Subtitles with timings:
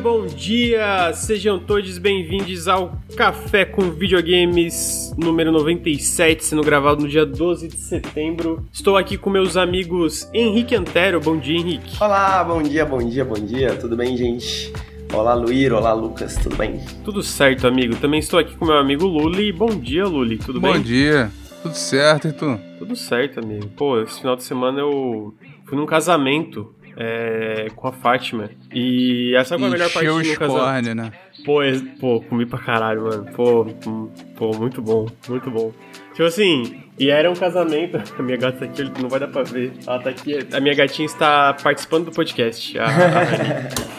[0.00, 1.12] bom dia!
[1.12, 7.76] Sejam todos bem-vindos ao Café com Videogames número 97, sendo gravado no dia 12 de
[7.76, 8.64] setembro.
[8.72, 11.20] Estou aqui com meus amigos Henrique Antero.
[11.20, 12.02] Bom dia, Henrique.
[12.02, 13.76] Olá, bom dia, bom dia, bom dia.
[13.76, 14.72] Tudo bem, gente?
[15.12, 15.74] Olá, Luir.
[15.74, 16.34] Olá, Lucas.
[16.36, 16.80] Tudo bem?
[17.04, 17.94] Tudo certo, amigo.
[17.96, 19.52] Também estou aqui com meu amigo Luli.
[19.52, 20.38] Bom dia, Luli.
[20.38, 20.78] Tudo bom bem?
[20.78, 21.30] Bom dia.
[21.62, 22.58] Tudo certo, e tu?
[22.78, 23.68] Tudo certo, amigo.
[23.76, 25.34] Pô, esse final de semana eu
[25.66, 28.50] fui num casamento é, com a Fátima.
[28.70, 30.94] E essa foi a melhor parte do casamento.
[30.94, 31.12] né?
[31.46, 33.24] Pô, é, pô, comi pra caralho, mano.
[33.34, 35.72] Pô, hum, pô, muito bom, muito bom.
[36.10, 37.96] Tipo assim, e era um casamento.
[38.18, 39.72] A minha gata aqui, não vai dar pra ver.
[39.86, 40.38] Ela tá aqui.
[40.52, 42.78] A minha gatinha está participando do podcast.
[42.78, 42.88] A, a
[43.24, 43.44] Deixa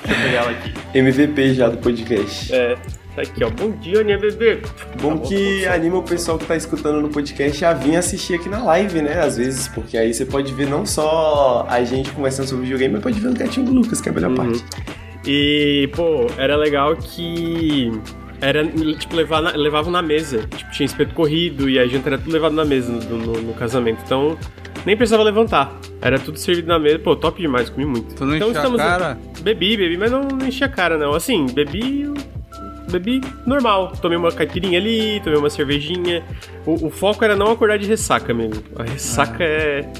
[0.05, 0.74] eu pegar ela aqui.
[0.99, 2.54] MVP já do podcast.
[2.54, 2.77] É.
[3.16, 3.50] Tá aqui, ó.
[3.50, 4.62] Bom dia, Aninha Bebê.
[5.02, 8.48] Bom tá que anima o pessoal que tá escutando no podcast a vir assistir aqui
[8.48, 9.20] na live, né?
[9.20, 13.04] Às vezes, porque aí você pode ver não só a gente conversando sobre videogame, mas
[13.04, 14.35] pode ver o gatinho do Lucas, que é a melhor uhum.
[14.38, 14.63] parte.
[15.26, 17.91] E, pô, era legal que
[18.40, 20.48] era, tipo, levar na, levavam na mesa.
[20.48, 23.54] Tipo, tinha espeto corrido e a gente era tudo levado na mesa no, no, no,
[23.54, 24.02] casamento.
[24.05, 24.38] Então,
[24.85, 25.78] nem precisava levantar.
[26.02, 26.98] Era tudo servido na mesa.
[26.98, 28.16] Pô, top demais, comi muito.
[28.16, 28.80] Tu não então, estamos...
[28.80, 29.20] a cara?
[29.41, 31.13] Bebi, bebi, mas não, não enchi a cara, não.
[31.13, 32.10] Assim, bebi
[32.92, 33.94] bebi normal.
[34.02, 36.24] Tomei uma caipirinha ali, tomei uma cervejinha.
[36.66, 38.64] O, o foco era não acordar de ressaca mesmo.
[38.76, 39.48] A ressaca ah.
[39.48, 39.92] é,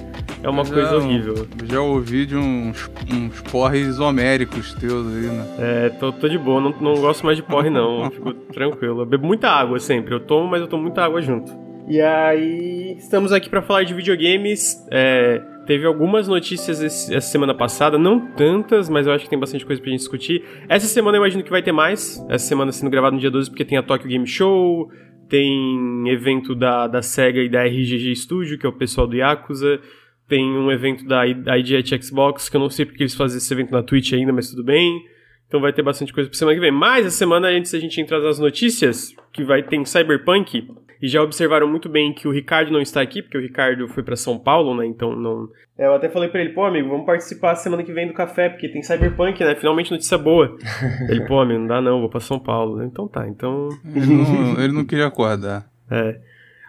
[0.44, 1.48] é uma já, coisa horrível.
[1.66, 5.48] Já ouvi de uns, uns porres homéricos teus aí, né?
[5.60, 6.60] É, tô, tô de boa.
[6.60, 8.10] Não, não gosto mais de porre, não.
[8.12, 9.02] Fico tranquilo.
[9.02, 10.14] Eu bebo muita água sempre.
[10.14, 11.52] Eu tomo, mas eu tomo muita água junto.
[11.88, 14.86] E aí, estamos aqui para falar de videogames.
[14.90, 19.40] É, Teve algumas notícias esse, essa semana passada, não tantas, mas eu acho que tem
[19.40, 20.44] bastante coisa pra gente discutir.
[20.68, 22.22] Essa semana eu imagino que vai ter mais.
[22.28, 24.92] Essa semana sendo gravado no dia 12 porque tem a Tokyo Game Show,
[25.30, 29.80] tem evento da, da SEGA e da RGG Studio, que é o pessoal do Yakuza.
[30.28, 33.72] Tem um evento da IGH Xbox, que eu não sei porque eles fazem esse evento
[33.72, 35.02] na Twitch ainda, mas tudo bem.
[35.48, 36.72] Então vai ter bastante coisa pra semana que vem.
[36.72, 40.68] Mas essa semana, antes da gente entrar nas notícias, que vai ter Cyberpunk,
[41.02, 44.04] e já observaram muito bem que o Ricardo não está aqui, porque o Ricardo foi
[44.04, 44.86] para São Paulo, né?
[44.86, 45.50] Então não.
[45.78, 48.50] É, eu até falei para ele, pô, amigo, vamos participar semana que vem do café,
[48.50, 49.56] porque tem Cyberpunk, né?
[49.56, 50.56] Finalmente notícia boa.
[51.10, 52.84] ele, pô, amigo, não dá não, vou para São Paulo.
[52.84, 53.70] Então tá, então.
[53.96, 55.70] Ele não, ele não queria acordar.
[55.94, 56.22] É.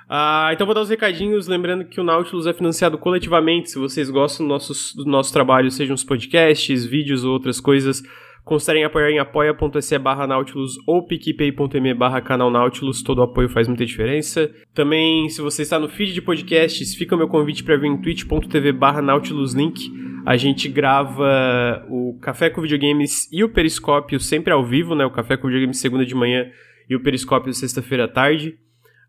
[0.09, 3.71] Ah, então vou dar os recadinhos, lembrando que o Nautilus é financiado coletivamente.
[3.71, 8.03] Se vocês gostam do nosso, do nosso trabalho, sejam os podcasts, vídeos ou outras coisas,
[8.45, 13.87] Considerem apoiar em apoia.se barra Nautilus ou picpay.me barra canal Nautilus, todo apoio faz muita
[13.87, 14.51] diferença.
[14.75, 18.01] Também, se você está no feed de podcasts, fica o meu convite para vir em
[18.01, 19.91] twitch.tv barra Nautilus Link.
[20.27, 25.05] A gente grava o Café com Videogames e o Periscópio sempre ao vivo, né?
[25.05, 26.47] O Café com Videogames segunda de manhã
[26.91, 28.57] e o Periscópio sexta-feira à tarde.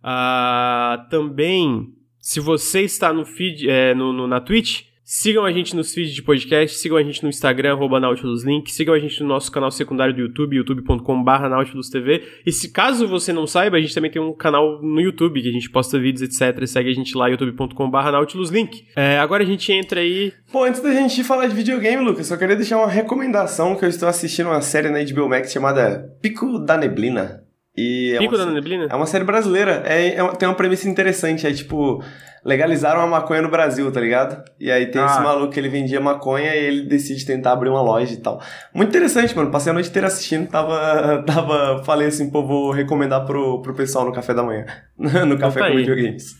[0.03, 1.87] Uh, também,
[2.19, 6.15] se você está no feed, é, no, no, na Twitch, Sigam a gente nos feeds
[6.15, 10.13] de podcast, sigam a gente no Instagram, NautilusLink, sigam a gente no nosso canal secundário
[10.13, 12.23] do YouTube, youtube.com.br NautilusTV.
[12.45, 15.49] E se caso você não saiba, a gente também tem um canal no YouTube, que
[15.49, 16.65] a gente posta vídeos, etc.
[16.65, 18.87] Segue a gente lá, youtube.com.br NautilusLink.
[18.95, 20.31] É, agora a gente entra aí...
[20.49, 23.89] Pô, antes da gente falar de videogame, Lucas, só queria deixar uma recomendação que eu
[23.89, 27.43] estou assistindo uma série na HBO Max chamada Pico da Neblina.
[27.75, 28.87] E é Pico uma, da Neblina?
[28.89, 29.83] É uma série brasileira.
[29.85, 31.47] É, é, tem uma premissa interessante.
[31.47, 32.03] É tipo
[32.45, 34.43] legalizaram a maconha no Brasil, tá ligado?
[34.59, 35.05] E aí tem ah.
[35.05, 38.41] esse maluco que ele vendia maconha e ele decide tentar abrir uma loja e tal.
[38.73, 39.49] Muito interessante, mano.
[39.49, 41.23] Passei a noite inteira assistindo, tava.
[41.25, 44.65] tava falei assim, pô, vou recomendar pro, pro pessoal no café da manhã.
[44.97, 46.35] no café tá com videogames.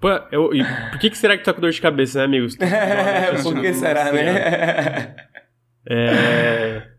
[0.00, 0.50] Pô, eu,
[0.90, 2.56] por que, que será que tá com dor de cabeça, né, amigos?
[2.60, 5.14] É, por que será, né?
[5.88, 6.91] é.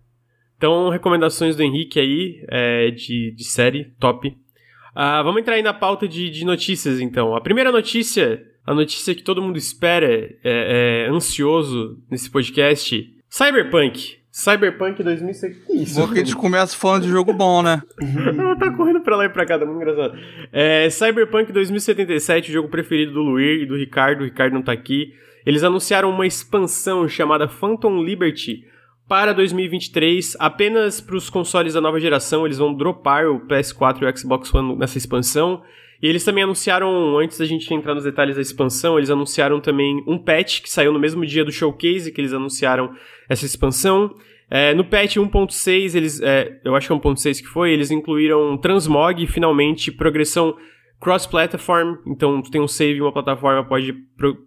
[0.63, 4.29] Então, recomendações do Henrique aí, é, de, de série, top.
[4.29, 7.35] Uh, vamos entrar aí na pauta de, de, notícias, então.
[7.35, 10.07] A primeira notícia, a notícia que todo mundo espera,
[10.41, 14.19] é, é ansioso nesse podcast: Cyberpunk.
[14.31, 15.65] Cyberpunk 2006.
[15.65, 15.99] Que isso?
[15.99, 17.81] Porque a gente começa falando de jogo bom, né?
[17.99, 20.17] Ela tá correndo pra lá e pra cá, tá muito engraçado.
[20.49, 24.21] É, Cyberpunk 2077, o jogo preferido do Luir e do Ricardo.
[24.21, 25.13] O Ricardo não tá aqui.
[25.45, 28.71] Eles anunciaram uma expansão chamada Phantom Liberty
[29.07, 34.05] para 2023, apenas para os consoles da nova geração, eles vão dropar o PS4 e
[34.05, 35.61] o Xbox One nessa expansão.
[36.01, 40.03] E eles também anunciaram, antes da gente entrar nos detalhes da expansão, eles anunciaram também
[40.05, 42.93] um patch que saiu no mesmo dia do showcase que eles anunciaram
[43.29, 44.13] essa expansão.
[44.49, 48.57] É, no patch 1.6, eles, é, eu acho que é 1.6 que foi, eles incluíram
[48.57, 50.55] transmog, finalmente, progressão
[51.03, 53.93] cross-platform, então tu tem um save em uma plataforma, pode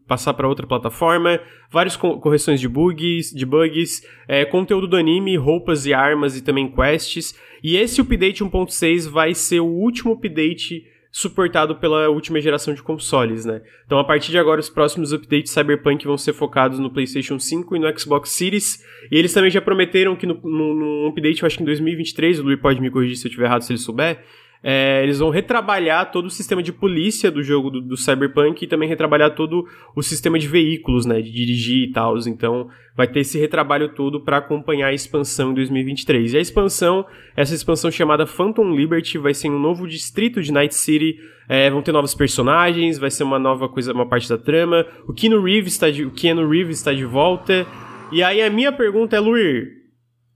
[0.08, 1.38] passar para outra plataforma,
[1.70, 6.42] várias co correções de bugs, de bugs é, conteúdo do anime, roupas e armas e
[6.42, 7.38] também quests.
[7.62, 13.44] E esse update 1.6 vai ser o último update suportado pela última geração de consoles,
[13.44, 13.62] né?
[13.86, 17.74] Então, a partir de agora, os próximos updates Cyberpunk vão ser focados no PlayStation 5
[17.74, 18.84] e no Xbox Series.
[19.10, 22.40] E eles também já prometeram que no, no, no update, eu acho que em 2023,
[22.40, 24.22] o Luiz pode me corrigir se eu estiver errado, se ele souber,
[24.68, 28.66] é, eles vão retrabalhar todo o sistema de polícia do jogo do, do, Cyberpunk e
[28.66, 29.64] também retrabalhar todo
[29.94, 32.18] o sistema de veículos, né, de dirigir e tal.
[32.26, 36.32] Então, vai ter esse retrabalho todo para acompanhar a expansão em 2023.
[36.32, 40.74] E a expansão, essa expansão chamada Phantom Liberty, vai ser um novo distrito de Night
[40.74, 41.16] City.
[41.48, 44.84] É, vão ter novos personagens, vai ser uma nova coisa, uma parte da trama.
[45.06, 47.64] O Keanu Reeves está de, o Keanu Reeves está de volta.
[48.10, 49.68] E aí a minha pergunta é, Luir,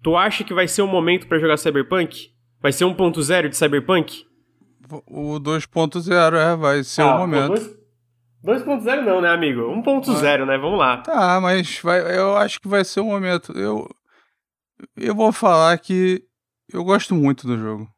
[0.04, 2.30] tu acha que vai ser o um momento para jogar Cyberpunk?
[2.60, 4.26] Vai ser 1.0 de Cyberpunk?
[5.06, 7.78] O 2.0, é, vai ser ah, o momento.
[8.44, 9.60] 2.0 não, né, amigo?
[9.60, 10.46] 1.0, ah.
[10.46, 10.58] né?
[10.58, 10.98] Vamos lá.
[10.98, 13.52] Tá, mas vai, eu acho que vai ser o momento.
[13.52, 13.88] Eu,
[14.96, 16.22] eu vou falar que
[16.72, 17.88] eu gosto muito do jogo.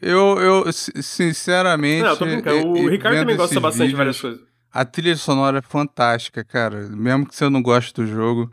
[0.00, 2.02] Eu, eu sinceramente.
[2.02, 2.68] Não, eu tô brincando.
[2.68, 4.40] O Ricardo também gosta bastante vídeos, de várias coisas.
[4.72, 6.88] A trilha sonora é fantástica, cara.
[6.90, 8.50] Mesmo que você não goste do jogo,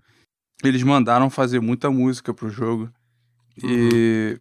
[0.63, 2.89] eles mandaram fazer muita música pro jogo.
[3.61, 3.69] Uhum.
[3.69, 4.39] E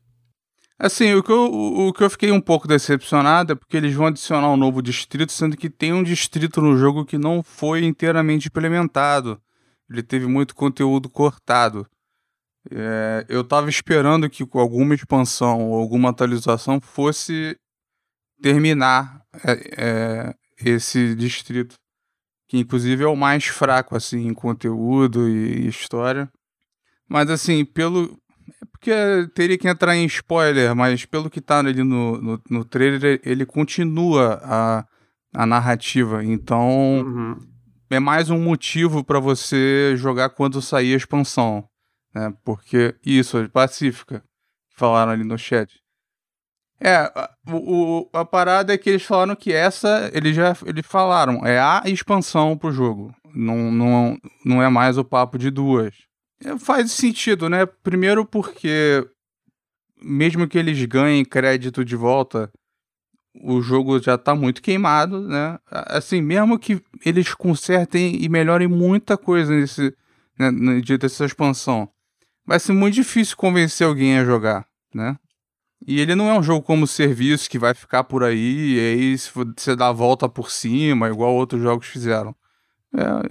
[0.79, 4.07] Assim, o que, eu, o que eu fiquei um pouco decepcionado é porque eles vão
[4.09, 8.49] adicionar um novo distrito, sendo que tem um distrito no jogo que não foi inteiramente
[8.49, 9.41] implementado.
[9.89, 11.87] Ele teve muito conteúdo cortado.
[12.71, 17.57] É, eu estava esperando que com alguma expansão ou alguma atualização fosse
[18.43, 21.77] terminar é, é, esse distrito,
[22.49, 26.31] que inclusive é o mais fraco assim em conteúdo e história.
[27.09, 28.21] Mas assim, pelo
[28.65, 28.93] porque
[29.35, 33.45] teria que entrar em spoiler, mas pelo que tá ali no, no, no trailer, ele
[33.45, 34.87] continua a,
[35.35, 36.25] a narrativa.
[36.25, 36.69] Então,
[37.05, 37.37] uhum.
[37.91, 41.69] é mais um motivo para você jogar quando sair a expansão.
[42.15, 42.33] Né?
[42.45, 44.23] Porque, isso, Pacífica,
[44.75, 45.83] falaram ali no chat.
[46.81, 47.11] É,
[47.49, 51.59] o, o, a parada é que eles falaram que essa, eles já eles falaram, é
[51.59, 53.15] a expansão pro jogo.
[53.35, 56.06] Não, não, não é mais o papo de duas.
[56.45, 57.67] É, faz sentido, né?
[57.67, 59.07] Primeiro porque
[60.01, 62.53] mesmo que eles ganhem crédito de volta,
[63.43, 65.59] o jogo já tá muito queimado, né?
[65.71, 69.95] Assim, mesmo que eles consertem e melhorem muita coisa nesse
[70.39, 71.89] né, no dia dessa expansão,
[72.45, 75.17] vai ser muito difícil convencer alguém a jogar, né?
[75.87, 79.19] E ele não é um jogo como serviço que vai ficar por aí e aí
[79.19, 82.35] você dá a volta por cima, igual outros jogos fizeram.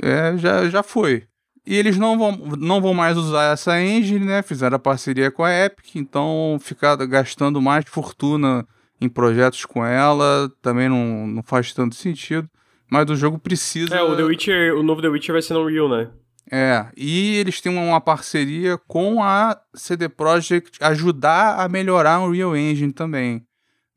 [0.02, 1.28] É, é já, já foi.
[1.66, 4.42] E eles não vão, não vão mais usar essa engine, né?
[4.44, 8.68] Fizeram a parceria com a Epic, então ficar gastando mais fortuna
[9.02, 12.50] em projetos com ela também não, não faz tanto sentido.
[12.90, 13.96] Mas o jogo precisa.
[13.96, 16.12] É, o The Witcher, o novo The Witcher vai ser no Unreal, né?
[16.52, 22.56] É, e eles têm uma parceria com a CD Projekt ajudar a melhorar o Unreal
[22.56, 23.44] Engine também.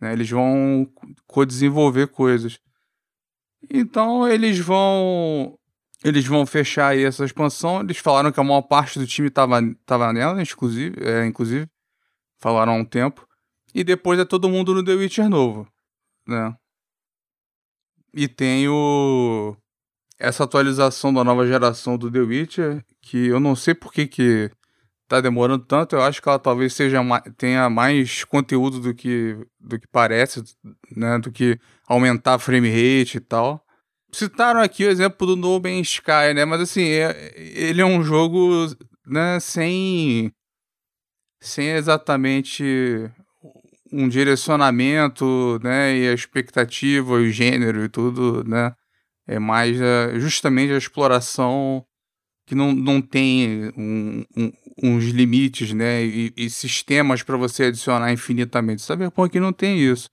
[0.00, 0.14] Né?
[0.14, 0.88] Eles vão
[1.26, 2.59] co-desenvolver coisas.
[3.71, 5.58] Então eles vão
[6.05, 7.81] eles vão fechar aí essa expansão.
[7.81, 11.69] Eles falaram que a maior parte do time tava, tava nela, inclusive, é, inclusive.
[12.39, 13.27] Falaram há um tempo.
[13.75, 15.69] E depois é todo mundo no The Witcher novo,
[16.27, 16.55] né?
[18.15, 19.56] E tem o...
[20.19, 24.50] Essa atualização da nova geração do The Witcher, que eu não sei por que que
[25.06, 25.97] tá demorando tanto.
[25.97, 27.00] Eu acho que ela talvez seja
[27.37, 30.43] tenha mais conteúdo do que, do que parece,
[30.95, 31.19] né?
[31.19, 33.64] Do que aumentar frame rate e tal.
[34.12, 36.45] Citaram aqui o exemplo do No Man's Sky, né?
[36.45, 38.67] Mas assim, é, ele é um jogo,
[39.07, 40.33] né, sem
[41.41, 42.65] sem exatamente
[43.93, 48.73] um direcionamento, né, e a expectativa, o gênero e tudo, né?
[49.27, 51.85] É mais uh, justamente a exploração
[52.47, 58.12] que não, não tem um, um, uns limites, né, e, e sistemas para você adicionar
[58.12, 58.83] infinitamente.
[58.83, 60.09] Cyberpunk não tem isso.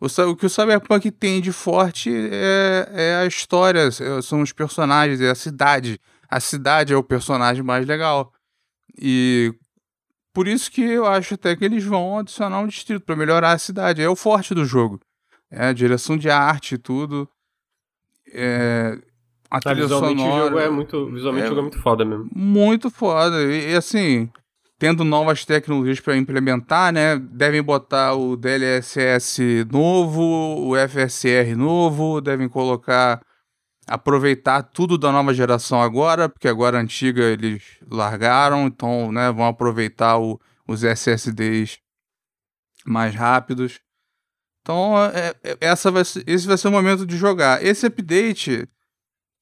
[0.00, 5.20] O, que o Cyberpunk tem de forte é, é a história, é, são os personagens,
[5.20, 6.00] é a cidade.
[6.28, 8.32] A cidade é o personagem mais legal.
[8.98, 9.54] E
[10.32, 13.58] por isso que eu acho até que eles vão adicionar um distrito para melhorar a
[13.58, 14.00] cidade.
[14.00, 14.98] É o forte do jogo.
[15.50, 17.28] É a direção de arte e tudo.
[18.32, 18.98] É,
[19.50, 21.06] a tá, visualmente sonora, o jogo é muito.
[21.12, 22.30] Visualmente é, o jogo é muito foda mesmo.
[22.34, 23.42] Muito foda.
[23.42, 24.30] E, e assim,
[24.80, 27.18] tendo novas tecnologias para implementar, né?
[27.18, 33.20] Devem botar o DLSS novo, o FSR novo, devem colocar
[33.86, 39.46] aproveitar tudo da nova geração agora, porque agora a antiga eles largaram, então, né, vão
[39.46, 41.78] aproveitar o, os SSDs
[42.86, 43.80] mais rápidos.
[44.62, 47.62] Então, é, é, essa vai esse vai ser o momento de jogar.
[47.62, 48.66] Esse update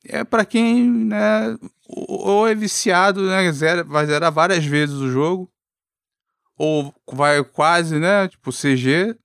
[0.04, 1.56] é para quem, né,
[1.88, 5.50] ou é viciado, né, zera, vai zerar várias vezes o jogo,
[6.56, 9.16] ou vai quase, né, tipo CG,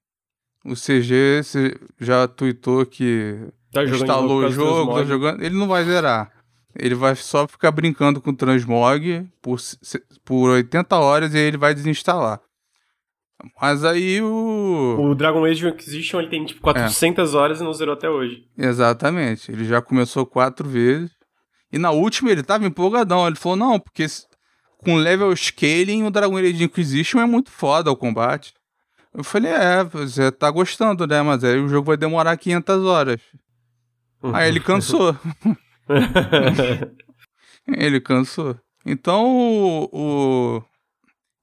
[0.64, 1.42] O CG
[2.00, 3.38] já tweetou que
[3.72, 5.44] tá instalou o jogo, tá jogando.
[5.44, 6.32] Ele não vai zerar.
[6.76, 9.60] Ele vai só ficar brincando com o transmog por,
[10.24, 12.40] por 80 horas e aí ele vai desinstalar.
[13.62, 14.98] Mas aí o.
[15.00, 17.38] O Dragon Age Inquisition ele tem tipo 400 é.
[17.38, 18.46] horas e não zerou até hoje.
[18.58, 19.52] Exatamente.
[19.52, 21.12] Ele já começou quatro vezes.
[21.74, 23.26] E na última ele tava empolgadão.
[23.26, 24.06] Ele falou: não, porque
[24.78, 28.54] com level scaling o Dragon Age Inquisition é muito foda o combate.
[29.12, 31.24] Eu falei: é, você tá gostando, né?
[31.24, 33.20] Mas aí o jogo vai demorar 500 horas.
[34.32, 35.18] aí ele cansou.
[37.68, 38.56] ele cansou.
[38.86, 40.64] Então o, o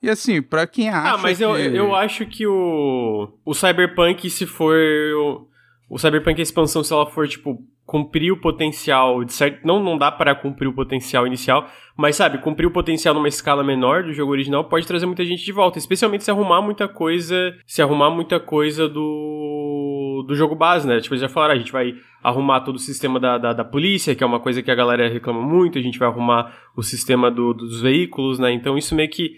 [0.00, 1.14] e assim, pra quem ah, acha.
[1.14, 1.44] Ah, mas que...
[1.44, 3.36] eu, eu acho que o.
[3.44, 4.76] O Cyberpunk, se for.
[5.16, 5.48] O,
[5.90, 9.66] o Cyberpunk, a expansão, se ela for, tipo, cumprir o potencial de certo.
[9.66, 13.64] Não, não dá para cumprir o potencial inicial, mas sabe, cumprir o potencial numa escala
[13.64, 15.76] menor do jogo original pode trazer muita gente de volta.
[15.76, 17.52] Especialmente se arrumar muita coisa.
[17.66, 20.24] Se arrumar muita coisa do.
[20.24, 21.00] do jogo base, né?
[21.00, 21.92] Tipo, eles já falaram, a gente vai
[22.22, 25.08] arrumar todo o sistema da, da, da, polícia, que é uma coisa que a galera
[25.08, 28.52] reclama muito, a gente vai arrumar o sistema do, dos veículos, né?
[28.52, 29.30] Então isso meio que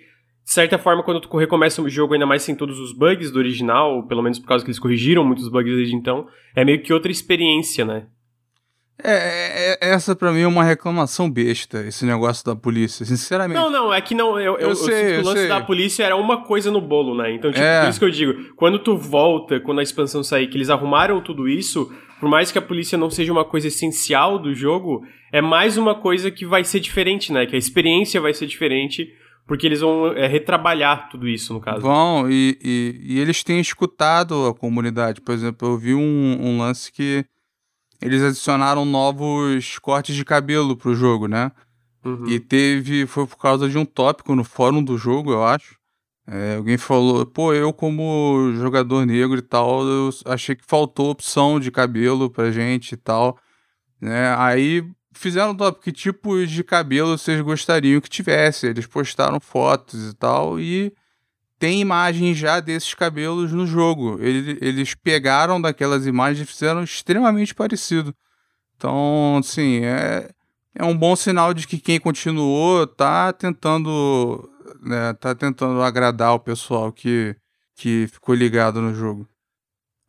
[0.44, 3.38] de certa forma, quando tu recomeça o jogo, ainda mais sem todos os bugs do
[3.38, 6.92] original, pelo menos por causa que eles corrigiram muitos bugs desde então, é meio que
[6.92, 8.08] outra experiência, né?
[9.02, 13.56] É, é, é essa para mim é uma reclamação besta, esse negócio da polícia, sinceramente.
[13.56, 14.38] Não, não, é que não.
[14.38, 15.48] Eu, eu, eu sei, o lance sei.
[15.48, 17.34] da polícia era uma coisa no bolo, né?
[17.34, 17.82] Então, tipo, é.
[17.82, 21.20] por isso que eu digo, quando tu volta, quando a expansão sair, que eles arrumaram
[21.20, 25.40] tudo isso, por mais que a polícia não seja uma coisa essencial do jogo, é
[25.40, 27.46] mais uma coisa que vai ser diferente, né?
[27.46, 29.08] Que a experiência vai ser diferente
[29.46, 31.80] porque eles vão é, retrabalhar tudo isso, no caso.
[31.80, 35.20] Vão, e, e, e, eles têm escutado a comunidade.
[35.20, 37.24] Por exemplo, eu vi um, um, lance que
[38.02, 41.50] eles adicionaram novos cortes de cabelo pro jogo, né?
[42.04, 42.26] Uhum.
[42.26, 43.06] E teve.
[43.06, 45.76] Foi por causa de um tópico no fórum do jogo, eu acho.
[46.26, 51.58] É, alguém falou, pô, eu como jogador negro e tal, eu achei que faltou opção
[51.58, 53.36] de cabelo pra gente e tal.
[54.00, 54.34] Né?
[54.38, 58.66] Aí fizeram top que tipos de cabelo vocês gostariam que tivesse.
[58.66, 60.92] Eles postaram fotos e tal e
[61.62, 64.18] tem imagens já desses cabelos no jogo.
[64.20, 68.12] Eles, eles pegaram daquelas imagens e fizeram extremamente parecido.
[68.76, 70.28] Então, assim, é,
[70.74, 74.50] é um bom sinal de que quem continuou tá tentando,
[74.82, 77.36] né, tá tentando agradar o pessoal que,
[77.76, 79.28] que ficou ligado no jogo.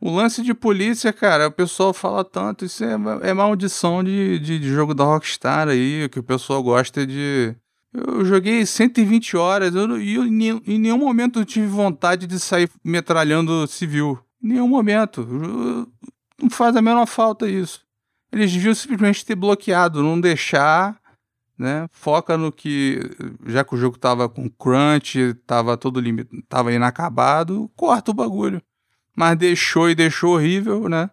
[0.02, 4.58] O lance de polícia, cara, o pessoal fala tanto, isso é, é maldição de, de,
[4.58, 7.56] de, jogo da Rockstar aí, que o pessoal gosta de.
[7.94, 12.70] Eu joguei 120 horas eu, e eu, em nenhum momento eu tive vontade de sair
[12.84, 14.20] metralhando civil.
[14.44, 15.22] Em nenhum momento.
[15.22, 15.88] Eu,
[16.42, 17.86] não faz a menor falta isso.
[18.32, 21.00] Eles deviam simplesmente ter bloqueado, não deixar,
[21.58, 21.88] né?
[21.92, 23.00] Foca no que.
[23.46, 28.62] Já que o jogo tava com crunch, tava todo limite, tava inacabado, corta o bagulho
[29.16, 31.10] mas deixou e deixou horrível, né?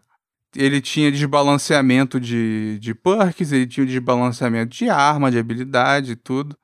[0.57, 6.57] Ele tinha desbalanceamento de, de perks, ele tinha desbalanceamento de arma, de habilidade e tudo.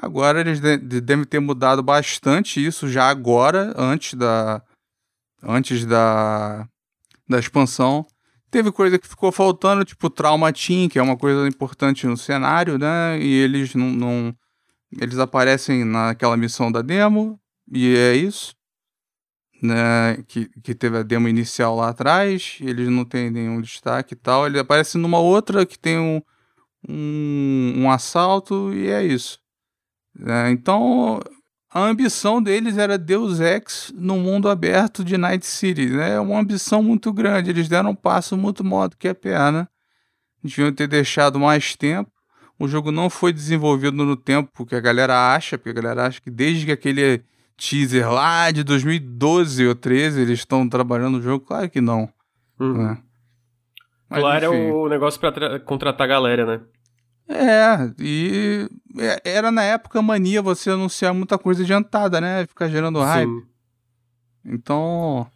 [0.00, 4.62] Agora eles de, devem ter mudado bastante isso já agora, antes da
[5.42, 6.66] antes da,
[7.28, 8.06] da expansão.
[8.50, 12.78] Teve coisa que ficou faltando, tipo Trauma Team, que é uma coisa importante no cenário,
[12.78, 13.18] né?
[13.20, 14.36] E eles não, não
[15.00, 17.38] eles aparecem naquela missão da demo
[17.70, 18.54] e é isso
[19.62, 24.16] né, que, que teve a demo inicial lá atrás, eles não têm nenhum destaque e
[24.16, 24.46] tal.
[24.46, 26.22] Ele aparece numa outra que tem um,
[26.88, 29.38] um, um assalto e é isso.
[30.26, 31.20] É, então,
[31.72, 35.86] a ambição deles era Deus Ex no mundo aberto de Night City.
[35.86, 36.14] Né?
[36.14, 37.50] É uma ambição muito grande.
[37.50, 39.68] Eles deram um passo muito maior do que a perna.
[40.42, 42.10] Deviam ter deixado mais tempo.
[42.58, 46.20] O jogo não foi desenvolvido no tempo que a galera acha, porque a galera acha
[46.20, 47.22] que desde que aquele
[47.56, 51.44] teaser lá de 2012 ou 13, eles estão trabalhando no jogo?
[51.46, 52.08] Claro que não.
[52.58, 52.88] Uhum.
[52.88, 52.98] Né?
[54.10, 54.68] Mas, claro, enfim.
[54.68, 56.60] é o negócio para contratar a galera, né?
[57.32, 58.68] É, e
[58.98, 62.44] é, era na época mania você anunciar muita coisa adiantada, né?
[62.46, 63.28] Ficar gerando hype.
[63.28, 63.42] Sim.
[64.44, 65.26] Então.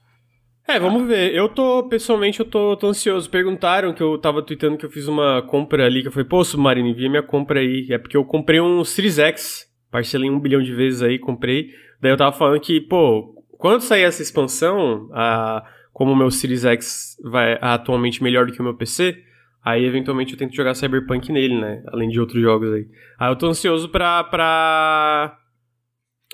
[0.66, 1.32] É, vamos ver.
[1.32, 3.30] Eu tô, pessoalmente, eu tô, tô, ansioso.
[3.30, 6.42] Perguntaram que eu tava tweetando que eu fiz uma compra ali, que eu falei, pô,
[6.42, 7.86] Submarino, envia minha compra aí.
[7.90, 11.70] É porque eu comprei um Series X, parcelei um bilhão de vezes aí, comprei.
[12.00, 16.64] Daí eu tava falando que, pô, quando sair essa expansão, a, como o meu Series
[16.64, 19.22] X vai atualmente melhor do que o meu PC,
[19.64, 21.83] aí eventualmente eu tento jogar Cyberpunk nele, né?
[21.88, 22.87] Além de outros jogos aí.
[23.18, 24.25] Aí eu tô ansioso pra.
[24.25, 25.38] pra.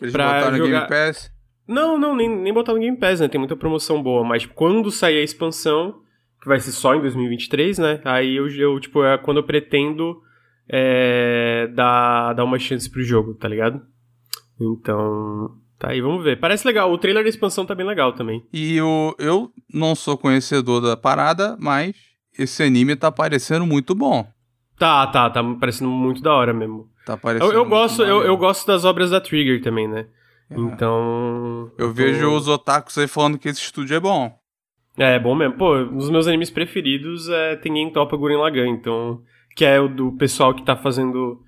[0.01, 0.59] Eles pra jogar...
[0.59, 1.31] no Game Pass?
[1.69, 3.29] Não, não, nem, nem botar no Game Pass, né?
[3.29, 6.01] Tem muita promoção boa, mas quando sair a expansão,
[6.43, 8.01] que vai ser só em 2023, né?
[8.05, 10.21] Aí eu, eu tipo, é quando eu pretendo
[10.69, 13.81] é, dar, dar uma chance pro jogo, tá ligado?
[14.61, 15.57] Então.
[15.79, 16.39] Tá aí, vamos ver.
[16.39, 16.93] Parece legal.
[16.93, 18.45] O trailer da expansão tá bem legal também.
[18.53, 21.95] E eu, eu não sou conhecedor da parada, mas
[22.43, 24.27] esse anime tá parecendo muito bom.
[24.79, 26.89] Tá, tá, tá parecendo muito da hora mesmo.
[27.05, 30.07] Tá parecendo eu, eu gosto, eu, eu gosto das obras da Trigger também, né?
[30.51, 30.59] É.
[30.59, 31.71] Então.
[31.79, 34.35] Eu, vejo os otakus aí falando que esse estúdio é bom.
[34.99, 35.55] É, é bom mesmo.
[35.55, 39.23] Pô, um dos meus animes preferidos é Tengen Topa Guren Lagann, então.
[39.55, 41.43] Que é o do pessoal que tá fazendo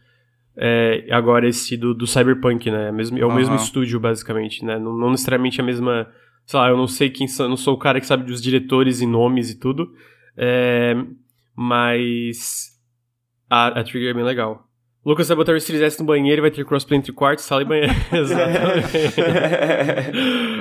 [0.56, 2.88] é, agora esse do, do Cyberpunk, né?
[2.88, 3.34] É, mesmo, é o uhum.
[3.34, 4.78] mesmo estúdio, basicamente, né?
[4.78, 6.06] Não, não, necessariamente a mesma.
[6.44, 9.00] Sei lá, eu não sei quem são, não sou o cara que sabe dos diretores
[9.00, 9.92] e nomes e tudo.
[10.36, 10.94] É,
[11.54, 12.70] mas.
[13.48, 14.66] A, a Trigger é bem legal.
[15.04, 17.62] Lucas vai botar o Series S no banheiro e vai ter crossplay entre quarto, sala
[17.62, 17.92] e banheiro.
[18.12, 19.20] Exatamente.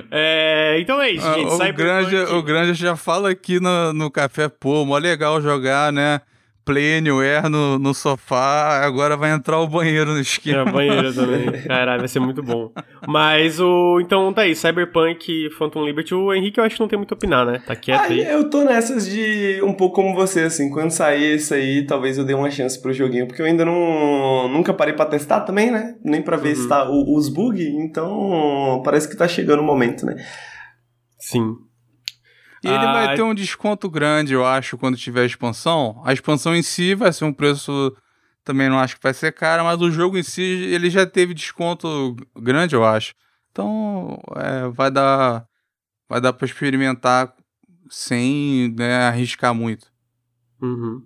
[0.10, 1.54] é, então é isso, ah, gente.
[1.54, 6.22] O, grande, o Grande já fala aqui no, no café, pô, mó legal jogar, né?
[6.64, 10.60] Play anywhere no, no sofá, agora vai entrar o banheiro no esquema.
[10.60, 11.52] É, o banheiro também.
[11.68, 12.72] Caralho, vai ser muito bom.
[13.08, 14.00] Mas o.
[14.02, 17.16] Então tá aí, Cyberpunk Phantom Liberty, o Henrique eu acho que não tem muito a
[17.16, 17.62] opinar, né?
[17.66, 18.26] Tá quieto aí.
[18.26, 18.32] aí.
[18.32, 20.70] Eu tô nessas de um pouco como você, assim.
[20.70, 24.48] Quando sair esse aí, talvez eu dê uma chance pro joguinho, porque eu ainda não.
[24.50, 25.96] Nunca parei pra testar também, né?
[26.04, 26.64] Nem pra ver uhum.
[26.64, 30.16] se tá o, os bugs, então parece que tá chegando o momento, né?
[31.20, 31.56] Sim.
[32.64, 36.00] E ele ah, vai ter um desconto grande, eu acho, quando tiver a expansão.
[36.06, 37.96] A expansão em si vai ser um preço.
[38.44, 41.34] Também não acho que vai ser caro, mas o jogo em si ele já teve
[41.34, 43.14] desconto grande, eu acho.
[43.52, 45.46] Então é, vai dar.
[46.08, 47.34] Vai dar pra experimentar
[47.90, 49.88] sem né, arriscar muito.
[50.62, 51.02] Uhum.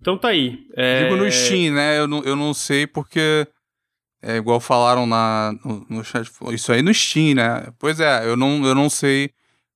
[0.00, 0.66] Então tá aí.
[0.74, 1.04] É...
[1.04, 1.98] Digo no Steam, né?
[1.98, 3.46] Eu não, eu não sei porque.
[4.20, 6.28] É igual falaram na, no, no chat.
[6.52, 7.68] Isso aí no Steam, né?
[7.78, 9.30] Pois é, eu não, eu não sei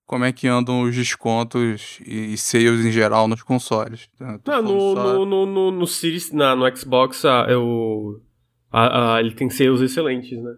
[0.07, 4.09] como é que andam os descontos e, sales em geral nos consoles.
[4.21, 4.39] Né?
[4.47, 5.15] Não, no, só...
[5.15, 8.21] no, no, no, no, Series, na, no Xbox, a, eu,
[8.71, 10.55] a, a, ele tem sales excelentes, né?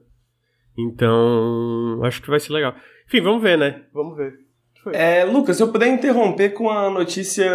[0.76, 2.74] Então, acho que vai ser legal.
[3.06, 3.82] Enfim, vamos ver, né?
[3.92, 4.34] Vamos ver.
[4.92, 7.48] É, Lucas, se eu puder interromper com uma notícia,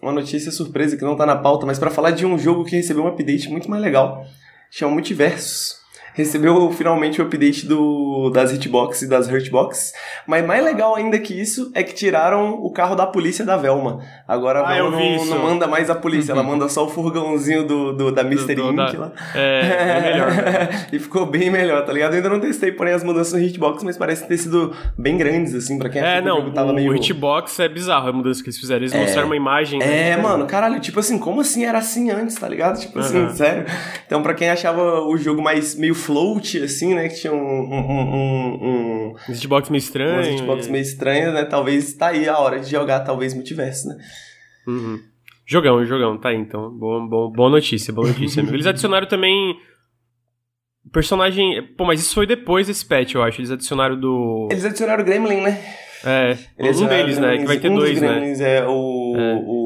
[0.00, 2.76] uma notícia surpresa que não tá na pauta, mas para falar de um jogo que
[2.76, 4.24] recebeu um update muito mais legal,
[4.70, 5.85] chama Multiversos
[6.16, 9.92] recebeu finalmente o update do, das hitbox e das hurtbox.
[10.26, 14.00] Mas mais legal ainda que isso é que tiraram o carro da polícia da Velma.
[14.26, 17.66] Agora a ah, Velma não, não, manda mais a polícia, ela manda só o furgãozinho
[17.66, 18.54] do, do da Mr.
[18.54, 18.76] Do, Inc.
[18.76, 18.98] Da...
[18.98, 19.12] Lá.
[19.34, 20.30] É, é melhor.
[20.32, 20.86] Né?
[20.90, 22.12] e ficou bem melhor, tá ligado?
[22.12, 25.54] Eu ainda não testei, porém, as mudanças no hitbox, mas parece ter sido bem grandes,
[25.54, 26.92] assim, pra quem é, não, que o jogo tava o meio...
[26.92, 28.80] o hitbox é bizarro a mudança que eles fizeram.
[28.80, 29.80] Eles é, mostraram uma imagem.
[29.80, 30.12] Né?
[30.12, 32.80] É, mano, caralho, tipo assim, como assim era assim antes, tá ligado?
[32.80, 33.30] Tipo assim, uhum.
[33.30, 33.66] sério.
[34.06, 37.08] Então, pra quem achava o jogo mais meio float, assim, né?
[37.08, 37.36] Que tinha um.
[37.36, 40.32] um, um, um hitbox meio estranho.
[40.32, 41.44] Um hitbox meio estranho, né?
[41.44, 43.96] Talvez tá aí a hora de jogar, talvez, multiverso, né?
[44.66, 45.00] Uhum.
[45.44, 46.70] Jogão, jogão, tá aí então.
[46.70, 48.40] Boa, boa, boa notícia, boa notícia.
[48.48, 49.56] Eles adicionaram também.
[50.92, 51.62] Personagem.
[51.76, 53.40] Pô, mas isso foi depois desse patch, eu acho.
[53.40, 54.48] Eles adicionaram do.
[54.50, 55.60] Eles adicionaram o Gremlin, né?
[56.04, 57.38] É, Eles um deles, né?
[57.38, 58.32] Que vai ter um dois, né?
[58.38, 59.65] É o, é o, o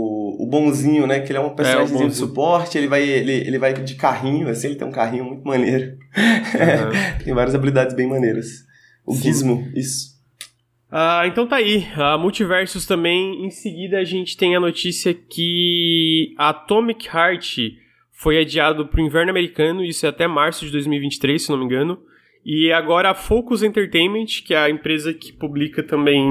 [0.50, 1.20] bonzinho, né?
[1.20, 4.48] Que ele é um personagem é, de suporte, ele vai, ele, ele vai de carrinho,
[4.48, 5.92] assim, ele tem um carrinho muito maneiro.
[6.16, 7.22] Uhum.
[7.24, 8.64] tem várias habilidades bem maneiras.
[9.06, 9.22] O Sim.
[9.22, 10.18] Gizmo, isso.
[10.90, 11.86] Ah, então tá aí.
[11.94, 13.46] A Multiversus também.
[13.46, 17.58] Em seguida, a gente tem a notícia que a Atomic Heart
[18.10, 21.98] foi adiado pro inverno americano, isso é até março de 2023, se não me engano.
[22.44, 26.28] E agora a Focus Entertainment, que é a empresa que publica também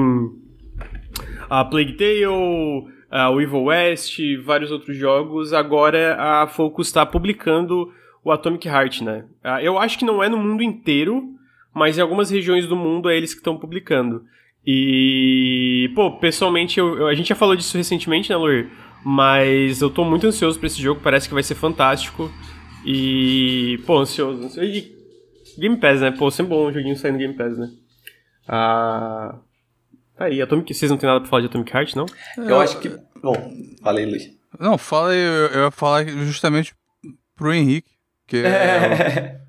[1.48, 7.92] a Plague Tale, o Evil West, vários outros jogos, agora a Focus está publicando
[8.24, 9.24] o Atomic Heart, né?
[9.42, 11.34] Ah, eu acho que não é no mundo inteiro,
[11.74, 14.24] mas em algumas regiões do mundo é eles que estão publicando.
[14.66, 18.70] E, pô, pessoalmente, eu, eu, a gente já falou disso recentemente, né, Luir?
[19.04, 22.30] Mas eu tô muito ansioso pra esse jogo, parece que vai ser fantástico.
[22.84, 24.44] E, pô, ansioso.
[24.44, 24.62] ansioso.
[24.62, 24.94] E
[25.58, 26.10] Game Pass, né?
[26.10, 27.70] Pô, sempre bom um joguinho saindo Game Pass, né?
[28.46, 29.38] Ah.
[30.20, 32.04] Tá aí, Atomic, vocês não tem nada pra falar de Atomic Heart, não?
[32.36, 32.90] Eu acho que.
[33.22, 33.34] Bom,
[33.82, 34.28] falei, Luiz.
[34.58, 36.74] Não, fala aí, eu, eu ia falar justamente
[37.34, 37.88] pro Henrique,
[38.26, 39.40] que é.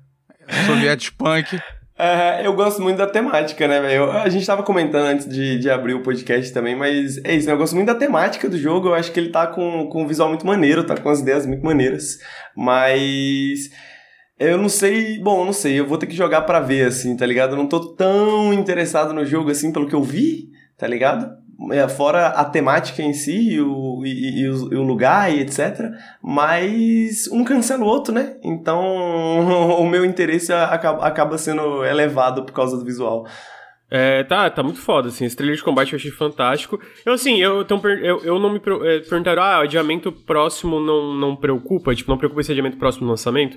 [0.48, 1.60] é Soviet Punk.
[1.94, 4.10] É, eu gosto muito da temática, né, velho?
[4.10, 7.52] A gente tava comentando antes de, de abrir o podcast também, mas é isso, né?
[7.52, 8.88] Eu gosto muito da temática do jogo.
[8.88, 11.46] Eu acho que ele tá com, com um visual muito maneiro, tá com as ideias
[11.46, 12.18] muito maneiras.
[12.56, 13.70] Mas.
[14.40, 17.16] Eu não sei, bom, eu não sei, eu vou ter que jogar para ver, assim,
[17.16, 17.52] tá ligado?
[17.52, 20.51] Eu não tô tão interessado no jogo, assim, pelo que eu vi,
[20.82, 21.30] tá ligado?
[21.70, 25.92] É, fora a temática em si, e o, e, e, e o lugar e etc.
[26.20, 28.34] Mas um cancela o outro, né?
[28.42, 28.80] Então
[29.78, 33.24] o meu interesse acaba, acaba sendo elevado por causa do visual.
[33.88, 36.80] É, tá, tá muito foda, assim, trailer de combate eu achei fantástico.
[37.06, 41.36] Eu, assim, eu, então, eu, eu não me é, perguntaram, ah, adiamento próximo não, não
[41.36, 41.94] preocupa?
[41.94, 43.56] Tipo, não preocupa esse adiamento próximo do lançamento?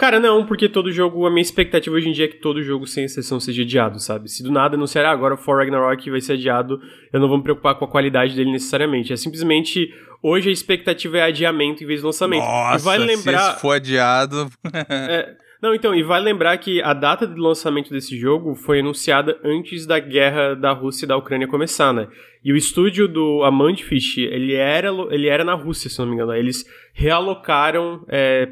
[0.00, 2.86] Cara, não, porque todo jogo, a minha expectativa hoje em dia é que todo jogo,
[2.86, 4.30] sem exceção, seja adiado, sabe?
[4.30, 6.80] Se do nada anunciar, ah, agora For Ragnarok vai ser adiado,
[7.12, 9.12] eu não vou me preocupar com a qualidade dele necessariamente.
[9.12, 12.40] É simplesmente, hoje a expectativa é adiamento em vez de lançamento.
[12.40, 13.56] Nossa, e vai lembrar...
[13.56, 14.50] se for adiado...
[14.88, 19.38] é, não, então, e vai lembrar que a data de lançamento desse jogo foi anunciada
[19.44, 22.08] antes da guerra da Rússia e da Ucrânia começar, né?
[22.42, 26.34] E o estúdio do Amandfish, ele era, ele era na Rússia, se não me engano.
[26.34, 28.48] Eles realocaram é,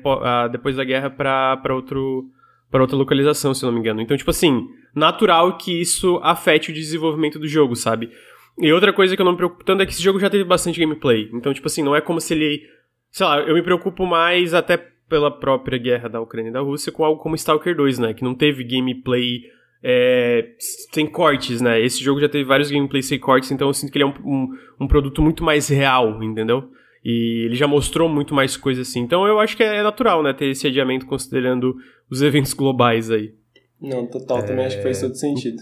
[0.53, 2.29] depois da guerra para outro
[2.71, 4.03] para outra localização, se não me engano.
[4.03, 8.11] Então, tipo assim, natural que isso afete o desenvolvimento do jogo, sabe?
[8.59, 10.45] E outra coisa que eu não me preocupo tanto é que esse jogo já teve
[10.45, 11.31] bastante gameplay.
[11.33, 12.69] Então, tipo assim, não é como se ele.
[13.11, 14.77] Sei lá, eu me preocupo mais até
[15.09, 18.15] pela própria guerra da Ucrânia e da Rússia com algo como Stalker 2, né?
[18.15, 19.43] Que não teve gameplay
[19.83, 20.51] é,
[20.93, 21.81] sem cortes, né?
[21.81, 24.15] Esse jogo já teve vários gameplays sem cortes, então eu sinto que ele é um,
[24.25, 24.49] um,
[24.81, 26.71] um, produto muito mais real, entendeu?
[27.05, 29.01] E ele já mostrou muito mais coisas assim.
[29.01, 30.33] Então eu acho que é natural, né?
[30.33, 31.77] Ter esse adiamento considerando
[32.11, 33.33] os eventos globais aí.
[33.81, 35.59] Não, total, também acho que faz todo sentido.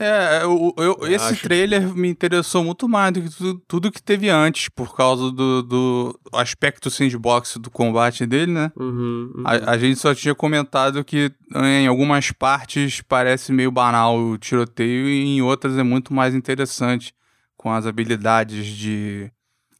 [0.00, 1.42] É, eu, eu, eu esse acho...
[1.42, 5.62] trailer me interessou muito mais do que tudo, tudo que teve antes, por causa do,
[5.62, 8.72] do aspecto sandbox do combate dele, né?
[8.74, 9.42] Uhum, uhum.
[9.44, 15.06] A, a, gente só tinha comentado que em algumas partes parece meio banal o tiroteio
[15.06, 17.12] e em outras é muito mais interessante,
[17.54, 19.30] com as habilidades de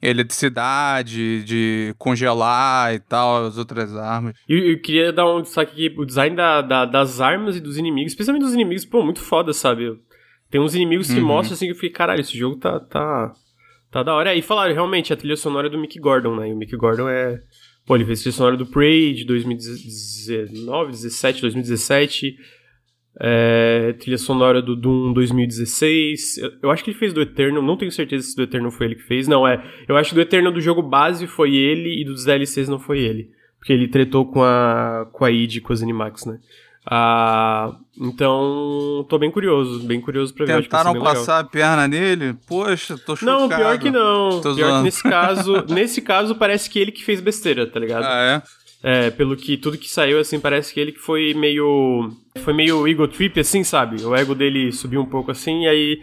[0.02, 4.34] eletricidade, de congelar e tal, as outras armas.
[4.46, 7.60] E eu, eu, queria dar um destaque aqui, o design da, da, das armas e
[7.60, 9.98] dos inimigos, especialmente dos inimigos, pô, muito foda, sabe?
[10.50, 11.26] Tem uns inimigos que uhum.
[11.26, 13.32] mostram assim que eu fiquei, caralho, esse jogo tá, tá,
[13.90, 14.34] tá da hora.
[14.34, 16.48] E falaram, realmente, a trilha sonora é do Mick Gordon, né?
[16.48, 17.40] E o Mick Gordon é.
[17.86, 22.36] Pô, ele fez a trilha sonora do Prey de 2019, 17, 2017.
[23.22, 26.38] É, trilha sonora do Doom 2016.
[26.38, 28.86] Eu, eu, acho que ele fez do Eternal, não tenho certeza se do Eternal foi
[28.86, 29.28] ele que fez.
[29.28, 29.62] Não, é.
[29.88, 33.00] Eu acho que do Eternal do jogo base foi ele e dos DLCs não foi
[33.00, 33.30] ele.
[33.58, 36.38] Porque ele tretou com a, com a id com as Animax, né?
[36.86, 40.62] Ah, então, tô bem curioso, bem curioso pra ver.
[40.62, 41.40] Tentaram passar legal.
[41.40, 42.34] a perna nele?
[42.46, 43.40] Poxa, tô chocado.
[43.40, 44.40] Não, pior que não.
[44.40, 44.78] Tô pior zoando.
[44.78, 48.04] que nesse caso, nesse caso parece que ele que fez besteira, tá ligado?
[48.04, 48.42] Ah,
[48.82, 49.06] é?
[49.06, 52.10] É, pelo que tudo que saiu, assim, parece que ele que foi meio.
[52.38, 54.02] Foi meio ego trip, assim, sabe?
[54.02, 56.02] O ego dele subiu um pouco assim e aí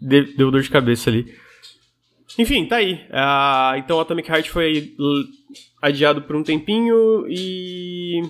[0.00, 1.26] deu dor de cabeça ali.
[2.38, 2.94] Enfim, tá aí.
[3.10, 4.94] Uh, então Atomic Heart foi
[5.80, 8.20] adiado por um tempinho e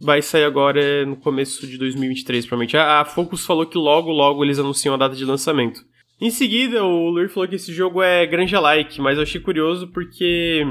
[0.00, 2.76] vai sair agora no começo de 2023, provavelmente.
[2.76, 5.84] A, a Focus falou que logo, logo eles anunciam a data de lançamento.
[6.20, 10.62] Em seguida, o Lur falou que esse jogo é Granja-like, mas eu achei curioso porque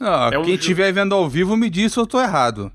[0.00, 2.72] ah, é um quem estiver vendo ao vivo me diz se eu tô errado.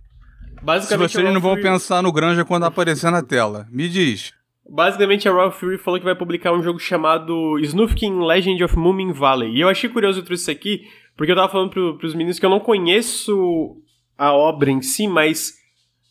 [0.61, 1.63] Basicamente, se vocês não vão Fury...
[1.63, 3.67] pensar no Granja quando aparecer na tela.
[3.71, 4.33] Me diz.
[4.69, 9.11] Basicamente, a Raw Fury falou que vai publicar um jogo chamado Snufkin Legend of Moomin
[9.11, 9.55] Valley.
[9.55, 10.83] E eu achei curioso eu trouxe isso aqui,
[11.17, 13.77] porque eu tava falando pro, pros meninos que eu não conheço
[14.17, 15.58] a obra em si, mas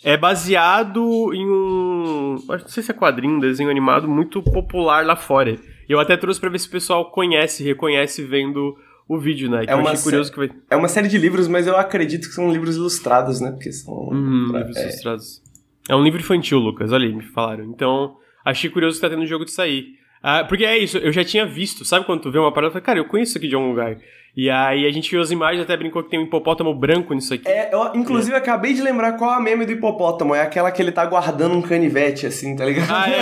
[0.03, 2.37] é baseado em um.
[2.47, 5.57] Não sei se é quadrinho, um desenho animado muito popular lá fora.
[5.89, 8.77] Eu até trouxe pra ver se o pessoal conhece, reconhece vendo
[9.09, 9.65] o vídeo, né?
[9.65, 10.51] Que é eu achei curioso que vai...
[10.71, 13.51] É uma série de livros, mas eu acredito que são livros ilustrados, né?
[13.51, 13.95] Porque são.
[13.95, 14.59] Uhum, pra...
[14.59, 14.83] livros é...
[14.83, 15.43] ilustrados.
[15.89, 17.65] É um livro infantil, Lucas, olha aí, me falaram.
[17.65, 19.98] Então, achei curioso que tá tendo um jogo de sair.
[20.23, 22.75] Ah, porque é isso, eu já tinha visto, sabe quando tu vê uma parada e
[22.75, 23.97] fala, cara, eu conheço isso aqui de algum lugar.
[24.37, 27.35] E aí a gente viu as imagens, até brincou que tem um hipopótamo branco nisso
[27.35, 27.49] aqui.
[27.49, 28.39] É, eu inclusive é.
[28.39, 30.33] acabei de lembrar qual é a meme do hipopótamo.
[30.33, 32.89] É aquela que ele tá guardando um canivete, assim, tá ligado?
[32.89, 33.17] Ah, é,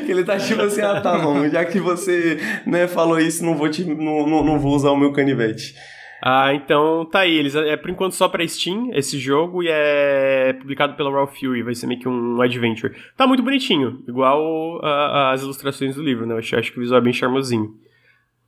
[0.04, 3.54] que ele tá tipo assim, ah, tá bom, já que você né, falou isso, não
[3.54, 5.74] vou, te, não, não, não vou usar o meu canivete.
[6.22, 7.36] Ah, então tá aí.
[7.36, 11.62] Eles, é por enquanto só pra Steam esse jogo e é publicado pela Raw Fury.
[11.62, 12.94] Vai ser meio que um adventure.
[13.16, 16.34] Tá muito bonitinho, igual a, as ilustrações do livro, né?
[16.34, 17.74] Eu acho, acho que o visual é bem charmosinho.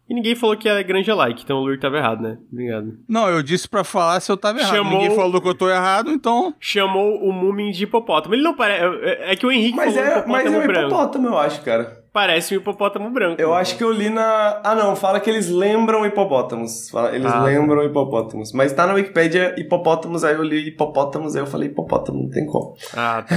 [0.09, 2.37] E ninguém falou que é grande like, então o Lur tava errado, né?
[2.53, 2.99] Obrigado.
[3.09, 4.75] Não, eu disse pra falar se eu tava errado.
[4.75, 4.93] Chamou...
[5.01, 6.55] Ninguém falou que eu tô errado, então.
[6.61, 8.35] Chamou o Mumin de hipopótamo.
[8.35, 8.85] Ele não parece.
[9.05, 10.87] É, é que o Henrique mas falou é, hipopótamo mas é um branco.
[10.89, 12.02] hipopótamo, eu acho, cara.
[12.13, 13.41] Parece um hipopótamo branco.
[13.41, 14.61] Eu acho que eu li na.
[14.63, 16.93] Ah, não, fala que eles lembram hipopótamos.
[17.11, 18.53] Eles ah, lembram hipopótamos.
[18.53, 22.45] Mas tá na Wikipedia hipopótamos, aí eu li hipopótamos, aí eu falei hipopótamo, não tem
[22.45, 22.77] como.
[22.95, 23.35] Ah, tá.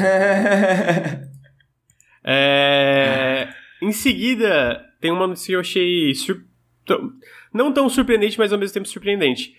[2.25, 3.47] é...
[3.81, 6.43] Em seguida, tem uma notícia que eu achei sur
[7.53, 9.53] não tão surpreendente, mas ao mesmo tempo surpreendente.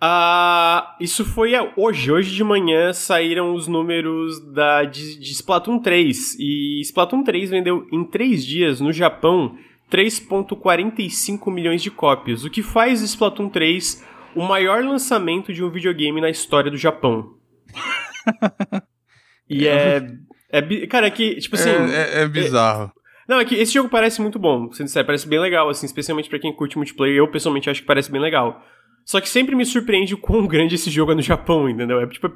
[0.00, 2.10] Ah, isso foi hoje.
[2.10, 6.36] Hoje de manhã saíram os números da, de, de Splatoon 3.
[6.38, 9.58] E Splatoon 3 vendeu em 3 dias no Japão
[9.90, 16.20] 3,45 milhões de cópias, o que faz Splatoon 3 o maior lançamento de um videogame
[16.20, 17.34] na história do Japão.
[19.50, 20.00] e é,
[20.48, 20.86] é.
[20.86, 21.70] Cara, é que, tipo assim.
[21.70, 22.92] É, é, é bizarro.
[23.28, 26.28] Não, é que esse jogo parece muito bom, sendo sério, parece bem legal, assim, especialmente
[26.28, 27.16] para quem curte multiplayer.
[27.16, 28.64] Eu pessoalmente acho que parece bem legal.
[29.04, 32.00] Só que sempre me surpreende o quão grande esse jogo é no Japão, entendeu?
[32.00, 32.30] É tipo,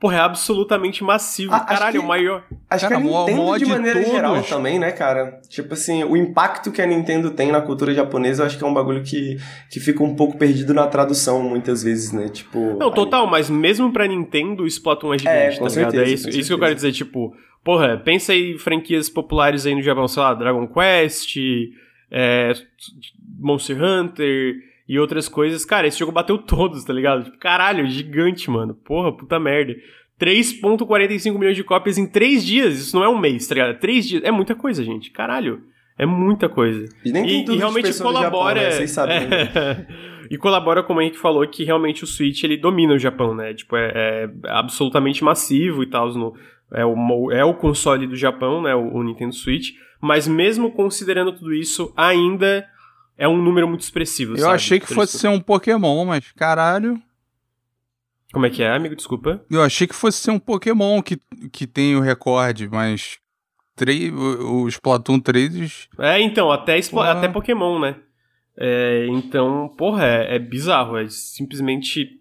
[0.00, 1.54] porra, é absolutamente massivo.
[1.54, 2.44] Ah, Caralho, é o maior.
[2.70, 5.40] Acho cara, que a Nintendo, de maneira de geral, também, né, cara?
[5.48, 8.66] Tipo assim, o impacto que a Nintendo tem na cultura japonesa, eu acho que é
[8.66, 9.36] um bagulho que,
[9.70, 12.28] que fica um pouco perdido na tradução, muitas vezes, né?
[12.30, 12.78] Tipo.
[12.78, 13.30] Não, total, aí...
[13.30, 16.08] mas mesmo pra Nintendo, o Splatoon é gigante, é, tá certeza, ligado?
[16.08, 17.36] É isso, isso que eu quero dizer, tipo.
[17.62, 21.36] Porra, pensa aí franquias populares aí no Japão, sei lá, Dragon Quest,
[22.10, 22.54] é,
[23.38, 25.64] Monster Hunter e outras coisas.
[25.64, 27.22] Cara, esse jogo bateu todos, tá ligado?
[27.22, 28.74] Tipo, caralho, gigante, mano.
[28.74, 29.76] Porra, puta merda.
[30.20, 32.76] 3.45 milhões de cópias em 3 dias.
[32.76, 33.78] Isso não é um mês, tá ligado?
[33.78, 34.24] 3 dias.
[34.24, 35.12] É muita coisa, gente.
[35.12, 35.62] Caralho.
[35.96, 36.92] É muita coisa.
[37.04, 38.60] E, nem e, e realmente colabora.
[38.60, 38.70] Japão, né?
[38.72, 39.16] Vocês sabem.
[39.16, 39.86] É,
[40.28, 43.54] e colabora, como a gente falou, que realmente o Switch ele domina o Japão, né?
[43.54, 46.08] Tipo, é, é absolutamente massivo e tal.
[46.74, 48.74] É, o, é o console do Japão, né?
[48.74, 49.70] O, o Nintendo Switch.
[50.00, 52.66] Mas mesmo considerando tudo isso, ainda
[53.20, 54.32] é um número muito expressivo.
[54.32, 54.54] Eu sabe?
[54.54, 57.00] achei que fosse ser um Pokémon, mas caralho.
[58.32, 58.96] Como é que é, amigo?
[58.96, 59.44] Desculpa.
[59.50, 61.18] Eu achei que fosse ser um Pokémon que,
[61.52, 63.18] que tem o recorde, mas.
[63.76, 65.88] 3, o Splatoon 3.
[65.98, 67.96] É, então, até, até Pokémon, né?
[68.58, 70.96] É, então, porra, é, é, bizarro.
[70.96, 72.18] É simplesmente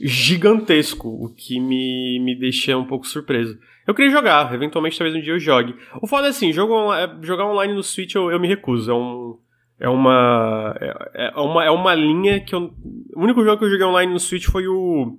[0.00, 3.58] gigantesco, o que me, me deixa um pouco surpreso.
[3.86, 5.74] Eu queria jogar, eventualmente talvez um dia eu jogue.
[6.00, 8.90] O foda é assim, jogo, é, jogar online no Switch eu, eu me recuso.
[8.90, 9.38] É um.
[9.78, 11.64] É uma, é, é, uma.
[11.64, 12.74] É uma linha que eu.
[13.14, 15.18] O único jogo que eu joguei online no Switch foi o.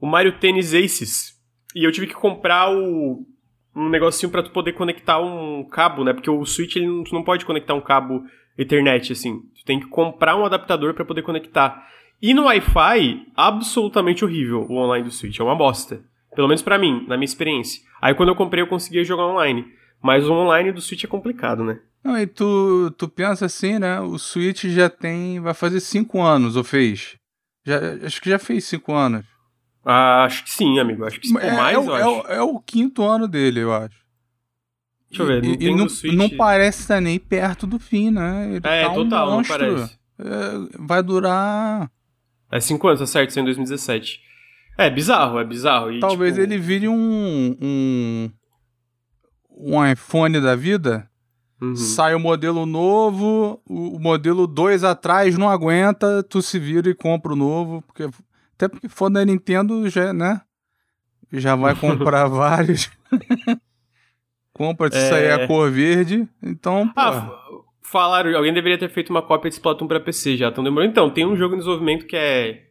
[0.00, 1.34] O Mario Tennis Aces.
[1.74, 3.26] E eu tive que comprar o.
[3.76, 6.12] Um negocinho para tu poder conectar um cabo, né?
[6.12, 8.22] Porque o Switch ele não, tu não pode conectar um cabo
[8.56, 9.40] Ethernet, assim.
[9.58, 11.84] Tu tem que comprar um adaptador para poder conectar.
[12.22, 15.40] E no Wi-Fi, absolutamente horrível o online do Switch.
[15.40, 16.04] É uma bosta.
[16.34, 17.82] Pelo menos para mim, na minha experiência.
[18.00, 19.66] Aí quando eu comprei, eu conseguia jogar online.
[20.00, 21.80] Mas o online do Switch é complicado, né?
[22.04, 23.98] Não, e tu, tu pensa assim, né?
[23.98, 25.40] O Switch já tem.
[25.40, 27.16] Vai fazer cinco anos, ou fez?
[27.64, 29.24] Já, acho que já fez cinco anos.
[29.82, 31.04] Ah, acho que sim, amigo.
[31.06, 31.28] Acho que.
[31.38, 33.96] É, mais, é, o, é, o, é, o, quinto ano dele, eu acho.
[35.08, 35.44] Deixa eu ver.
[35.44, 36.14] E, não, Switch...
[36.14, 38.48] não parece estar nem perto do fim, né?
[38.48, 39.66] Ele é, tá total, monstro.
[39.66, 39.98] não parece.
[40.18, 41.90] É, vai durar.
[42.52, 43.30] É cinco anos, tá certo?
[43.30, 44.20] Isso é em 2017.
[44.76, 45.90] É bizarro, é bizarro.
[45.90, 46.44] E, Talvez tipo...
[46.44, 48.30] ele vire um, um.
[49.50, 51.08] um iPhone da vida.
[51.68, 51.76] Uhum.
[51.76, 57.32] Sai o modelo novo, o modelo 2 atrás não aguenta, tu se vira e compra
[57.32, 58.08] o novo, porque
[58.54, 60.40] até porque for da Nintendo já, né?
[61.32, 62.90] Já vai comprar vários.
[64.52, 65.08] Compra se é...
[65.08, 67.28] sair a cor verde, então, Ah,
[67.82, 70.92] falaram, alguém deveria ter feito uma cópia de Splatoon para PC já, estão demorando.
[70.92, 72.68] Então, tem um jogo em desenvolvimento que é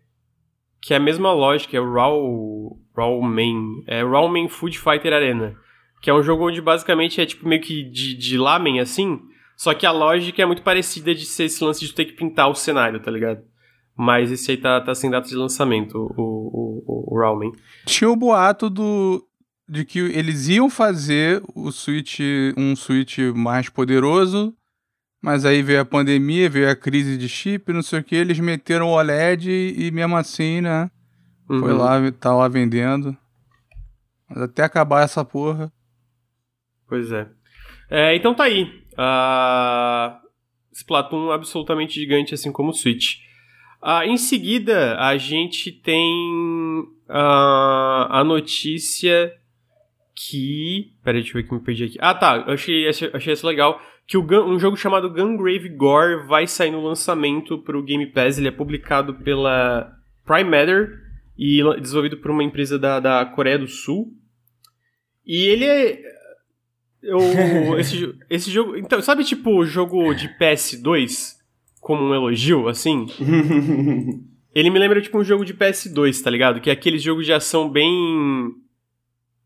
[0.82, 5.14] que é a mesma lógica, é o Raw, Raw Man, é Raw Man Food Fighter
[5.14, 5.56] Arena,
[6.04, 9.22] que é um jogo onde basicamente é tipo meio que de, de lamen assim,
[9.56, 12.50] só que a lógica é muito parecida de ser esse lance de ter que pintar
[12.50, 13.42] o cenário, tá ligado?
[13.96, 17.54] Mas esse aí tá, tá sem data de lançamento, o, o, o, o Ramen.
[17.86, 19.26] Tinha o boato do,
[19.66, 22.20] de que eles iam fazer o Switch,
[22.58, 24.54] um Switch mais poderoso,
[25.22, 28.42] mas aí veio a pandemia, veio a crise de chip, não sei o que, eles
[28.42, 30.92] meteram o OLED e mesmo assim, né?
[31.50, 31.62] Uhum.
[31.62, 33.16] Foi lá, tá lá vendendo.
[34.30, 35.72] Mas até acabar essa porra.
[36.94, 37.28] Pois é.
[37.90, 38.66] é então tá aí.
[38.94, 40.16] Uh,
[40.72, 43.16] Splatoon absolutamente gigante, assim como o Switch.
[43.82, 49.34] Uh, em seguida, a gente tem uh, a notícia
[50.16, 50.94] que.
[51.04, 51.98] Peraí, deixa eu ver que me perdi aqui.
[52.00, 52.44] Ah, tá.
[52.46, 56.86] Eu achei, achei, isso legal que o um jogo chamado Gungrave Gore vai sair no
[56.86, 58.38] lançamento para o Game Pass.
[58.38, 59.92] Ele é publicado pela
[60.24, 61.02] Prime Matter
[61.36, 64.14] e desenvolvido por uma empresa da, da Coreia do Sul.
[65.26, 66.02] E ele é.
[67.04, 67.20] Eu,
[67.78, 68.76] esse, esse jogo.
[68.78, 71.36] Então, sabe tipo o jogo de PS2?
[71.80, 73.06] Como um elogio, assim?
[74.56, 76.62] ele me lembra tipo um jogo de PS2, tá ligado?
[76.62, 78.52] Que é aquele jogo de ação bem.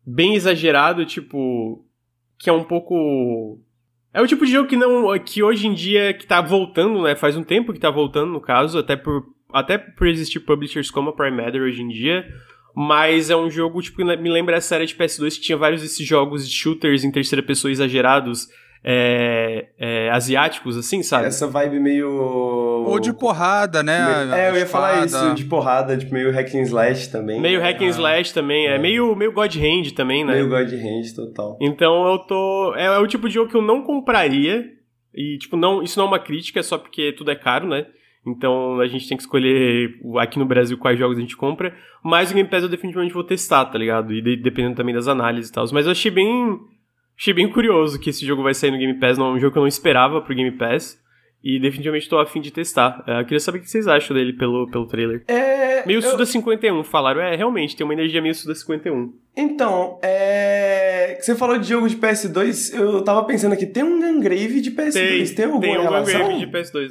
[0.06, 1.84] bem exagerado, tipo.
[2.38, 3.60] Que é um pouco
[4.12, 7.14] é o tipo de jogo que não que hoje em dia que tá voltando, né?
[7.14, 11.10] Faz um tempo que tá voltando, no caso, até por até por existir publishers como
[11.10, 12.26] a Prime Matter hoje em dia.
[12.74, 16.06] Mas é um jogo, tipo, me lembra a série de PS2 que tinha vários desses
[16.06, 18.48] jogos de shooters em terceira pessoa exagerados
[18.84, 21.26] é, é, asiáticos, assim, sabe?
[21.26, 22.10] Essa vibe meio.
[22.10, 24.24] Ou de porrada, né?
[24.24, 24.34] Meio...
[24.34, 27.40] É, eu ia falar isso, de porrada, tipo, meio hack and slash também.
[27.40, 28.76] Meio hack and ah, slash também, é.
[28.76, 28.78] é.
[28.78, 30.34] meio, meio God Hand também, né?
[30.34, 31.58] Meio God Hand, total.
[31.60, 32.74] Então eu tô.
[32.76, 34.64] É, é, o tipo de jogo que eu não compraria.
[35.14, 37.86] E, tipo, não, isso não é uma crítica, é só porque tudo é caro, né?
[38.26, 41.74] Então a gente tem que escolher aqui no Brasil quais jogos a gente compra.
[42.02, 44.12] Mas o Game Pass eu definitivamente vou testar, tá ligado?
[44.12, 45.64] E de, dependendo também das análises e tal.
[45.72, 46.58] Mas eu achei bem
[47.18, 49.58] Achei bem curioso que esse jogo vai sair no Game Pass, não um jogo que
[49.58, 50.96] eu não esperava pro Game Pass.
[51.42, 53.02] E definitivamente tô afim de testar.
[53.06, 55.24] É, eu queria saber o que vocês acham dele pelo, pelo trailer.
[55.26, 55.84] É.
[55.86, 56.02] Meio eu...
[56.02, 57.20] Suda 51, falaram.
[57.20, 59.12] É, realmente, tem uma energia meio Suda 51.
[59.36, 61.16] Então, é.
[61.20, 64.92] Você falou de jogo de PS2, eu tava pensando aqui, tem um Gangrave de PS2,
[64.92, 66.20] tem, tem alguma tem um relação?
[66.20, 66.90] Gangrave de PS2.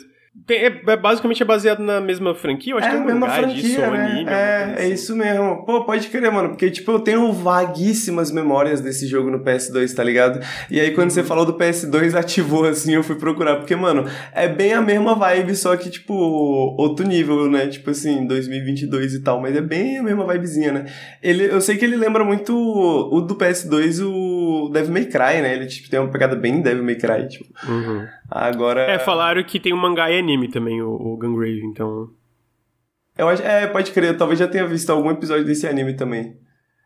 [0.49, 3.29] É, é, basicamente é baseado na mesma franquia, eu acho é, que é um mesma
[3.29, 4.05] franquia, disso, um né?
[4.05, 4.29] anime.
[4.29, 4.83] É, assim.
[4.83, 5.65] é isso mesmo.
[5.65, 10.03] Pô, pode crer, mano, porque, tipo, eu tenho vaguíssimas memórias desse jogo no PS2, tá
[10.03, 10.39] ligado?
[10.69, 14.47] E aí, quando você falou do PS2, ativou, assim, eu fui procurar, porque, mano, é
[14.47, 17.67] bem a mesma vibe, só que, tipo, outro nível, né?
[17.67, 20.85] Tipo assim, 2022 e tal, mas é bem a mesma vibezinha, né?
[21.21, 24.26] Ele, eu sei que ele lembra muito o do PS2, o
[24.69, 25.55] Devil May Cry, né?
[25.55, 27.45] Ele, tipo, tem uma pegada bem Devil May Cry, tipo.
[27.67, 28.07] Uhum.
[28.29, 28.81] Agora...
[28.81, 32.09] É, falaram que tem um mangá e anime também, o, o Gungrave, então...
[33.17, 36.37] Eu acho, é, pode crer, eu talvez já tenha visto algum episódio desse anime também.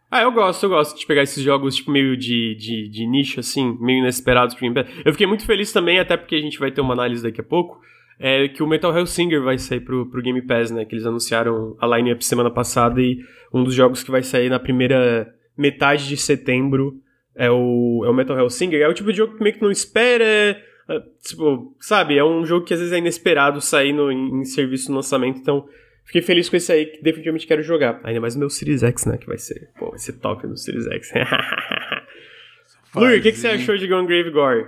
[0.10, 3.39] Ah, eu gosto, eu gosto de pegar esses jogos, tipo, meio de, de, de nicho,
[3.39, 4.94] assim, meio inesperados pro Game Pass.
[5.06, 7.44] Eu fiquei muito feliz também, até porque a gente vai ter uma análise daqui a
[7.44, 7.80] pouco,
[8.20, 10.86] é que o Metal Hellsinger vai sair pro, pro Game Pass, né?
[10.86, 13.20] Que eles anunciaram a line-up semana passada e
[13.54, 16.94] um dos jogos que vai sair na primeira metade de setembro
[17.45, 18.82] é o, é o Metal Hellsinger.
[18.82, 20.23] É o tipo de jogo que meio que não espera...
[20.23, 22.17] É, tipo, sabe?
[22.17, 25.39] É um jogo que às vezes é inesperado sair no, em, em serviço no lançamento,
[25.39, 25.65] então...
[26.04, 28.01] Fiquei feliz com esse aí, que definitivamente quero jogar.
[28.04, 29.17] Ainda mais o meu Series X, né?
[29.17, 29.69] Que vai ser.
[29.77, 31.12] Pô, vai ser top no Series X.
[32.95, 34.67] Lur, o que, que você achou de Gungrave Gore?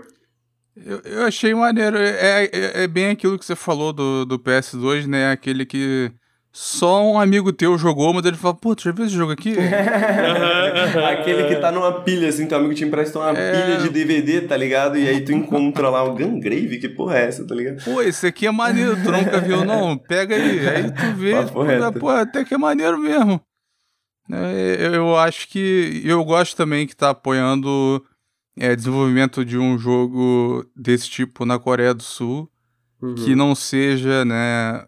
[0.75, 1.97] Eu, eu achei maneiro.
[1.97, 5.31] É, é, é, bem aquilo que você falou do, do PS2, né?
[5.31, 6.11] Aquele que
[6.55, 9.55] só um amigo teu jogou, mas ele fala, pô, tu já viu esse jogo aqui?
[11.11, 13.51] Aquele que tá numa pilha, assim, teu amigo te empresta uma é...
[13.51, 14.95] pilha de DVD, tá ligado?
[14.95, 17.83] E aí tu encontra lá o Gungrave, que porra é essa, tá ligado?
[17.83, 19.97] Pô, esse aqui é maneiro, tu nunca viu, não?
[19.97, 23.41] Pega aí, aí tu vê, pô, pô, até que é maneiro mesmo.
[24.31, 28.05] É, eu acho que, eu gosto também que tá apoiando
[28.55, 32.47] é, desenvolvimento de um jogo desse tipo na Coreia do Sul,
[33.01, 33.15] uhum.
[33.15, 34.85] que não seja, né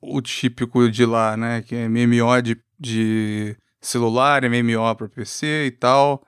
[0.00, 1.62] o típico de lá, né?
[1.62, 6.24] Que é MMO de, de celular, MMO para PC e tal.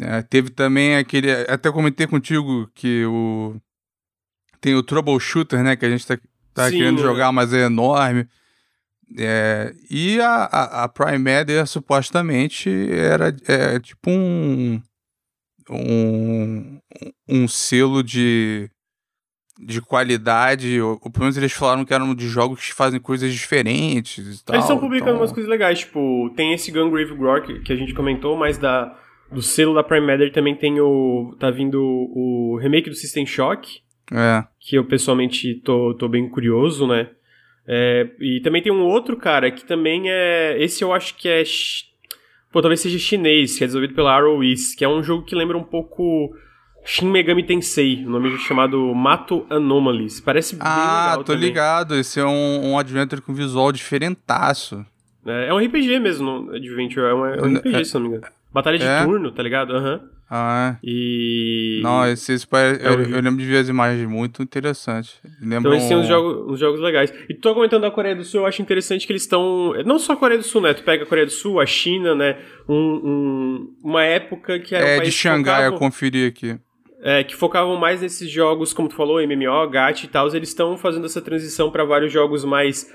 [0.00, 1.30] É, teve também aquele.
[1.48, 3.56] Até comentei contigo que o.
[4.60, 5.76] Tem o Troubleshooter, né?
[5.76, 6.18] Que a gente tá,
[6.54, 7.02] tá querendo é.
[7.02, 8.26] jogar, mas é enorme.
[9.18, 14.80] É, e a, a, a Prime Matter supostamente era é, tipo um,
[15.68, 16.78] um.
[17.28, 18.70] Um selo de
[19.58, 23.32] de qualidade, ou, ou, pelo menos eles falaram que eram de jogos que fazem coisas
[23.32, 24.56] diferentes e tal.
[24.56, 25.20] Eles estão publicando então...
[25.20, 28.96] umas coisas legais, tipo, tem esse Gungrave Roar que, que a gente comentou, mas da,
[29.30, 31.34] do selo da Prime Matter também tem o.
[31.38, 33.80] tá vindo o remake do System Shock.
[34.12, 34.44] É.
[34.60, 37.08] Que eu pessoalmente tô, tô bem curioso, né?
[37.66, 40.56] É, e também tem um outro, cara, que também é.
[40.62, 41.42] Esse eu acho que é.
[42.50, 45.34] Pô, talvez seja chinês, que é desenvolvido pela Arrow East, que é um jogo que
[45.34, 46.34] lembra um pouco
[46.84, 50.20] Shin Megami Tensei, o nome chamado Mato Anomalies.
[50.20, 51.48] Parece bem ah, legal tô também.
[51.48, 51.94] ligado.
[51.94, 54.84] Esse é um, um adventure com visual diferentaço.
[55.24, 57.06] É, é um RPG mesmo, Adventure.
[57.06, 58.24] É um, é um RPG, é, se não me engano.
[58.52, 59.04] Batalha de é?
[59.04, 59.74] turno, tá ligado?
[59.74, 60.00] Aham.
[60.02, 60.12] Uhum.
[60.34, 60.78] Ah, é.
[60.82, 61.80] E.
[61.82, 65.20] Não, esse, esse é eu, eu, lembro de ver as imagens muito interessantes.
[65.42, 67.12] Então, esses são uns jogos, uns jogos legais.
[67.28, 69.74] E tu tá comentando da Coreia do Sul, eu acho interessante que eles estão.
[69.84, 70.72] Não só a Coreia do Sul, né?
[70.72, 72.38] Tu pega a Coreia do Sul, a China, né?
[72.66, 74.88] Um, um uma época que era.
[74.88, 76.58] É, um de Xangai, eu conferi aqui
[77.02, 80.78] é, que focavam mais nesses jogos, como tu falou, MMO, GAT e tal, eles estão
[80.78, 82.88] fazendo essa transição para vários jogos mais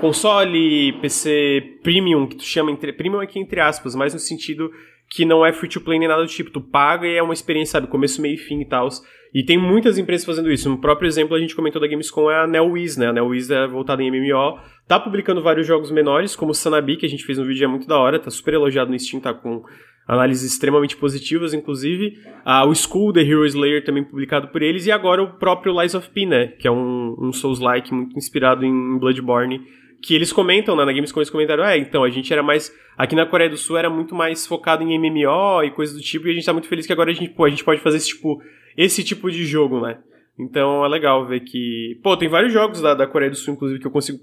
[0.00, 4.70] console, PC premium, que tu chama entre, premium aqui entre aspas, mas no sentido
[5.10, 7.34] que não é free to play nem nada do tipo, tu paga e é uma
[7.34, 8.88] experiência, sabe, começo, meio e fim e tal.
[9.32, 10.70] E tem muitas empresas fazendo isso.
[10.70, 13.08] Um próprio exemplo a gente comentou da Gamescom é a NeoWiz, né?
[13.08, 17.06] A NeoWiz é voltada em MMO, tá publicando vários jogos menores, como o Sanabi, que
[17.06, 19.32] a gente fez um vídeo é muito da hora, tá super elogiado no Steam, tá
[19.32, 19.62] com
[20.06, 22.18] análises extremamente positivas, inclusive.
[22.44, 24.86] Ah, o School, The Hero Slayer, também publicado por eles.
[24.86, 26.48] E agora o próprio Lies of P, né?
[26.48, 29.60] Que é um, um Souls-like muito inspirado em Bloodborne.
[30.02, 32.74] Que eles comentam, né, na Gamescom eles comentaram, é, então, a gente era mais...
[32.96, 36.26] Aqui na Coreia do Sul era muito mais focado em MMO e coisas do tipo.
[36.26, 37.96] E a gente tá muito feliz que agora a gente, pô, a gente pode fazer
[37.98, 38.42] esse tipo,
[38.76, 39.98] esse tipo de jogo, né?
[40.38, 41.98] Então é legal ver que...
[42.02, 44.18] Pô, tem vários jogos da, da Coreia do Sul, inclusive, que eu consigo...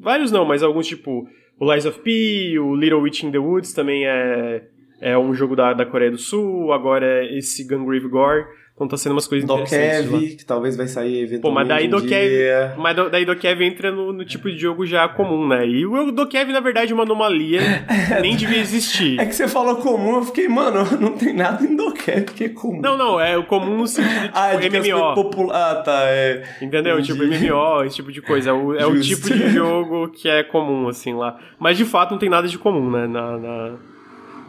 [0.00, 1.28] Vários não, mas alguns tipo...
[1.58, 4.66] O Lies of P, o Little Witch in the Woods também é
[5.00, 8.44] é um jogo da, da Coreia do Sul, agora é esse Gungrave Gore.
[8.76, 10.10] Então tá sendo umas coisas interessantes.
[10.10, 11.40] Dokev, que talvez vai sair eventualmente.
[11.40, 15.48] Pô, mas daí Dokev, mas daí Dokev entra no, no, tipo de jogo já comum,
[15.48, 15.66] né?
[15.66, 17.62] E o Dokev, na verdade, é uma anomalia,
[18.20, 19.18] nem devia existir.
[19.18, 22.48] É que você falou comum, eu fiquei, mano, não tem nada em Dokev que é
[22.50, 22.78] comum.
[22.82, 25.14] Não, não, é o comum no sentido de tipo, ah, de MMO.
[25.14, 25.70] Popular.
[25.70, 26.42] Ah, tá, é.
[26.60, 27.00] Entendeu?
[27.00, 27.14] Entendi.
[27.14, 28.50] Tipo MMO, esse tipo de coisa.
[28.50, 31.38] É o, é o tipo de jogo que é comum, assim, lá.
[31.58, 33.06] Mas de fato não tem nada de comum, né?
[33.06, 33.74] Na, na,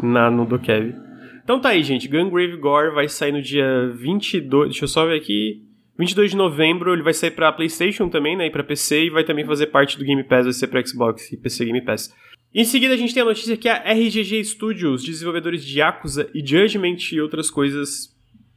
[0.04, 1.07] na no Dokev.
[1.48, 2.10] Então tá aí, gente.
[2.10, 4.72] Gungrave Gore vai sair no dia 22.
[4.72, 5.64] Deixa eu só ver aqui.
[5.98, 8.48] 22 de novembro ele vai sair pra PlayStation também, né?
[8.48, 11.32] E pra PC e vai também fazer parte do Game Pass, vai ser pra Xbox
[11.32, 12.14] e PC Game Pass.
[12.54, 16.46] Em seguida a gente tem a notícia que a RGG Studios, desenvolvedores de Yakuza e
[16.46, 18.14] Judgment e outras coisas,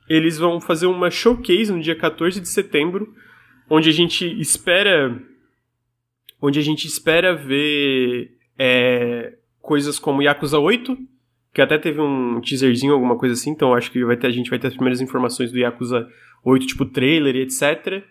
[0.08, 3.14] eles vão fazer uma showcase no dia 14 de setembro,
[3.70, 5.16] onde a gente espera
[6.42, 10.98] onde a gente espera ver é, coisas como Yakuza 8,
[11.52, 14.50] que até teve um teaserzinho, alguma coisa assim, então acho que vai ter, a gente
[14.50, 16.06] vai ter as primeiras informações do Yakuza
[16.44, 18.04] 8, tipo trailer e etc.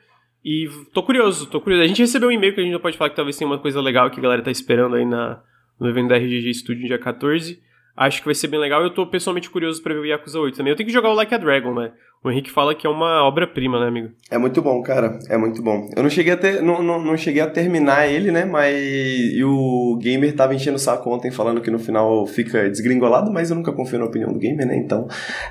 [0.43, 1.83] E tô curioso, tô curioso.
[1.83, 3.59] A gente recebeu um e-mail que a gente já pode falar que talvez tenha uma
[3.59, 5.41] coisa legal que a galera tá esperando aí na,
[5.79, 7.61] no evento da RGG Studio dia 14.
[8.00, 8.82] Acho que vai ser bem legal.
[8.82, 10.72] Eu tô pessoalmente curioso pra ver o Yakuza 8 também.
[10.72, 11.91] Eu tenho que jogar o Like a Dragon, né?
[12.24, 14.12] O Henrique fala que é uma obra-prima, né, amigo?
[14.32, 15.20] É muito bom, cara.
[15.28, 15.89] É muito bom.
[15.93, 18.45] Eu não cheguei a ter, não, não, não cheguei a terminar ele, né?
[18.45, 23.30] Mas e o gamer tava enchendo o saco ontem falando que no final fica desgringolado,
[23.34, 24.78] mas eu nunca confio na opinião do gamer, né?
[24.78, 25.06] Então,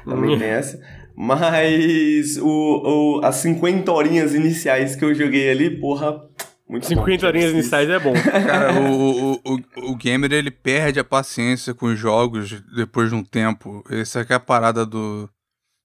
[0.07, 0.39] também hum.
[0.39, 0.81] tem essa.
[1.15, 6.28] Mas o, o, as 50 horinhas iniciais que eu joguei ali, porra,
[6.69, 8.13] muito 50 bom, horinhas iniciais é bom.
[8.13, 13.15] Cara, o, o, o, o gamer ele perde a paciência com os jogos depois de
[13.15, 13.83] um tempo.
[13.91, 15.29] Essa é a parada do,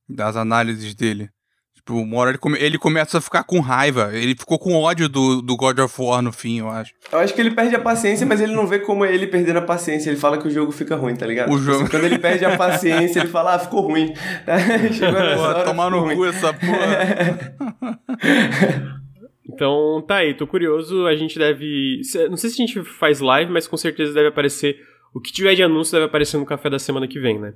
[0.09, 1.29] das análises dele.
[1.73, 4.11] Tipo, uma hora ele, come, ele começa a ficar com raiva.
[4.13, 6.93] Ele ficou com ódio do, do God of War no fim, eu acho.
[7.11, 9.59] Eu acho que ele perde a paciência, mas ele não vê como é ele perdendo
[9.59, 10.09] a paciência.
[10.09, 11.51] Ele fala que o jogo fica ruim, tá ligado?
[11.51, 11.89] O jogo...
[11.89, 14.13] Quando ele perde a paciência, ele fala, ah, ficou ruim.
[14.93, 16.15] Chegou nessa hora, tomar no ruim.
[16.15, 17.55] cu essa porra.
[19.53, 21.05] então, tá aí, tô curioso.
[21.05, 22.01] A gente deve.
[22.29, 24.79] Não sei se a gente faz live, mas com certeza deve aparecer.
[25.13, 27.53] O que tiver de anúncio deve aparecer no café da semana que vem, né?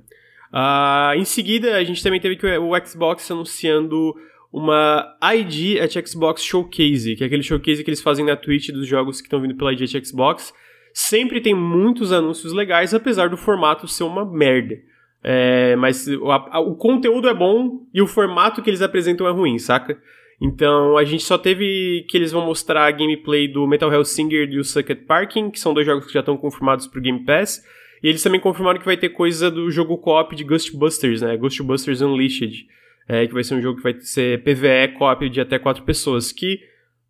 [0.52, 4.14] Uh, em seguida, a gente também teve o Xbox anunciando
[4.52, 8.86] uma ID at Xbox Showcase, que é aquele showcase que eles fazem na Twitch dos
[8.86, 10.54] jogos que estão vindo pela ID at Xbox.
[10.94, 14.76] Sempre tem muitos anúncios legais, apesar do formato ser uma merda.
[15.22, 19.30] É, mas o, a, o conteúdo é bom e o formato que eles apresentam é
[19.30, 20.00] ruim, saca?
[20.40, 24.58] Então a gente só teve que eles vão mostrar a gameplay do Metal Hellsinger e
[24.58, 27.62] o Sucket Parking, que são dois jogos que já estão confirmados pro Game Pass.
[28.02, 31.36] E eles também confirmaram que vai ter coisa do jogo co-op de Ghostbusters, né?
[31.36, 32.66] Ghostbusters Unleashed.
[33.08, 36.30] É, que vai ser um jogo que vai ser PVE co-op de até quatro pessoas.
[36.30, 36.60] Que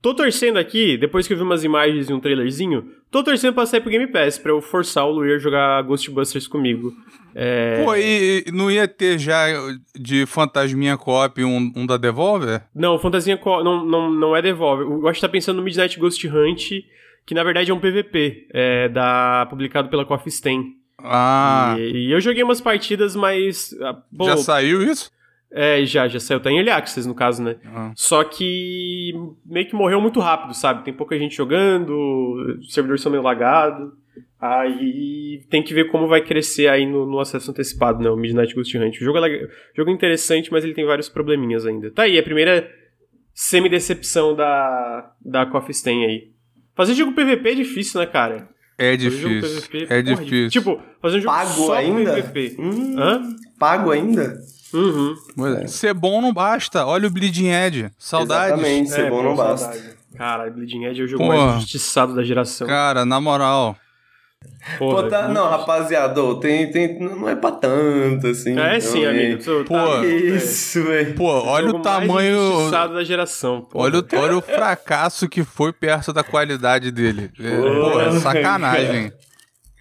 [0.01, 3.67] tô torcendo aqui, depois que eu vi umas imagens e um trailerzinho, tô torcendo pra
[3.67, 6.93] sair pro Game Pass, pra eu forçar o Luir a jogar Ghostbusters comigo.
[7.35, 7.85] É...
[7.85, 9.47] Pô, e não ia ter já
[9.95, 12.63] de Fantasminha Co-op um, um da Devolver?
[12.75, 14.87] Não, Fantasminha Co não, não, não é Devolver.
[14.87, 16.71] Eu acho que tá pensando no Midnight Ghost Hunt,
[17.27, 20.79] que na verdade é um PVP, é, da, publicado pela Coffee Stain.
[20.99, 21.77] Ah.
[21.79, 23.73] E, e, eu joguei umas partidas, mas.
[23.81, 25.11] Ah, pô, já saiu isso?
[25.51, 26.41] É, já, já saiu.
[26.41, 27.57] Tá em Early Access, no caso, né?
[27.65, 27.93] Ah.
[27.95, 29.13] Só que
[29.47, 30.85] meio que morreu muito rápido, sabe?
[30.85, 33.91] Tem pouca gente jogando, os servidores são meio lagados.
[34.41, 38.11] Aí tem que ver como vai crescer aí no, no acesso antecipado, né?
[38.11, 38.97] O Midnight Ghost Hunt.
[38.97, 41.91] O jogo é, legal, jogo é interessante, mas ele tem vários probleminhas ainda.
[41.91, 42.71] Tá aí, a primeira
[43.35, 46.31] semi-decepção da, da Coffee Stain aí.
[46.77, 48.49] Fazer jogo PVP é difícil, né, cara?
[48.77, 49.41] É difícil.
[49.41, 50.51] PVP, é porra, difícil.
[50.51, 52.23] Tipo, fazer um jogo Pago só ainda?
[52.23, 52.57] PVP.
[52.61, 53.37] Hum, Hã?
[53.59, 54.39] Pago ainda?
[54.73, 55.17] Uhum.
[55.63, 55.67] É.
[55.67, 56.85] Ser bom não basta.
[56.87, 57.91] Olha o Bleeding Edge.
[57.99, 58.59] Saudades.
[58.59, 59.97] Exatamente, ser é, bom não basta.
[60.17, 62.67] Cara, Bleeding Edge é o jogo Pô, mais injustiçado da geração.
[62.67, 63.77] Cara, na moral.
[64.79, 68.57] Porra, Pô, tá, não, rapaziada, tem, tem, não é pra tanto, assim.
[68.59, 69.43] É sim, amigo.
[69.43, 71.15] Tu, pô, tá, isso, velho.
[71.15, 72.71] Pô, olha o, o tamanho.
[72.71, 73.63] da geração.
[73.63, 73.87] Porra.
[73.87, 77.31] Olha, o, olha o fracasso que foi perto da qualidade dele.
[77.41, 79.13] É, pô, é sacanagem.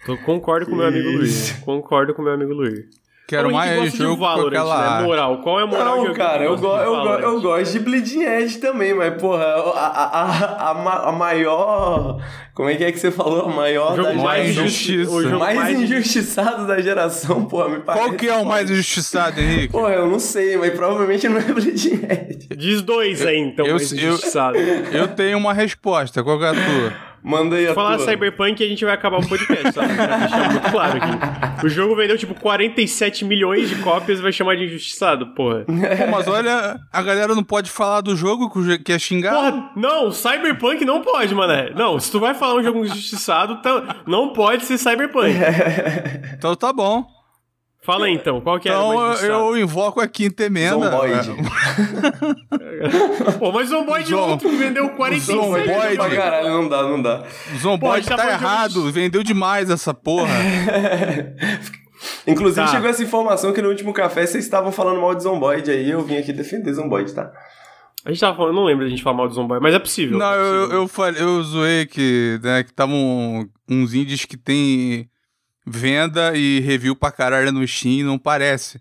[0.06, 1.52] Tô, concordo com o meu amigo Luiz.
[1.64, 2.86] Concordo com o meu amigo Luiz.
[3.28, 5.06] Quero mais jogo de Valorant, com aquela né?
[5.06, 8.22] Moral, qual é a moral Não, cara, eu, go eu, go eu gosto de Bleeding
[8.22, 12.18] Edge também, mas, porra, a, a, a, a, maior...
[12.54, 13.44] Como é que é que você falou?
[13.44, 15.10] A maior o jogo da mais injustiça.
[15.10, 18.06] O jogo mais, mais injustiçado da geração, porra, me parece.
[18.06, 19.72] Qual que é o mais injustiçado, Henrique?
[19.72, 22.48] Porra, eu não sei, mas provavelmente não é Bleeding Edge.
[22.56, 24.56] Diz dois aí, então, eu, mais injustiçado.
[24.56, 27.07] Eu, eu tenho uma resposta, qual que é a tua?
[27.22, 28.06] Manda aí a falar tua.
[28.06, 29.88] Cyberpunk a gente vai acabar o podcast, sabe?
[29.88, 31.66] Deixar muito claro aqui.
[31.66, 35.64] O jogo vendeu tipo 47 milhões de cópias e vai chamar de injustiçado, porra.
[35.66, 35.72] Pô,
[36.10, 38.50] mas olha, a galera não pode falar do jogo
[38.84, 39.36] que é xingado.
[39.36, 41.70] Porra, não, Cyberpunk não pode, mané.
[41.74, 45.34] Não, se tu vai falar um jogo injustiçado, tá, não pode ser Cyberpunk.
[46.34, 47.17] então tá bom.
[47.88, 50.90] Fala aí, então, qual que é então, eu invoco a quinta emenda.
[50.90, 51.30] Zomboid.
[53.40, 54.28] Pô, mas Zomboid Zom...
[54.28, 55.96] outro que vendeu 47 Zomboid.
[55.96, 57.24] Pra caralho, não dá, não dá.
[57.56, 58.90] Zomboid Pô, tá, tá errado, de...
[58.90, 60.34] vendeu demais essa porra.
[62.28, 62.72] Inclusive, tá.
[62.72, 66.02] chegou essa informação que no último café vocês estavam falando mal de Zomboid aí, eu
[66.02, 67.32] vim aqui defender Zomboid, tá?
[68.04, 70.18] A gente tava falando, não lembro da gente falar mal de Zomboid, mas é possível.
[70.18, 70.60] Não, é possível.
[70.60, 75.08] Eu, eu, falei, eu zoei que, né, que estavam uns indies que tem
[75.68, 78.80] venda e review pra caralho no Steam, não parece.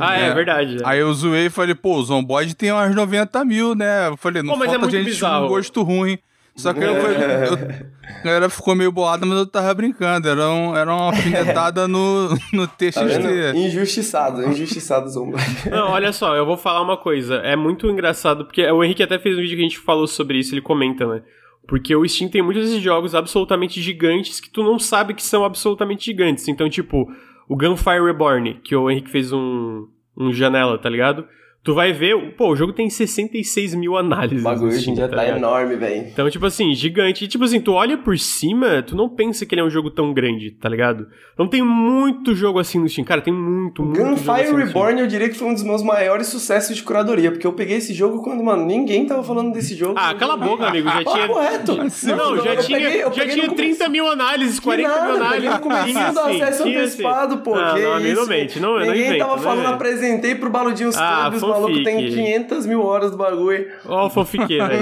[0.00, 0.78] Ah, é, é verdade.
[0.78, 0.80] É.
[0.84, 4.08] Aí eu zoei e falei, pô, o Zomboid tem umas 90 mil, né?
[4.08, 5.42] Eu falei, não pô, mas é falta é gente bizarro.
[5.46, 6.18] com gosto ruim.
[6.56, 10.26] Só que eu, eu, a galera ficou meio boada, mas eu tava brincando.
[10.26, 12.94] Era, um, era uma alfinetada no, no TXT.
[12.94, 15.44] Tá injustiçado, injustiçado Zomboid.
[15.70, 17.36] Não, olha só, eu vou falar uma coisa.
[17.36, 20.38] É muito engraçado, porque o Henrique até fez um vídeo que a gente falou sobre
[20.38, 21.20] isso, ele comenta, né?
[21.66, 25.44] Porque o Steam tem muitos desses jogos absolutamente gigantes que tu não sabe que são
[25.44, 26.46] absolutamente gigantes.
[26.46, 27.10] Então, tipo,
[27.48, 31.26] o Gunfire Reborn, que o Henrique fez um, um janela, tá ligado?
[31.66, 34.40] Tu vai ver, pô, o jogo tem 66 mil análises.
[34.40, 36.06] O bagulho em dia tá, tá enorme, velho.
[36.06, 37.24] Então, tipo assim, gigante.
[37.24, 39.90] E, tipo assim, tu olha por cima, tu não pensa que ele é um jogo
[39.90, 41.08] tão grande, tá ligado?
[41.36, 43.04] Não tem muito jogo assim no Steam.
[43.04, 46.28] Cara, tem muito, muito Gunfire assim Reborn, eu diria que foi um dos meus maiores
[46.28, 49.94] sucessos de curadoria, porque eu peguei esse jogo quando, mano, ninguém tava falando desse jogo.
[49.98, 50.88] Ah, cala a boca, amigo.
[50.88, 51.26] Já tinha.
[51.26, 51.76] correto.
[51.76, 55.50] Não, já tinha, peguei, já tinha 30 mil análises, 40 nada, mil análises.
[55.50, 57.56] No comecinho do acesso antecipado, pô.
[57.56, 58.60] Não, não, não mente.
[58.60, 62.82] Não, ninguém tava falando, apresentei pro Baludinho os ah, Clubes, maluco tem 500 500 mil
[62.82, 63.66] horas do bagulho.
[63.84, 64.80] Ó, o fanfiqueiro aí.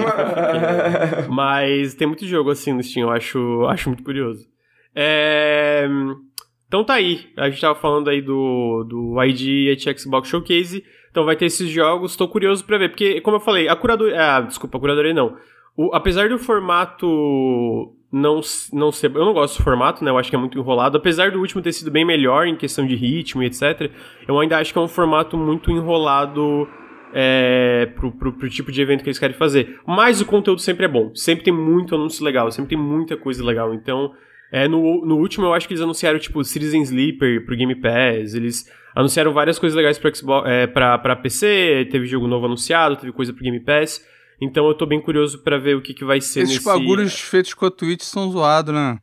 [1.28, 4.46] Mas tem muito jogo assim no Steam, eu acho, acho muito curioso.
[4.94, 5.86] É...
[6.66, 7.26] Então tá aí.
[7.36, 10.84] A gente tava falando aí do, do ID Xbox Showcase.
[11.10, 12.16] Então vai ter esses jogos.
[12.16, 12.88] Tô curioso pra ver.
[12.88, 14.16] Porque, como eu falei, a curadoria.
[14.20, 15.36] Ah, desculpa, a curadoria não.
[15.76, 18.40] O, apesar do formato não,
[18.72, 19.10] não ser.
[19.12, 20.10] Eu não gosto do formato, né?
[20.10, 20.96] Eu acho que é muito enrolado.
[20.96, 23.90] Apesar do último ter sido bem melhor em questão de ritmo e etc.,
[24.28, 26.68] eu ainda acho que é um formato muito enrolado
[27.12, 29.80] é, pro, pro, pro, tipo de evento que eles querem fazer.
[29.84, 31.12] Mas o conteúdo sempre é bom.
[31.12, 33.74] Sempre tem muito anúncio legal, sempre tem muita coisa legal.
[33.74, 34.12] Então,
[34.52, 38.34] é, no, no último eu acho que eles anunciaram, tipo, Citizen Sleeper pro Game Pass,
[38.34, 42.94] eles anunciaram várias coisas legais pra, Xbox, é, pra, pra PC, teve jogo novo anunciado,
[42.94, 44.13] teve coisa pro Game Pass.
[44.40, 46.64] Então eu tô bem curioso para ver o que, que vai ser Esses nesse...
[46.64, 48.98] bagulhos feitos com a Twitch são zoados, né?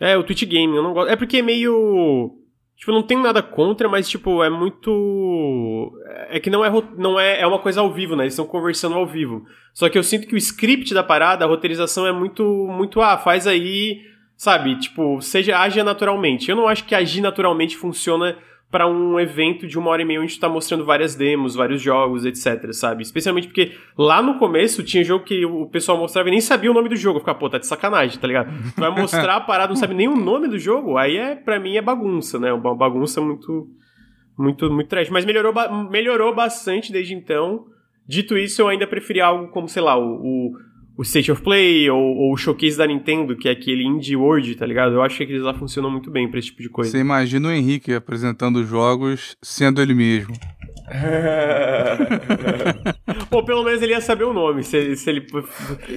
[0.00, 1.10] É, o Twitch Game, eu não gosto.
[1.10, 2.38] É porque é meio
[2.78, 5.92] Tipo, não tenho nada contra, mas, tipo, é muito.
[6.28, 8.22] É que não é, não é, é uma coisa ao vivo, né?
[8.22, 9.44] Eles estão conversando ao vivo.
[9.74, 13.18] Só que eu sinto que o script da parada, a roteirização é muito, muito, ah,
[13.18, 14.02] faz aí,
[14.36, 14.78] sabe?
[14.78, 16.48] Tipo, seja, age naturalmente.
[16.48, 18.38] Eu não acho que agir naturalmente funciona
[18.70, 21.80] para um evento de uma hora e meia onde tu tá mostrando várias demos, vários
[21.80, 23.02] jogos, etc, sabe?
[23.02, 26.74] Especialmente porque lá no começo tinha jogo que o pessoal mostrava e nem sabia o
[26.74, 27.18] nome do jogo.
[27.18, 28.50] Ficava, pô, tá de sacanagem, tá ligado?
[28.76, 31.76] Vai mostrar a parada, não sabe nem o nome do jogo, aí é, para mim,
[31.76, 32.52] é bagunça, né?
[32.52, 33.68] Uma bagunça muito,
[34.36, 35.08] muito, muito trash.
[35.08, 35.54] Mas melhorou,
[35.90, 37.64] melhorou bastante desde então.
[38.06, 40.52] Dito isso, eu ainda preferi algo como, sei lá, o, o
[40.98, 44.56] o State of Play ou, ou, o Showcase da Nintendo, que é aquele Indie World,
[44.56, 44.94] tá ligado?
[44.94, 46.90] Eu acho que aqueles lá funcionam muito bem pra esse tipo de coisa.
[46.90, 50.34] Você imagina o Henrique apresentando jogos sendo ele mesmo.
[53.30, 54.64] Pô, pelo menos ele ia saber o nome.
[54.64, 55.24] Se, se ele.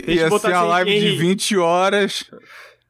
[0.05, 2.29] Se ia ser a live de 20 horas.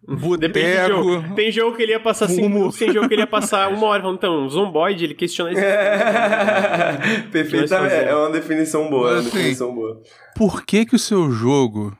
[0.03, 1.35] Boteco, jogo.
[1.35, 3.85] Tem jogo que ele ia passar 5 minutos, tem jogo que ele ia passar uma
[3.85, 4.01] hora.
[4.01, 5.61] Falando, então, Zomboid, ele questiona isso.
[7.31, 7.93] Perfeitamente.
[7.93, 9.03] É uma definição boa.
[9.03, 10.01] Mas, é uma assim, definição boa.
[10.35, 11.95] Por que que o seu jogo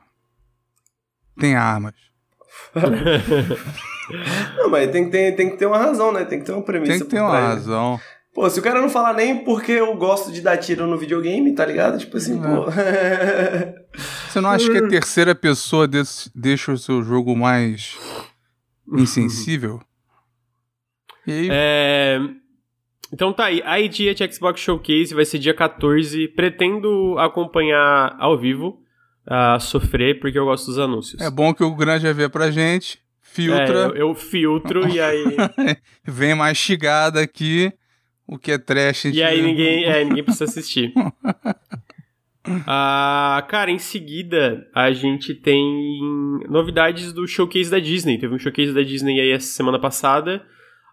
[1.38, 1.94] tem armas.
[4.56, 6.24] não, mas tem que, ter, tem que ter uma razão, né?
[6.24, 6.92] Tem que ter uma premissa.
[6.92, 8.00] Tem que ter uma razão.
[8.34, 11.54] Pô, se o cara não falar nem porque eu gosto de dar tiro no videogame,
[11.54, 11.98] tá ligado?
[11.98, 12.66] Tipo assim, pô.
[14.28, 15.86] Você não acha que a terceira pessoa
[16.34, 17.98] deixa o seu jogo mais
[18.90, 19.80] insensível?
[21.26, 21.48] E aí...
[21.50, 22.18] É...
[23.12, 26.28] Então tá aí, a ID Xbox Showcase vai ser dia 14.
[26.28, 28.81] Pretendo acompanhar ao vivo
[29.26, 31.20] a sofrer porque eu gosto dos anúncios.
[31.20, 33.84] É bom que o grande vê pra gente, filtra.
[33.84, 35.24] É, eu, eu filtro e aí.
[36.04, 37.72] Vem mastigada aqui,
[38.26, 39.06] o que é trash.
[39.06, 40.92] E aí ninguém, é, ninguém precisa assistir.
[42.66, 45.64] Ah, cara, em seguida a gente tem
[46.48, 48.18] novidades do showcase da Disney.
[48.18, 50.44] Teve um showcase da Disney aí essa semana passada.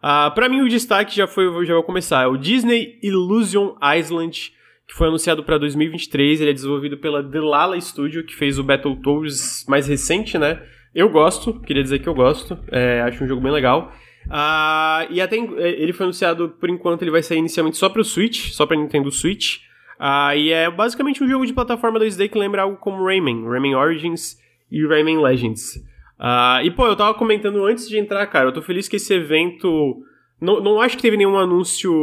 [0.01, 2.23] Ah, para mim o destaque já foi, já vou começar.
[2.23, 4.53] É o Disney Illusion Island
[4.89, 6.41] que foi anunciado para 2023.
[6.41, 10.63] Ele é desenvolvido pela Delala Studio, que fez o Battletoads mais recente, né?
[10.95, 12.57] Eu gosto, queria dizer que eu gosto.
[12.71, 13.93] É, acho um jogo bem legal.
[14.25, 18.01] Uh, e até é, ele foi anunciado, por enquanto, ele vai sair inicialmente só para
[18.01, 19.57] o Switch, só para Nintendo Switch.
[19.99, 23.75] Uh, e é basicamente um jogo de plataforma 2D que lembra algo como Rayman, Rayman
[23.75, 24.39] Origins
[24.71, 25.75] e Rayman Legends.
[26.19, 29.13] Uh, e pô, eu tava comentando antes de entrar, cara, eu tô feliz que esse
[29.13, 30.03] evento.
[30.41, 31.93] Não, não acho que teve nenhum anúncio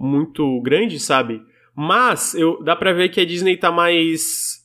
[0.00, 1.42] muito grande, sabe?
[1.74, 4.64] Mas eu, dá pra ver que a Disney tá mais.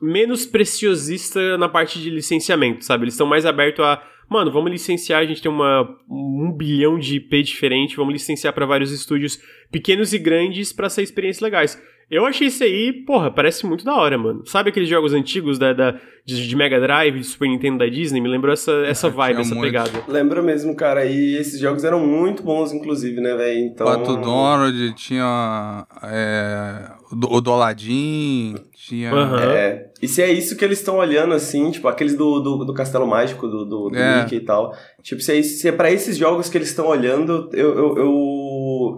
[0.00, 3.04] menos preciosista na parte de licenciamento, sabe?
[3.04, 4.02] Eles estão mais abertos a.
[4.28, 8.64] Mano, vamos licenciar, a gente tem uma, um bilhão de IP diferente, vamos licenciar para
[8.64, 9.38] vários estúdios
[9.70, 11.82] pequenos e grandes para ser experiências legais.
[12.12, 14.42] Eu achei isso aí, porra, parece muito da hora, mano.
[14.44, 18.20] Sabe aqueles jogos antigos da, da de, de, Mega Drive, de Super Nintendo da Disney?
[18.20, 19.64] Me lembrou essa, essa vibe, essa muito.
[19.64, 20.04] pegada.
[20.06, 21.06] Lembra mesmo, cara.
[21.06, 23.60] E esses jogos eram muito bons, inclusive, né, velho?
[23.60, 23.86] Então...
[23.86, 29.10] Pato Donald, tinha é, o Doladin, tinha...
[29.10, 29.38] Uhum.
[29.38, 32.74] É, e se é isso que eles estão olhando, assim, tipo, aqueles do, do, do
[32.74, 34.20] Castelo Mágico, do, do, do é.
[34.22, 34.76] Mickey e tal.
[35.02, 38.41] Tipo, se é, se é pra esses jogos que eles estão olhando, eu, eu, eu,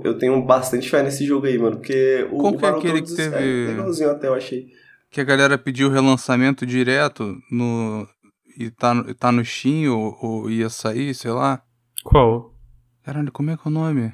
[0.02, 1.76] eu, tenho bastante fé nesse jogo aí, mano.
[1.76, 3.36] Porque o, Qual o que é aquele que teve...
[3.36, 4.68] É legalzinho até, eu achei.
[5.10, 8.08] Que a galera pediu relançamento direto no...
[8.56, 11.62] E tá, tá no Steam ou, ou ia sair, sei lá.
[12.04, 12.54] Qual?
[13.02, 14.12] Caralho, como é que é o nome?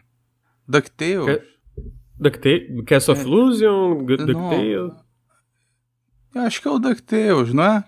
[0.66, 1.26] DuckTales?
[1.26, 1.42] Que...
[2.18, 2.84] DuckTales?
[2.86, 3.24] Cast of é...
[3.24, 4.04] Illusion?
[4.04, 4.92] DuckTales?
[6.34, 7.84] Eu acho que é o DuckTales, não é?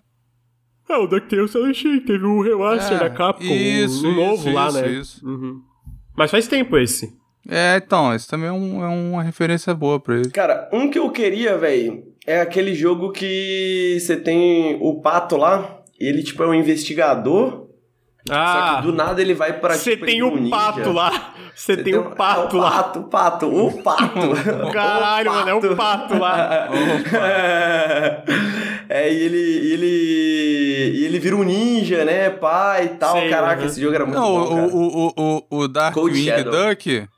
[0.88, 2.00] É, o DuckTales eu achei.
[2.00, 4.92] Teve um remaster é, da Capcom, isso, um novo isso, lá, isso, né?
[4.92, 5.26] Isso.
[5.26, 5.62] Uhum.
[6.16, 7.16] Mas faz tempo esse.
[7.48, 10.30] É, então, esse também é, um, é uma referência boa pra ele.
[10.30, 15.80] Cara, um que eu queria, velho, é aquele jogo que você tem o pato lá,
[15.98, 17.62] e ele, tipo, é um investigador.
[18.30, 19.74] Ah, só que do nada ele vai pra.
[19.74, 21.34] Você tipo, tem o um pato lá.
[21.56, 22.70] Você tem, tem um pato é lá.
[22.70, 24.30] Pato, o pato, o pato.
[24.72, 25.46] Caralho, o pato.
[25.46, 26.68] mano, é um pato lá.
[28.88, 30.98] é, e ele, ele.
[30.98, 32.30] E ele vira um ninja, né?
[32.30, 33.16] Pai e tal.
[33.16, 34.66] Sei, Caraca, esse jogo era muito Não, bom.
[34.68, 37.08] O, o, o, o Dark Wing Duck.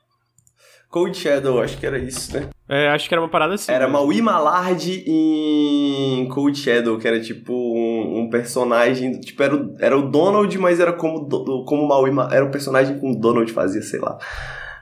[0.94, 2.50] Cold Shadow, acho que era isso, né?
[2.68, 3.72] É, acho que era uma parada assim.
[3.72, 9.18] Era Maui Malard em Cold Shadow, que era tipo um, um, personagem.
[9.20, 11.28] Tipo, era o, era o Donald, mas era como,
[11.64, 14.16] como Maui Era o personagem que o Donald fazia, sei lá.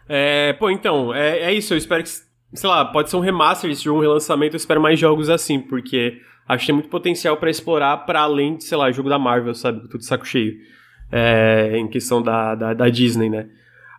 [0.07, 1.73] É, pô, então, é, é isso.
[1.73, 2.11] Eu espero que.
[2.11, 4.55] Sei lá, pode ser um remaster jogo, um relançamento.
[4.55, 8.59] Eu espero mais jogos assim, porque acho que tem muito potencial para explorar para além
[8.59, 9.89] de, sei lá, jogo da Marvel, sabe?
[9.89, 10.57] Tudo saco cheio.
[11.11, 13.49] É, em questão da, da, da Disney, né?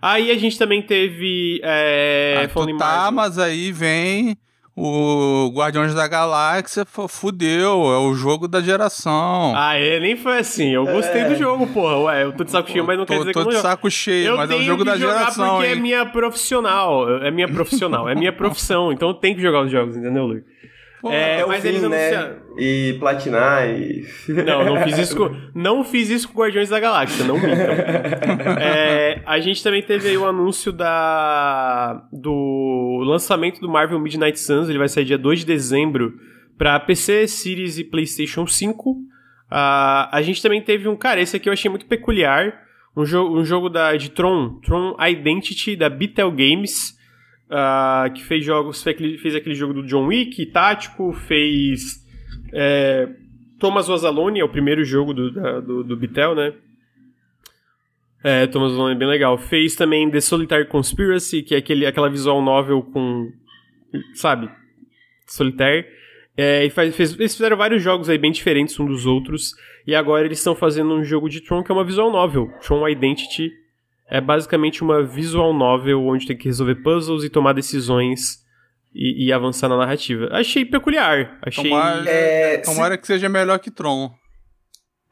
[0.04, 1.62] Aí a gente também teve.
[1.64, 4.38] É, ah, tu tá, mas aí vem
[4.76, 9.54] o Guardiões da Galáxia fudeu, é o jogo da geração.
[9.56, 10.72] Ah, é, nem foi assim.
[10.72, 11.30] Eu gostei é.
[11.30, 11.98] do jogo, porra.
[12.00, 13.56] Ué, eu tô de saco cheio, mas não tô, quer dizer tô que eu Tô
[13.56, 15.56] de saco cheio, eu mas é o jogo da geração.
[15.56, 15.72] Porque hein?
[15.72, 17.24] é minha profissional.
[17.24, 18.10] É minha profissional.
[18.10, 18.92] é minha profissão.
[18.92, 20.44] Então eu tenho que jogar os jogos, entendeu, Luiz?
[21.12, 22.30] É, mas fim, eles anunciaram.
[22.30, 22.40] Né?
[22.58, 24.06] E platinar e.
[24.46, 27.50] Não, não fiz isso com, não fiz isso com Guardiões da Galáxia, não mintam.
[28.62, 34.70] é, a gente também teve aí o anúncio da, do lançamento do Marvel Midnight Suns,
[34.70, 36.14] ele vai sair dia 2 de dezembro
[36.58, 38.92] para PC, Series e PlayStation 5.
[38.92, 38.98] Uh,
[39.52, 40.96] a gente também teve um.
[40.96, 42.62] Cara, esse aqui eu achei muito peculiar.
[42.96, 46.98] Um, jo um jogo da, de Tron, Tron Identity, da Beatle Games
[47.50, 52.04] uh, que fez jogos, fez aquele, jogo do John Wick, tático, fez
[52.52, 53.10] é,
[53.60, 56.54] Thomas Was Alone, é o primeiro jogo do, da, do, do Bitel, né?
[58.24, 59.38] É, Thomas Was Alone é bem legal.
[59.38, 63.32] Fez também The Solitary Conspiracy, que é aquele, aquela visual novel com,
[64.14, 64.50] sabe,
[65.28, 65.86] Solitaire.
[66.36, 69.54] É, e faz, fez, eles fizeram vários jogos aí bem diferentes uns dos outros.
[69.86, 72.88] E agora eles estão fazendo um jogo de Tron que é uma visual novel, Tron
[72.88, 73.52] Identity,
[74.14, 78.44] é basicamente uma visual novel onde tem que resolver puzzles e tomar decisões
[78.94, 80.30] e, e avançar na narrativa.
[80.32, 81.40] Achei peculiar.
[81.42, 81.68] Achei.
[81.68, 83.02] Tomara, é, tomara se...
[83.02, 84.14] que seja melhor que Tron.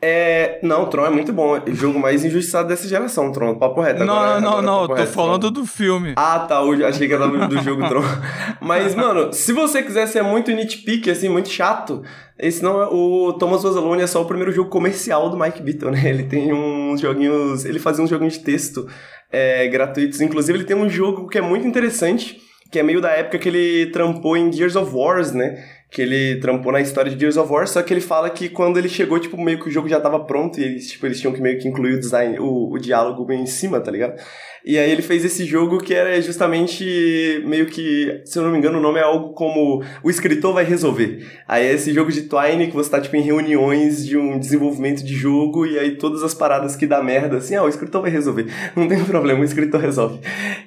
[0.02, 0.60] É.
[0.64, 1.56] Não, Tron é muito bom.
[1.56, 3.56] É o jogo mais injustiçado dessa geração, Tron.
[3.56, 4.04] Papo reto.
[4.04, 4.88] Não, agora, não, agora não.
[4.88, 5.62] Tô reto, falando Tron.
[5.62, 6.14] do filme.
[6.16, 6.60] Ah, tá.
[6.88, 8.02] Achei que era do jogo Tron.
[8.60, 12.02] Mas, mano, se você quiser ser muito nitpick, assim, muito chato,
[12.40, 12.88] esse não é.
[12.88, 16.02] O Thomas Rosalone é só o primeiro jogo comercial do Mike Beaton, né?
[16.10, 17.64] Ele tem uns joguinhos.
[17.64, 18.88] Ele fazia uns joguinhos de texto
[19.32, 20.20] é, gratuitos.
[20.20, 22.42] Inclusive, ele tem um jogo que é muito interessante,
[22.72, 25.64] que é meio da época que ele trampou em Gears of Wars, né?
[25.92, 28.78] Que ele trampou na história de Gears of War, só que ele fala que quando
[28.78, 31.34] ele chegou, tipo, meio que o jogo já tava pronto e eles, tipo, eles tinham
[31.34, 34.16] que meio que incluir o design, o, o diálogo bem em cima, tá ligado?
[34.64, 38.60] E aí ele fez esse jogo que era justamente meio que, se eu não me
[38.60, 41.26] engano, o nome é algo como o escritor vai resolver.
[41.48, 45.04] Aí é esse jogo de Twine que você tá, tipo, em reuniões de um desenvolvimento
[45.04, 48.12] de jogo e aí todas as paradas que dá merda, assim, ah, o escritor vai
[48.12, 48.46] resolver.
[48.76, 50.20] Não tem problema, o escritor resolve.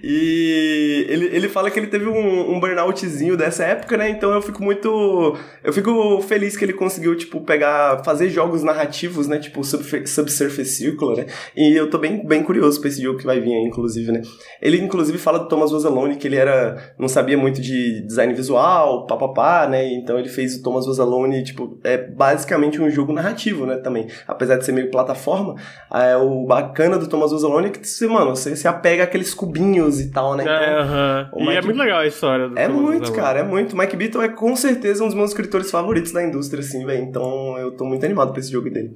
[0.02, 4.10] E ele, ele fala que ele teve um, um burnoutzinho dessa época, né?
[4.10, 5.13] Então eu fico muito...
[5.62, 8.02] Eu fico feliz que ele conseguiu, tipo, pegar...
[8.04, 9.38] Fazer jogos narrativos, né?
[9.38, 11.26] Tipo, Subsurface Circular, né?
[11.56, 14.22] E eu tô bem, bem curioso pra esse jogo que vai vir aí, inclusive né?
[14.60, 16.76] Ele, inclusive, fala do Thomas Rosalone, que ele era...
[16.98, 19.86] Não sabia muito de design visual, papapá, né?
[19.92, 21.78] Então ele fez o Thomas Rosalone, tipo...
[21.84, 23.76] É basicamente um jogo narrativo, né?
[23.76, 24.06] Também.
[24.26, 25.54] Apesar de ser meio plataforma,
[25.92, 30.00] é, o bacana do Thomas Rosalone é que, você, mano, você se apega àqueles cubinhos
[30.00, 30.42] e tal, né?
[30.42, 31.40] Então, é, uh -huh.
[31.40, 31.52] Mike...
[31.52, 33.76] E é muito legal a história do É Thomas muito, cara, é muito.
[33.76, 37.04] Mike Beaton é com certeza um dos meus escritores favoritos da indústria, assim, velho.
[37.04, 38.94] Então eu tô muito animado pra esse jogo dele.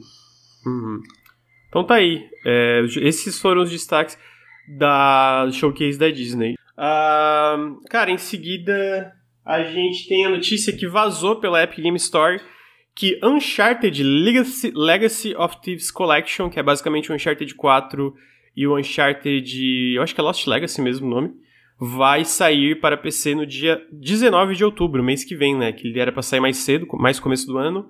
[0.67, 1.01] Uhum.
[1.69, 2.21] Então tá aí.
[2.45, 4.19] É, esses foram os destaques
[4.79, 6.55] da showcase da Disney.
[6.77, 9.13] Uh, cara, em seguida
[9.45, 12.41] a gente tem a notícia que vazou pela Epic Game Store
[12.99, 18.13] que Uncharted Legacy, Legacy of Thieves Collection, que é basicamente o Uncharted 4
[18.57, 21.33] e o Uncharted, eu acho que é Lost Legacy mesmo o nome,
[21.81, 25.73] vai sair para PC no dia 19 de outubro, mês que vem, né?
[25.73, 27.89] Que ele era para sair mais cedo, mais começo do ano.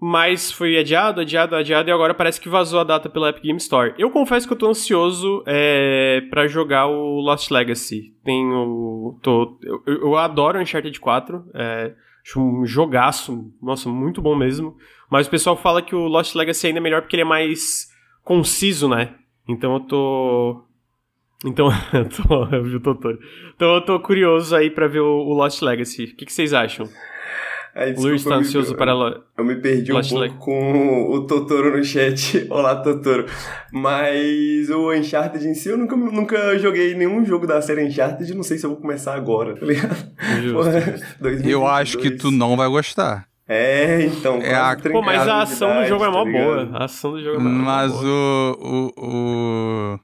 [0.00, 3.58] Mas foi adiado, adiado, adiado e agora parece que vazou a data pela Epic Game
[3.58, 3.94] Store.
[3.98, 8.14] Eu confesso que eu tô ansioso é, para jogar o Lost Legacy.
[8.24, 9.18] Tenho.
[9.22, 11.44] Tô, eu, eu adoro Uncharted 4.
[11.52, 11.94] É,
[12.24, 13.52] acho um jogaço.
[13.60, 14.76] Nossa, muito bom mesmo.
[15.10, 17.88] Mas o pessoal fala que o Lost Legacy ainda é melhor porque ele é mais
[18.22, 19.16] conciso, né?
[19.48, 20.64] Então eu tô.
[21.44, 23.18] Então, eu, tô, eu vi o Totoro.
[23.54, 26.04] Então eu tô curioso aí pra ver o, o Lost Legacy.
[26.04, 26.88] O que, que vocês acham?
[27.74, 29.22] Aí, o Luiz tá ansioso para lo...
[29.36, 32.44] Eu me perdi Lost um pouco com o Totoro no chat.
[32.50, 33.26] Olá, Totoro.
[33.72, 38.34] Mas o Uncharted em si, eu nunca, nunca joguei nenhum jogo da série Uncharted.
[38.34, 39.96] Não sei se eu vou começar agora, tá ligado?
[40.42, 43.28] Justo, eu acho que tu não vai gostar.
[43.48, 44.42] É, então.
[44.42, 44.76] É a...
[44.76, 46.70] Pô, mas a ação idade, do jogo é mó tá boa.
[46.74, 48.04] A ação do jogo é mó Mas boa.
[48.04, 50.00] o, o, o,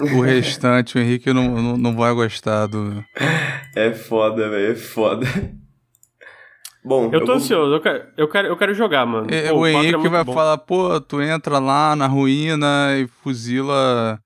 [0.00, 3.04] o restante, o Henrique não, não, não vai gostar do.
[3.74, 5.26] É foda, velho, é foda.
[6.84, 9.26] Bom, eu tô eu ansioso, eu quero, eu quero, eu quero jogar, mano.
[9.30, 10.32] É, pô, o Henrique é vai bom.
[10.32, 14.18] falar, pô, tu entra lá na ruína e fuzila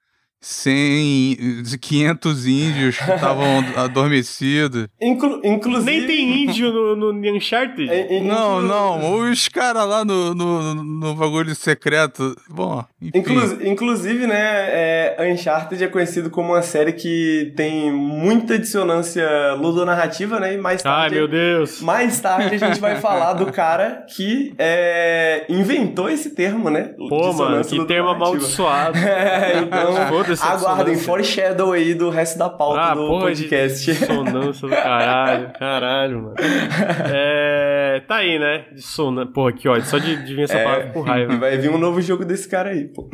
[0.42, 4.88] 100, 500 índios que estavam adormecidos.
[5.00, 5.90] Inclu inclusive...
[5.90, 7.88] Nem tem índio no, no Uncharted?
[7.88, 9.20] É, é, não, não.
[9.30, 12.34] Os caras lá no, no, no, bagulho secreto.
[12.50, 13.18] Bom, enfim.
[13.18, 20.40] Inclu inclusive, né, é, Uncharted é conhecido como uma série que tem muita dissonância ludonarrativa,
[20.40, 20.54] né?
[20.54, 21.14] E mais tarde...
[21.14, 21.80] Ai, meu Deus!
[21.80, 26.94] Mais tarde a gente vai falar do cara que é, inventou esse termo, né?
[27.08, 28.98] Pô, mano, que termo amaldiçoado.
[28.98, 30.31] é, então...
[30.40, 33.84] Aguardem, foreshadow aí do resto da pauta ah, do porra podcast.
[33.84, 36.34] De dissonância do caralho, caralho, mano.
[37.14, 38.66] É, tá aí, né?
[38.72, 39.32] Dissonância.
[39.32, 41.36] Porra, aqui, ó, só de, de vir essa é, palavra com raiva.
[41.36, 43.08] Vai vir um novo jogo desse cara aí, pô.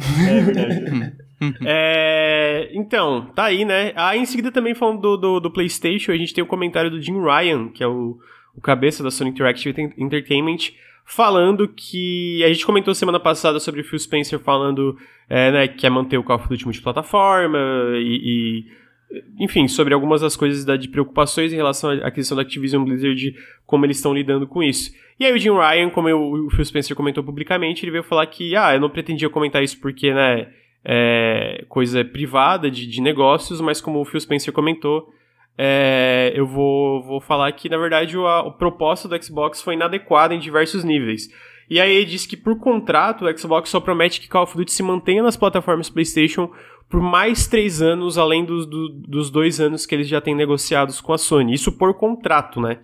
[1.65, 3.93] É, é, então, tá aí, né?
[3.95, 7.01] Aí em seguida também falando do, do, do, PlayStation, a gente tem o comentário do
[7.01, 8.19] Jim Ryan, que é o,
[8.57, 10.73] o cabeça da Sony Interactive Entertainment,
[11.09, 12.45] falando que.
[12.45, 14.97] A gente comentou semana passada sobre o Phil Spencer falando
[15.29, 17.59] é, né, que quer manter o Call of Duty multiplataforma
[17.95, 18.67] e,
[19.11, 19.43] e.
[19.43, 23.35] enfim, sobre algumas das coisas da, de preocupações em relação à questão da Activision Blizzard,
[23.67, 24.93] como eles estão lidando com isso.
[25.19, 28.27] E aí o Jim Ryan, como eu, o Phil Spencer comentou publicamente, ele veio falar
[28.27, 30.49] que, ah, eu não pretendia comentar isso porque, né,
[30.85, 35.13] é coisa privada de, de negócios, mas como o Phil Spencer comentou,
[35.61, 39.75] é, eu vou, vou falar que, na verdade, o, a, o propósito do Xbox foi
[39.75, 41.29] inadequado em diversos níveis.
[41.69, 44.73] E aí ele disse que, por contrato, o Xbox só promete que Call of Duty
[44.73, 46.51] se mantenha nas plataformas PlayStation
[46.89, 51.01] por mais três anos, além dos, do, dos dois anos que eles já têm negociados
[51.01, 51.53] com a Sony.
[51.53, 52.79] Isso por contrato, né?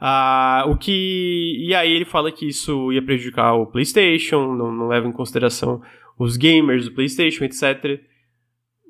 [0.00, 1.56] Ah, o que.
[1.58, 5.82] E aí ele fala que isso ia prejudicar o PlayStation, não, não leva em consideração
[6.16, 8.00] os gamers do PlayStation, etc.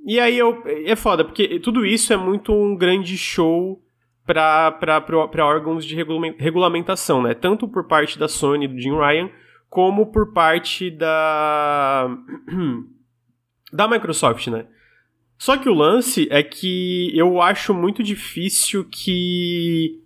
[0.09, 3.79] E aí eu, é foda, porque tudo isso é muito um grande show
[4.25, 5.05] para
[5.45, 7.35] órgãos de regulamentação, né?
[7.35, 9.29] Tanto por parte da Sony, do Jim Ryan,
[9.69, 12.09] como por parte da,
[13.71, 14.67] da Microsoft, né?
[15.37, 20.03] Só que o lance é que eu acho muito difícil que.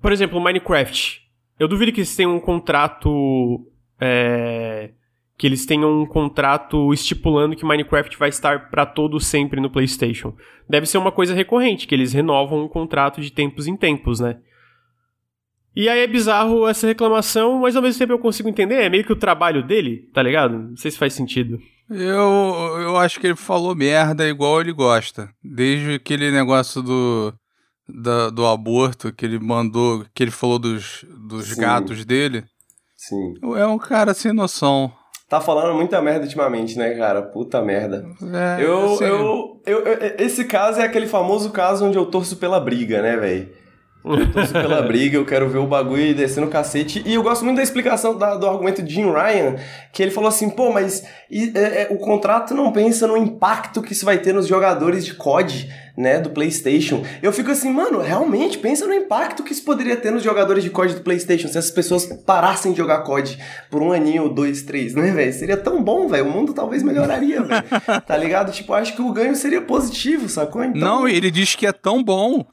[0.00, 1.20] Por exemplo, Minecraft.
[1.58, 3.66] Eu duvido que eles tenham um contrato.
[4.00, 4.92] É,
[5.36, 10.34] que eles tenham um contrato estipulando que Minecraft vai estar para todo sempre no PlayStation.
[10.68, 14.38] Deve ser uma coisa recorrente, que eles renovam um contrato de tempos em tempos, né?
[15.74, 19.04] E aí é bizarro essa reclamação, mas ao mesmo tempo eu consigo entender, é meio
[19.04, 20.58] que o trabalho dele, tá ligado?
[20.58, 21.58] Não sei se faz sentido.
[21.90, 25.30] Eu, eu acho que ele falou merda igual ele gosta.
[25.42, 27.34] Desde aquele negócio do,
[27.88, 32.44] da, do aborto que ele mandou, que ele falou dos, dos gatos dele.
[32.96, 33.34] Sim.
[33.56, 34.92] É um cara sem noção
[35.32, 37.22] tá falando muita merda ultimamente, né, cara?
[37.22, 38.04] Puta merda.
[38.22, 39.04] É, eu, assim...
[39.04, 43.16] eu, eu, eu, esse caso é aquele famoso caso onde eu torço pela briga, né,
[43.16, 43.48] velho?
[44.04, 47.02] Eu torço pela briga, eu quero ver o bagulho descendo o cacete.
[47.06, 49.56] E eu gosto muito da explicação da, do argumento de Jim Ryan,
[49.90, 53.80] que ele falou assim, pô, mas e, é, é, o contrato não pensa no impacto
[53.80, 57.04] que isso vai ter nos jogadores de COD né, do PlayStation.
[57.22, 60.70] Eu fico assim, mano, realmente pensa no impacto que isso poderia ter nos jogadores de
[60.70, 63.38] COD do PlayStation se essas pessoas parassem de jogar COD
[63.70, 65.32] por um aninho, dois, três, né, velho?
[65.32, 66.26] Seria tão bom, velho.
[66.26, 67.64] O mundo talvez melhoraria, velho.
[68.06, 68.52] tá ligado?
[68.52, 70.64] Tipo, acho que o ganho seria positivo, sacou?
[70.64, 70.80] Então...
[70.80, 72.44] Não, ele diz que é tão bom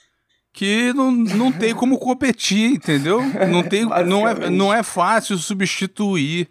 [0.53, 3.21] que não, não tem como competir, entendeu?
[3.49, 6.49] Não, tem, não, é, não é fácil substituir.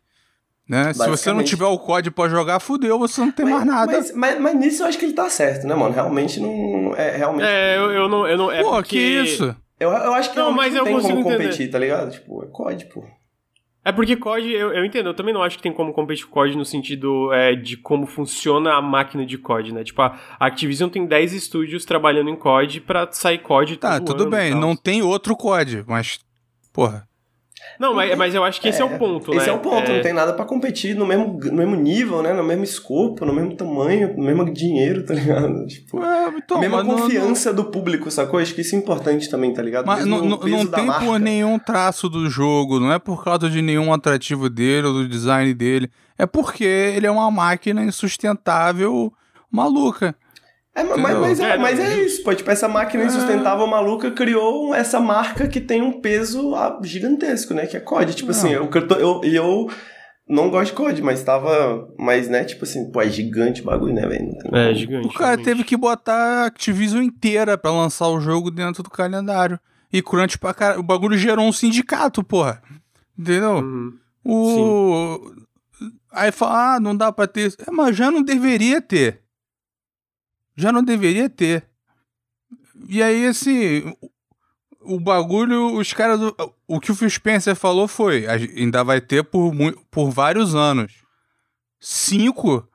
[0.68, 0.92] Né?
[0.92, 3.92] Se você não tiver o código pra jogar, fudeu, você não tem mas, mais nada.
[3.92, 5.94] Mas, mas, mas, nisso eu acho que ele tá certo, né, mano?
[5.94, 6.94] Realmente não.
[6.94, 7.46] É, realmente...
[7.46, 8.28] é eu, eu não.
[8.28, 8.90] Eu não é Pô, porque...
[8.90, 9.56] que isso?
[9.80, 11.68] Eu, eu acho que não, mas não tem como competir, entender.
[11.68, 12.10] tá ligado?
[12.10, 13.02] Tipo, é COD, pô.
[13.82, 16.32] É porque COD, eu, eu entendo, eu também não acho que tem como competir com
[16.32, 19.82] COD no sentido é, de como funciona a máquina de COD, né?
[19.84, 24.54] Tipo, a Activision tem 10 estúdios trabalhando em COD pra sair COD Tá, tudo bem,
[24.54, 26.18] não tem outro COD, mas,
[26.74, 27.07] porra,
[27.78, 29.52] não, mas, mas eu acho que esse é, é o ponto, esse né?
[29.52, 29.96] é o ponto, é...
[29.96, 32.32] não tem nada para competir no mesmo, no mesmo nível, né?
[32.32, 35.66] No mesmo escopo, no mesmo tamanho, no mesmo dinheiro, tá ligado?
[35.68, 38.40] Tipo, é, então, mesma confiança não, do público, sacou?
[38.40, 39.86] Acho que isso é importante também, tá ligado?
[39.86, 41.04] Mas não, não, não tem marca.
[41.04, 45.08] por nenhum traço do jogo, não é por causa de nenhum atrativo dele ou do
[45.08, 45.90] design dele.
[46.16, 49.12] É porque ele é uma máquina insustentável
[49.50, 50.14] maluca.
[50.78, 52.32] É, mas, mas, é, é, mas é isso, pô.
[52.32, 53.70] Tipo, essa máquina insustentável é.
[53.70, 57.66] maluca criou essa marca que tem um peso ah, gigantesco, né?
[57.66, 58.14] Que é COD.
[58.14, 58.68] Tipo assim, não.
[58.68, 59.70] assim, eu, eu, eu
[60.28, 61.88] não gosto de COD, mas tava.
[61.98, 64.32] Mas, né, tipo assim, pô, é gigante o bagulho, né, velho?
[64.52, 65.08] É, gigante.
[65.08, 65.44] O cara realmente.
[65.44, 69.58] teve que botar a Activision inteira pra lançar o jogo dentro do calendário.
[69.92, 70.80] E crunch pra caralho.
[70.80, 72.62] O bagulho gerou um sindicato, porra.
[73.18, 73.56] Entendeu?
[73.56, 73.94] Uhum.
[74.24, 75.18] O.
[75.18, 75.92] Sim.
[76.12, 77.52] Aí fala, ah, não dá pra ter.
[77.66, 79.22] É, mas já não deveria ter
[80.58, 81.64] já não deveria ter.
[82.88, 83.94] E aí, assim,
[84.80, 86.20] o bagulho, os caras.
[86.66, 89.52] O que o Phil Spencer falou foi: ainda vai ter por,
[89.90, 90.92] por vários anos.
[91.80, 92.68] Cinco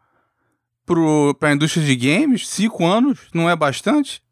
[0.85, 2.47] pro, pra indústria de games?
[2.47, 3.19] Cinco anos?
[3.33, 4.23] Não é bastante?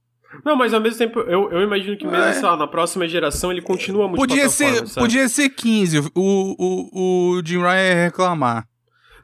[0.46, 2.32] Não, mas ao mesmo tempo, eu, eu imagino que mesmo, é.
[2.32, 4.94] sei lá, na próxima geração ele continua muito podia ser sabe?
[4.94, 8.66] Podia ser 15, o, o, o Jim Ryan ia reclamar.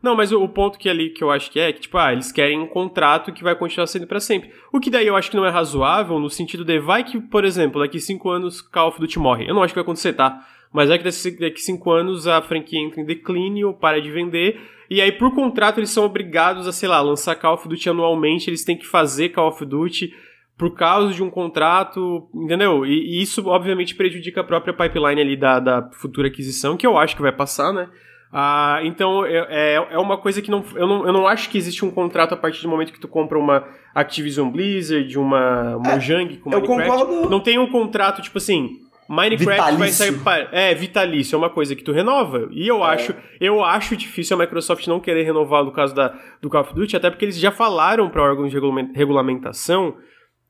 [0.01, 2.31] Não, mas o, ponto que ali que eu acho que é que, tipo, ah, eles
[2.31, 4.51] querem um contrato que vai continuar sendo para sempre.
[4.71, 7.43] O que daí eu acho que não é razoável no sentido de vai que, por
[7.43, 9.47] exemplo, daqui cinco anos Call of Duty morre.
[9.47, 10.45] Eu não acho que vai acontecer, tá?
[10.71, 11.03] Mas é que
[11.39, 15.79] daqui cinco anos a franquia entra em declínio, para de vender, e aí por contrato
[15.79, 19.29] eles são obrigados a, sei lá, lançar Call of Duty anualmente, eles têm que fazer
[19.29, 20.13] Call of Duty
[20.57, 22.85] por causa de um contrato, entendeu?
[22.85, 26.97] E, e isso obviamente prejudica a própria pipeline ali da, da futura aquisição, que eu
[26.97, 27.87] acho que vai passar, né?
[28.31, 31.05] Ah, então é, é uma coisa que não eu, não.
[31.05, 33.63] eu não acho que existe um contrato a partir do momento que tu compra uma
[33.95, 36.89] Activision Blizzard, uma Mojang é, com Minecraft.
[36.89, 37.29] Concordo.
[37.29, 38.81] Não tem um contrato, tipo assim.
[39.09, 40.19] Minecraft vitalício.
[40.19, 40.49] vai sair.
[40.51, 42.49] É, vitalício, é uma coisa que tu renova.
[42.51, 42.89] E eu é.
[42.89, 46.73] acho eu acho difícil a Microsoft não querer renovar no caso da, do Call of
[46.73, 48.59] Duty, até porque eles já falaram para órgãos de
[48.93, 49.95] regulamentação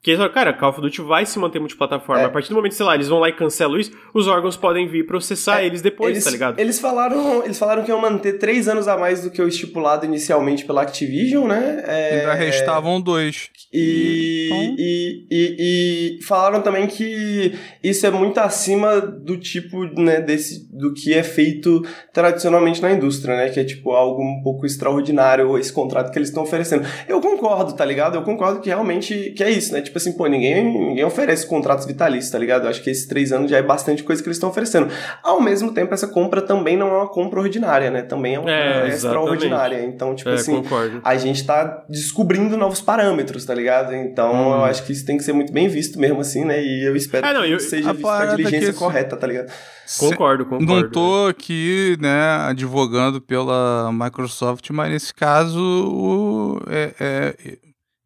[0.02, 2.22] que eles cara, Call of Duty vai se manter multiplataforma.
[2.22, 2.26] É.
[2.26, 4.88] A partir do momento, sei lá, eles vão lá e cancelam isso, os órgãos podem
[4.88, 5.66] vir processar é.
[5.66, 6.60] eles depois, eles, tá ligado?
[6.60, 10.06] Eles falaram, eles falaram que iam manter três anos a mais do que o estipulado
[10.06, 11.84] inicialmente pela Activision, né?
[11.86, 13.50] É, Ainda restavam dois.
[13.74, 14.76] E, então...
[14.78, 20.94] e, e, e, falaram também que isso é muito acima do tipo, né, desse, do
[20.94, 23.50] que é feito tradicionalmente na indústria, né?
[23.50, 26.88] Que é tipo algo um pouco extraordinário esse contrato que eles estão oferecendo.
[27.08, 28.16] Eu concordo, tá ligado?
[28.16, 29.82] Eu concordo que realmente que é isso, né?
[29.88, 32.64] Tipo assim, pô, ninguém, ninguém oferece contratos vitalícios, tá ligado?
[32.64, 34.90] Eu acho que esses três anos já é bastante coisa que eles estão oferecendo.
[35.24, 38.02] Ao mesmo tempo, essa compra também não é uma compra ordinária, né?
[38.02, 39.84] Também é uma é, extraordinária.
[39.84, 41.02] Então, tipo é, assim, concordo.
[41.04, 43.94] a gente tá descobrindo novos parâmetros, tá ligado?
[43.94, 44.56] Então, hum.
[44.56, 46.64] eu acho que isso tem que ser muito bem visto mesmo assim, né?
[46.64, 48.80] E eu espero é, não, eu, que seja visto com a diligência que...
[48.80, 49.52] correta, tá ligado?
[50.00, 50.66] Concordo, concordo.
[50.66, 57.58] Não tô aqui, né, advogando pela Microsoft, mas nesse caso o, é, é,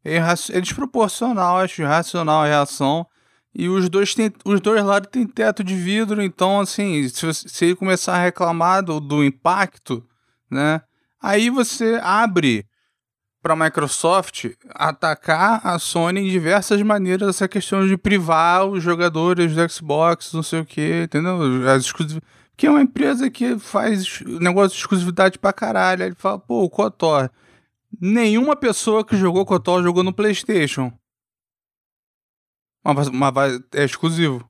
[0.04, 3.06] é, é desproporcional, acho irracional a reação.
[3.54, 7.66] E os dois, tem, os dois lados têm teto de vidro, então, assim, se, se
[7.66, 10.06] ele começar a reclamar do, do impacto,
[10.50, 10.82] né,
[11.22, 12.66] aí você abre
[13.42, 19.54] para a Microsoft atacar a Sony em diversas maneiras essa questão de privar os jogadores
[19.54, 21.68] do Xbox, não sei o que, entendeu?
[21.68, 22.22] As exclusiv...
[22.56, 26.04] Que é uma empresa que faz negócio de exclusividade pra caralho.
[26.04, 27.32] Aí ele fala, pô, o KOTOR.
[28.00, 30.92] Nenhuma pessoa que jogou KOTOR jogou no PlayStation.
[32.84, 34.48] Mas, mas é exclusivo.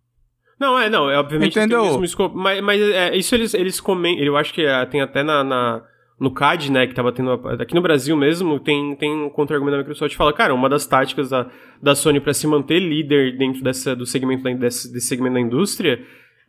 [0.60, 1.82] Não, é, não, é obviamente Entendeu?
[1.82, 5.02] o mesmo escopo, mas, mas é, isso eles, eles comentam, eu acho que é, tem
[5.02, 5.84] até na, na
[6.20, 9.80] no CAD, né, que tava tendo aqui no Brasil mesmo, tem, tem um contra-argumento da
[9.80, 11.50] Microsoft que fala, cara, uma das táticas da,
[11.82, 16.00] da Sony para se manter líder dentro dessa, do segmento desse, desse segmento da indústria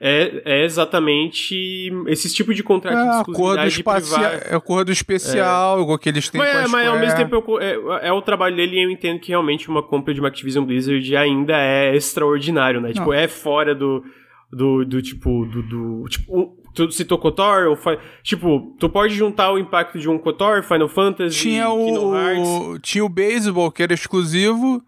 [0.05, 5.83] é, é exatamente esse tipo de contrato é, de acordo espacial, É acordo especial, é.
[5.83, 8.21] igual que eles têm mas, com a Mas ao mesmo tempo eu, é, é, o
[8.21, 11.95] trabalho dele e eu entendo que realmente uma compra de uma Activision Blizzard ainda é
[11.95, 12.89] extraordinário, né?
[12.89, 12.95] Não.
[12.95, 14.03] Tipo, é fora do,
[14.51, 17.79] do, do tipo, do, do tipo, tu citou KOTOR, ou,
[18.25, 22.81] tipo, tu pode juntar o impacto de um KOTOR, Final Fantasy, tinha o, Hearts.
[22.83, 24.83] Tinha o Baseball, que era exclusivo,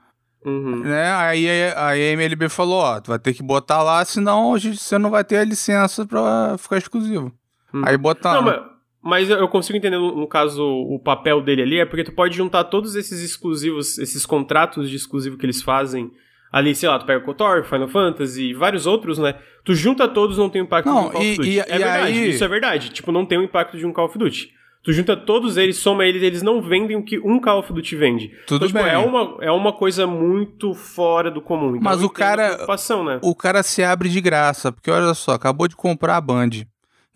[0.45, 0.81] uhum.
[0.81, 1.13] né?
[1.15, 5.25] Aí a MLB falou, ó, tu vai ter que botar lá, senão você não vai
[5.25, 7.33] ter a licença pra ficar exclusivo.
[7.73, 7.83] Uhum.
[7.85, 8.41] Aí botar.
[8.41, 8.61] mas,
[9.03, 12.65] mas eu consigo entender, no caso, o papel dele ali, é porque tu pode juntar
[12.65, 16.11] todos esses exclusivos, esses contratos de exclusivo que eles fazem
[16.55, 19.35] ali, sei lá, tu pega o KOTOR, Final Fantasy e vários outros, né?
[19.65, 21.51] Tu junta todos, não tem o impacto não, de um Call e, of Duty.
[21.51, 22.31] E, é e verdade, aí...
[22.31, 22.89] isso é verdade.
[22.91, 24.53] Tipo, não tem o impacto de um Call of Duty.
[24.85, 27.97] Tu junta todos eles, soma eles, eles não vendem o que um Call of Duty
[27.97, 28.29] vende.
[28.47, 28.93] Tudo então, tipo, bem.
[28.93, 31.71] É uma, é uma coisa muito fora do comum.
[31.71, 33.19] Então, Mas o cara- Né?
[33.23, 36.51] O cara se abre de graça, porque olha só, acabou de comprar a Band.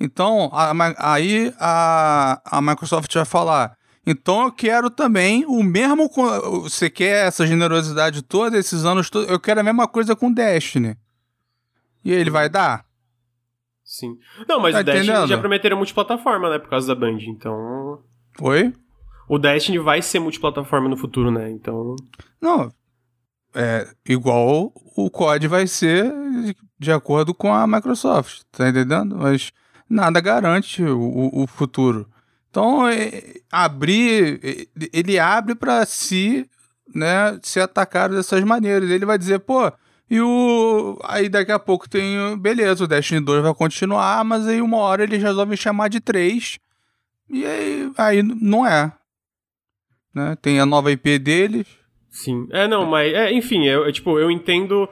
[0.01, 0.73] Então, a-
[1.15, 3.77] aí a, a Microsoft vai falar.
[4.07, 6.09] Então eu quero também o mesmo.
[6.63, 9.29] Você quer essa generosidade toda, esses anos todos?
[9.29, 10.97] Eu quero a mesma coisa com Destiny.
[12.03, 12.88] E ele vai dar?
[13.91, 14.19] Sim.
[14.47, 15.29] Não, mas Tá o Destiny entendendo?
[15.29, 16.59] já prometeram multiplataforma, né?
[16.59, 17.19] Por causa da Band.
[17.23, 18.03] Então.
[18.43, 18.71] Oi?
[19.27, 21.51] O Destiny vai ser multiplataforma no futuro, né?
[21.51, 21.97] Então.
[22.41, 22.71] Não.
[23.55, 26.05] É igual o COD vai ser
[26.79, 29.17] de- acordo com a Microsoft, tá entendendo?
[29.17, 29.53] Mas
[29.89, 32.07] nada garante o, o- o futuro.
[32.51, 36.49] Então, é, abrir, é, ele abre para si,
[36.95, 38.91] né, ser atacado dessas maneiras.
[38.91, 39.73] Ele vai dizer, pô,
[40.11, 40.99] e o.
[41.05, 42.37] Aí daqui a pouco tem.
[42.39, 46.59] Beleza, o Destiny 2 vai continuar, mas aí uma hora eles resolvem chamar de 3.
[47.31, 48.93] E aí, aí não é.
[50.15, 50.37] Né?
[50.41, 51.67] Tem a nova IP deles.
[52.11, 52.49] Sim.
[52.51, 53.13] É, não, mas.
[53.13, 54.89] É, enfim, eu, eu, tipo, eu entendo.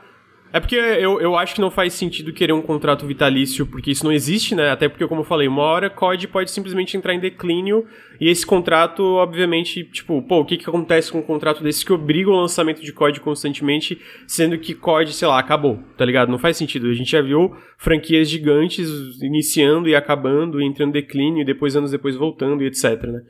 [0.52, 4.04] É porque eu, eu acho que não faz sentido querer um contrato vitalício, porque isso
[4.04, 4.70] não existe, né?
[4.70, 7.84] Até porque, como eu falei, uma hora COD pode simplesmente entrar em declínio
[8.20, 11.92] e esse contrato, obviamente, tipo, pô, o que, que acontece com um contrato desse que
[11.92, 16.30] obriga o lançamento de COD constantemente, sendo que COD, sei lá, acabou, tá ligado?
[16.30, 16.86] Não faz sentido.
[16.88, 18.88] A gente já viu franquias gigantes
[19.20, 23.20] iniciando e acabando, entrando em declínio e depois, anos depois, voltando e etc, né?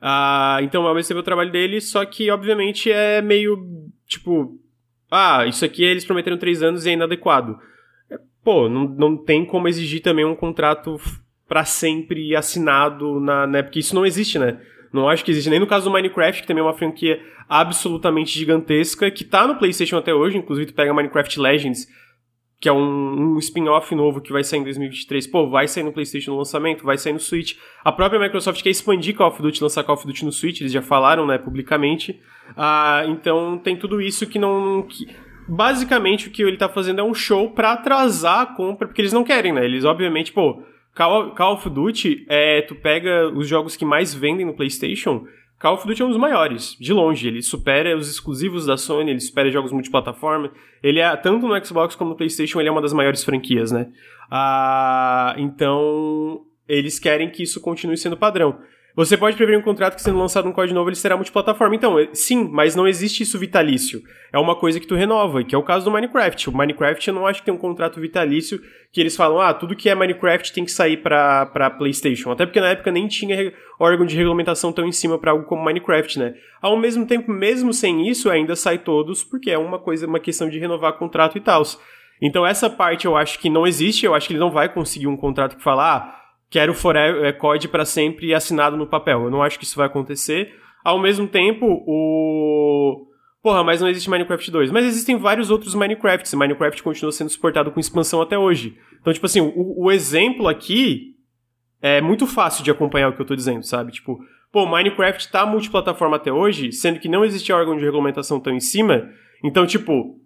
[0.00, 3.58] Ah, então, ao mesmo o trabalho dele, só que, obviamente, é meio,
[4.06, 4.58] tipo,
[5.10, 7.58] ah, isso aqui eles prometeram três anos e é inadequado.
[8.10, 10.96] É, Pô, não, não tem como exigir também um contrato
[11.48, 13.62] pra sempre assinado na, né?
[13.62, 14.60] Porque isso não existe, né?
[14.92, 15.50] Não acho que existe.
[15.50, 19.56] Nem no caso do Minecraft, que também é uma franquia absolutamente gigantesca, que tá no
[19.56, 20.38] PlayStation até hoje.
[20.38, 21.88] Inclusive, tu pega Minecraft Legends,
[22.60, 25.26] que é um, um spin-off novo que vai sair em 2023.
[25.28, 27.56] Pô, vai sair no PlayStation no lançamento, vai sair no Switch.
[27.82, 30.72] A própria Microsoft quer expandir Call of Duty, lançar Call of Duty no Switch, eles
[30.72, 32.20] já falaram, né, publicamente.
[32.56, 34.82] Ah, então tem tudo isso que não.
[34.88, 35.06] que-
[35.48, 39.12] basicamente o que ele tá fazendo é um show pra atrasar a compra, porque eles
[39.12, 39.64] não querem, né?
[39.64, 40.62] Eles, obviamente, pô,
[40.94, 45.24] Call, Call of Duty, é, tu pega os jogos que mais vendem no PlayStation.
[45.60, 47.28] Call of Duty é um dos maiores, de longe.
[47.28, 50.50] Ele supera os exclusivos da Sony, ele supera jogos multiplataforma.
[50.82, 53.88] Ele é, tanto no Xbox como no PlayStation, ele é uma das maiores franquias, né?
[54.30, 58.58] Ah, então, eles querem que isso continue sendo padrão.
[58.96, 61.74] Você pode prever um contrato que sendo lançado um código novo ele será multiplataforma.
[61.74, 64.02] Então, é- sim, mas não existe isso vitalício.
[64.32, 66.50] É uma coisa que tu renova, que é o caso do Minecraft.
[66.50, 68.60] O Minecraft eu não acho que tem um contrato vitalício
[68.92, 72.30] que eles falam, ah, tudo que é Minecraft tem que sair pra, pra PlayStation.
[72.32, 75.64] Até porque na época nem tinha órgão de regulamentação tão em cima pra algo como
[75.64, 76.34] Minecraft, né?
[76.60, 80.48] Ao mesmo tempo, mesmo sem isso, ainda sai todos, porque é uma coisa, uma questão
[80.48, 81.62] de renovar contrato e tal.
[82.22, 85.06] Então essa parte eu acho que não existe, eu acho que ele não vai conseguir
[85.06, 86.19] um contrato que fala, ah,
[86.50, 89.22] quero Forever é, COD para sempre assinado no papel.
[89.24, 90.52] Eu não acho que isso vai acontecer.
[90.84, 93.06] Ao mesmo tempo, o.
[93.42, 94.70] Porra, mas não existe Minecraft 2.
[94.70, 96.32] Mas existem vários outros Minecrafts.
[96.32, 98.76] e Minecraft continua sendo suportado com expansão até hoje.
[99.00, 101.14] Então, tipo assim, o, o exemplo aqui
[101.80, 103.92] é muito fácil de acompanhar o que eu tô dizendo, sabe?
[103.92, 104.18] Tipo,
[104.52, 108.60] pô, Minecraft tá multiplataforma até hoje, sendo que não existe órgão de regulamentação tão em
[108.60, 109.08] cima.
[109.42, 110.20] Então, tipo,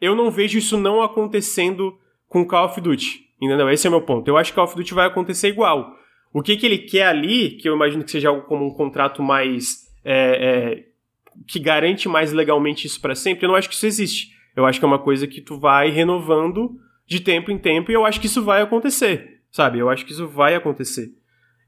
[0.00, 3.23] eu não vejo isso não acontecendo com Call of Duty.
[3.44, 3.68] Entendeu?
[3.68, 4.26] Esse é o meu ponto.
[4.28, 5.94] Eu acho que Call of Duty vai acontecer igual.
[6.32, 9.22] O que, que ele quer ali, que eu imagino que seja algo como um contrato
[9.22, 9.88] mais.
[10.04, 10.84] é, é,
[11.48, 14.28] que garante mais legalmente isso para sempre, eu não acho que isso existe.
[14.56, 17.94] Eu acho que é uma coisa que tu vai renovando de tempo em tempo e
[17.94, 19.40] eu acho que isso vai acontecer.
[19.50, 19.78] Sabe?
[19.78, 21.12] Eu acho que isso vai acontecer.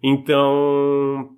[0.03, 1.36] Então.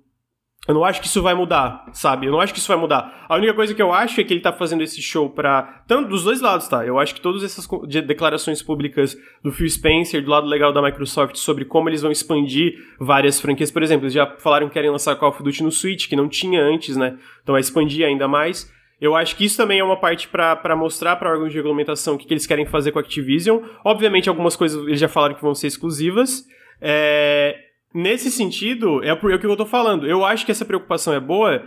[0.69, 2.27] Eu não acho que isso vai mudar, sabe?
[2.27, 3.25] Eu não acho que isso vai mudar.
[3.27, 5.81] A única coisa que eu acho é que ele tá fazendo esse show pra.
[5.87, 6.85] Tanto dos dois lados, tá?
[6.85, 7.67] Eu acho que todas essas
[8.05, 12.75] declarações públicas do Phil Spencer, do lado legal da Microsoft, sobre como eles vão expandir
[12.99, 13.71] várias franquias.
[13.71, 16.29] Por exemplo, eles já falaram que querem lançar Call of Duty no Switch, que não
[16.29, 17.17] tinha antes, né?
[17.41, 18.71] Então vai expandir ainda mais.
[19.01, 22.17] Eu acho que isso também é uma parte pra mostrar pra órgãos de regulamentação o
[22.19, 23.63] que, que eles querem fazer com a Activision.
[23.83, 26.45] Obviamente, algumas coisas eles já falaram que vão ser exclusivas.
[26.79, 30.07] É, Nesse sentido, é é o que eu tô falando.
[30.07, 31.63] Eu acho que essa preocupação é boa.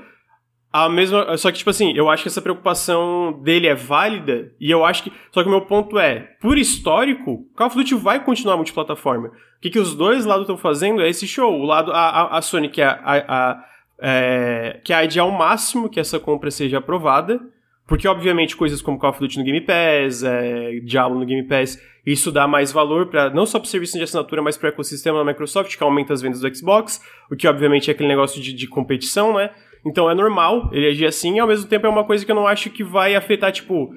[0.73, 4.71] A mesma, só que, tipo assim, eu acho que essa preocupação dele é válida, e
[4.71, 5.13] eu acho que.
[5.31, 9.29] Só que o meu ponto é, por histórico, Call of Duty vai continuar multiplataforma.
[9.29, 11.61] O que, que os dois lados estão fazendo é esse show.
[11.61, 13.65] O lado, a, a, a Sony quer, a, a,
[14.01, 17.41] é, quer ao máximo que essa compra seja aprovada,
[17.87, 21.81] porque, obviamente, coisas como Call of Duty no Game Pass, é, Diablo no Game Pass,
[22.07, 24.69] isso dá mais valor para não só para o serviço de assinatura, mas para o
[24.71, 28.41] ecossistema da Microsoft, que aumenta as vendas do Xbox, o que, obviamente, é aquele negócio
[28.41, 29.51] de, de competição, né?
[29.85, 32.37] Então é normal ele agir assim, e ao mesmo tempo é uma coisa que eu
[32.37, 33.93] não acho que vai afetar, tipo.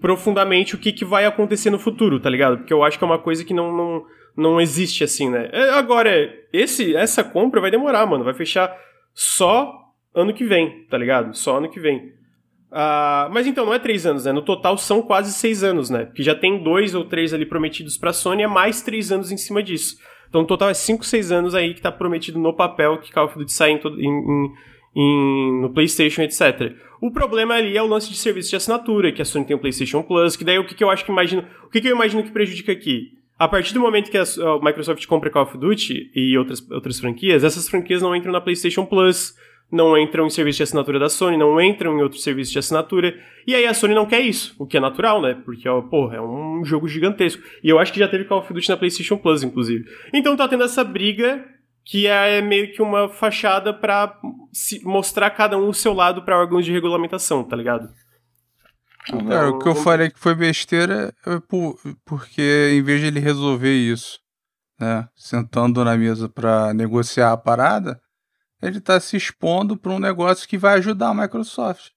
[0.00, 2.58] profundamente o que, que vai acontecer no futuro, tá ligado?
[2.58, 4.04] Porque eu acho que é uma coisa que não, não,
[4.36, 5.50] não existe assim, né?
[5.52, 8.24] É, agora, esse, essa compra vai demorar, mano.
[8.24, 8.74] Vai fechar
[9.12, 9.74] só
[10.14, 11.36] ano que vem, tá ligado?
[11.36, 12.12] Só ano que vem.
[12.70, 14.32] Uh, mas então, não é três anos, né?
[14.32, 16.08] No total são quase seis anos, né?
[16.14, 19.36] Que já tem dois ou três ali prometidos pra Sony, é mais três anos em
[19.36, 19.96] cima disso.
[20.28, 23.26] Então, no total é cinco, seis anos aí que tá prometido no papel que Call
[23.26, 24.52] of Duty sai em, em,
[24.94, 26.76] em, no PlayStation, etc.
[27.00, 29.58] O problema ali é o lance de serviço de assinatura, que a Sony tem o
[29.58, 31.44] PlayStation Plus, que daí o que, que eu acho que imagino.
[31.64, 33.18] O que, que eu imagino que prejudica aqui?
[33.36, 37.00] A partir do momento que a, a Microsoft compra Call of Duty e outras, outras
[37.00, 39.34] franquias, essas franquias não entram na PlayStation Plus,
[39.70, 43.14] não entram em serviço de assinatura da Sony, não entram em outro serviço de assinatura.
[43.46, 45.40] E aí a Sony não quer isso, o que é natural, né?
[45.44, 47.42] Porque, ó, porra, é um jogo gigantesco.
[47.62, 49.84] E eu acho que já teve Call of Duty na PlayStation Plus, inclusive.
[50.12, 51.44] Então tá tendo essa briga
[51.84, 54.18] que é meio que uma fachada para
[54.84, 57.88] mostrar cada um o seu lado para órgãos de regulamentação, tá ligado?
[59.08, 63.06] Então, é, o que eu falei que foi besteira é por, porque em vez de
[63.06, 64.20] ele resolver isso,
[64.78, 68.00] né, sentando na mesa para negociar a parada,
[68.62, 71.90] ele está se expondo para um negócio que vai ajudar a Microsoft.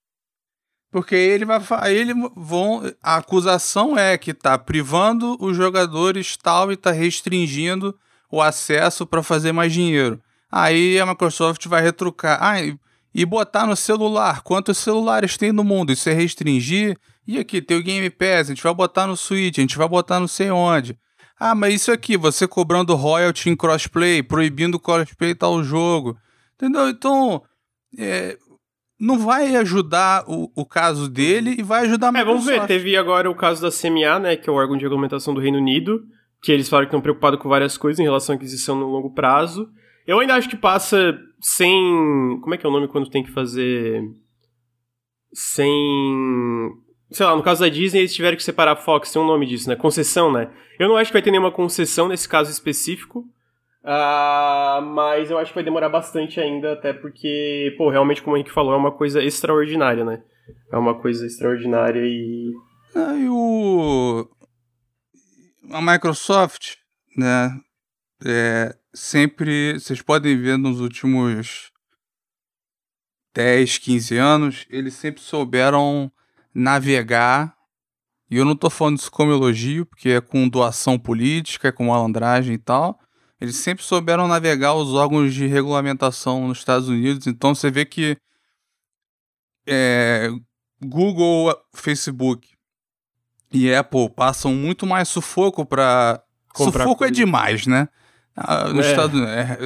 [0.91, 1.59] Porque ele vai
[1.91, 7.97] ele vão a acusação é que está privando os jogadores tal e está restringindo
[8.31, 10.21] o acesso para fazer mais dinheiro.
[10.51, 12.37] Aí a Microsoft vai retrucar.
[12.41, 12.57] Ah,
[13.13, 14.41] e botar no celular.
[14.41, 15.91] Quantos celulares tem no mundo?
[15.91, 16.97] Isso é restringir?
[17.27, 19.87] E aqui tem o Game Pass, a gente vai botar no Switch, a gente vai
[19.87, 20.97] botar não sei onde.
[21.39, 26.17] Ah, mas isso aqui, você cobrando royalty em crossplay, proibindo crossplay tal jogo.
[26.55, 26.89] Entendeu?
[26.89, 27.41] Então,
[27.97, 28.37] é,
[28.99, 32.47] não vai ajudar o, o caso dele e vai ajudar a Microsoft.
[32.47, 32.67] É, vamos ver.
[32.67, 35.57] Teve agora o caso da CMA, né, que é o órgão de regulamentação do Reino
[35.57, 36.01] Unido,
[36.41, 39.13] que eles falaram que estão preocupados com várias coisas em relação à aquisição no longo
[39.13, 39.69] prazo.
[40.05, 42.39] Eu ainda acho que passa sem.
[42.41, 44.01] Como é que é o nome quando tem que fazer.
[45.33, 45.71] Sem.
[47.09, 49.45] Sei lá, no caso da Disney, eles tiveram que separar a Fox, tem um nome
[49.45, 49.75] disso, né?
[49.75, 50.51] Concessão, né?
[50.79, 53.25] Eu não acho que vai ter nenhuma concessão nesse caso específico.
[53.83, 58.39] Uh, mas eu acho que vai demorar bastante ainda, até porque, pô, realmente, como a
[58.39, 60.23] gente falou, é uma coisa extraordinária, né?
[60.71, 62.53] É uma coisa extraordinária e.
[62.95, 64.27] Ah, o
[65.71, 66.75] a Microsoft,
[67.17, 67.59] né,
[68.23, 71.71] é, sempre, vocês podem ver nos últimos
[73.33, 76.11] 10, 15 anos, eles sempre souberam
[76.53, 77.55] navegar,
[78.29, 81.87] e eu não estou falando isso como elogio, porque é com doação política, é com
[81.87, 82.99] malandragem e tal,
[83.43, 88.15] eles sempre souberam navegar os órgãos de regulamentação nos Estados Unidos, então você vê que
[89.67, 90.29] é,
[90.81, 92.47] Google, Facebook,
[93.51, 96.23] e Apple passam muito mais sufoco para
[96.55, 97.11] Sufoco coisa.
[97.11, 97.89] é demais, né?
[98.33, 98.89] Ah, no é.
[98.89, 99.57] estado é,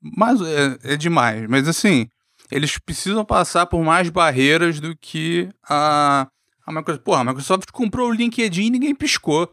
[0.00, 2.08] mas é, é, demais, mas assim,
[2.52, 6.28] eles precisam passar por mais barreiras do que a
[6.64, 7.04] a Microsoft.
[7.04, 9.52] Porra, a Microsoft comprou o LinkedIn e ninguém piscou.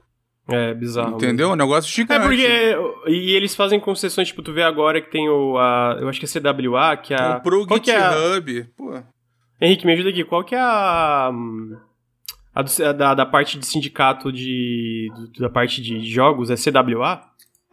[0.52, 1.16] É, bizarro.
[1.16, 1.52] Entendeu?
[1.52, 2.22] Um negócio gigante.
[2.22, 2.76] É porque.
[3.08, 5.58] E eles fazem concessões, tipo, tu vê agora que tem o.
[5.58, 7.36] A, eu acho que é CWA, que é a.
[7.36, 8.58] Comprou o GitHub.
[8.58, 8.66] É a...
[8.76, 9.04] Pô.
[9.62, 10.24] Henrique, me ajuda aqui.
[10.24, 11.32] Qual que é a.
[12.54, 15.08] A, do, da, da parte de sindicato de.
[15.40, 17.22] da parte de jogos é CWA?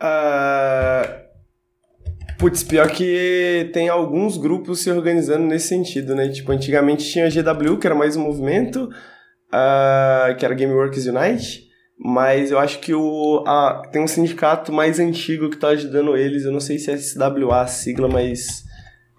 [0.00, 1.22] Uh, ah,
[2.38, 6.28] putz, pior que tem alguns grupos se organizando nesse sentido, né?
[6.28, 11.67] Tipo, antigamente tinha a GW, que era mais um movimento, uh, que era Gameworks Unite,
[11.98, 16.44] mas eu acho que o, a, tem um sindicato mais antigo que tá ajudando eles,
[16.44, 18.64] eu não sei se é CWA a sigla, mas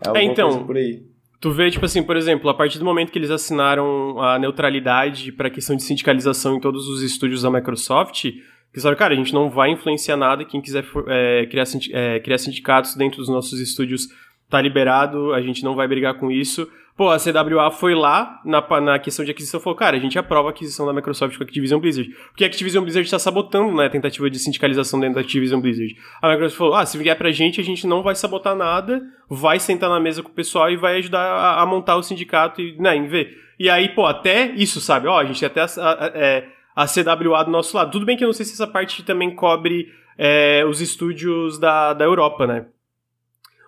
[0.03, 1.03] é, alguma é, então, coisa por aí.
[1.41, 5.31] Tu vê, tipo assim, por exemplo, a partir do momento que eles assinaram a neutralidade
[5.31, 9.17] para a questão de sindicalização em todos os estúdios da Microsoft, eles falaram, cara, a
[9.17, 13.59] gente não vai influenciar nada, quem quiser é, criar, é, criar sindicatos dentro dos nossos
[13.59, 14.07] estúdios
[14.49, 16.67] tá liberado, a gente não vai brigar com isso.
[16.99, 20.19] Pô, a CWA foi lá na, na questão de aquisição e falou, cara, a gente
[20.19, 22.13] aprova a aquisição da Microsoft com a Activision Blizzard.
[22.27, 25.95] Porque a Activision Blizzard está sabotando né, a tentativa de sindicalização dentro da Activision Blizzard.
[26.21, 29.61] A Microsoft falou, ah, se vier pra gente, a gente não vai sabotar nada, vai
[29.61, 32.75] sentar na mesa com o pessoal e vai ajudar a, a montar o sindicato e,
[32.77, 33.33] né, em ver.
[33.57, 35.07] E aí, pô, até isso, sabe?
[35.07, 37.91] Ó, a gente tem até a, a, é, a CWA do nosso lado.
[37.91, 41.93] Tudo bem que eu não sei se essa parte também cobre é, os estúdios da,
[41.93, 42.65] da Europa, né?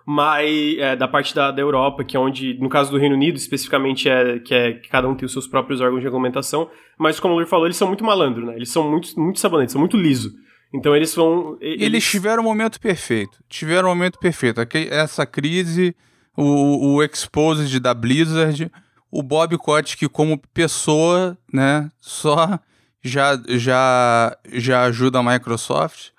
[0.06, 3.36] Mas é, da parte da, da Europa, que é onde, no caso do Reino Unido,
[3.36, 7.20] especificamente, é que, é que cada um tem os seus próprios órgãos de regulamentação, mas
[7.20, 8.54] como o Luir falou, eles são muito malandro, né?
[8.56, 10.32] Eles são muito, muito sabonetes, são muito liso.
[10.74, 11.58] Então eles vão.
[11.60, 11.82] Eles...
[11.82, 13.38] eles tiveram o momento perfeito.
[13.48, 14.60] Tiveram o momento perfeito.
[14.90, 15.94] Essa crise,
[16.36, 18.70] o, o Exposed da Blizzard,
[19.10, 21.90] o Bob Kotick como pessoa, né?
[22.00, 22.58] Só
[23.02, 26.10] já, já, já ajuda a Microsoft.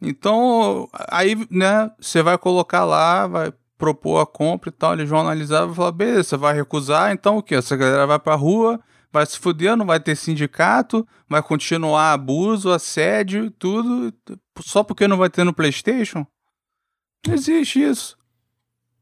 [0.00, 5.20] Então, aí, né, você vai colocar lá, vai propor a compra e tal, eles vão
[5.20, 7.54] analisar e falar, beleza, você vai recusar, então o que?
[7.54, 8.80] Essa galera vai pra rua,
[9.12, 14.12] vai se fuder, não vai ter sindicato, vai continuar abuso, assédio, tudo,
[14.60, 16.26] só porque não vai ter no PlayStation?
[17.26, 18.18] Não existe isso.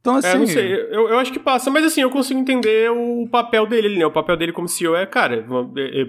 [0.01, 0.29] Então, assim.
[0.29, 3.67] É, não sei, eu, eu acho que passa, mas assim, eu consigo entender o papel
[3.67, 4.07] dele, né?
[4.07, 5.45] O papel dele como CEO é, cara.
[5.77, 6.07] É, é...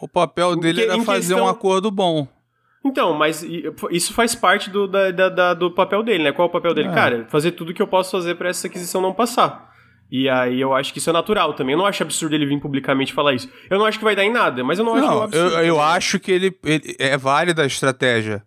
[0.00, 1.46] O papel dele era fazer questão...
[1.46, 2.26] um acordo bom.
[2.84, 3.44] Então, mas
[3.90, 6.32] isso faz parte do, da, da, do papel dele, né?
[6.32, 6.88] Qual é o papel dele?
[6.88, 6.94] É.
[6.94, 9.70] Cara, fazer tudo que eu posso fazer para essa aquisição não passar.
[10.10, 11.74] E aí eu acho que isso é natural também.
[11.74, 13.48] Eu não acho absurdo ele vir publicamente falar isso.
[13.68, 15.24] Eu não acho que vai dar em nada, mas eu não, não acho que é
[15.40, 15.56] absurdo.
[15.56, 18.42] Eu, eu acho que ele, ele é válida a estratégia.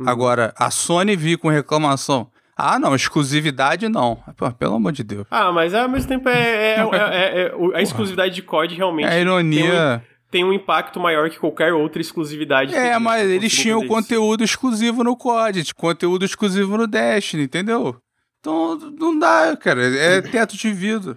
[0.00, 0.08] Hum.
[0.08, 2.30] Agora, a Sony vir com reclamação.
[2.56, 4.16] Ah, não, exclusividade não.
[4.34, 5.26] Pô, pelo amor de Deus.
[5.30, 9.08] Ah, mas ao mesmo tempo é, é, é, é a exclusividade de COD realmente.
[9.08, 9.60] É ironia.
[9.60, 12.74] Tem um, tem um, impacto maior que qualquer outra exclusividade.
[12.74, 17.96] É, mas eles tinham conteúdo exclusivo no COD, conteúdo exclusivo no Destiny, entendeu?
[18.40, 19.82] Então não dá, cara.
[19.82, 21.16] É teto de vidro.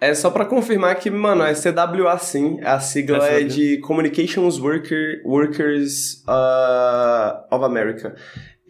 [0.00, 2.60] É só para confirmar que, mano, é CWA sim.
[2.62, 8.14] A sigla é, é de Communications Worker, Workers uh, of America.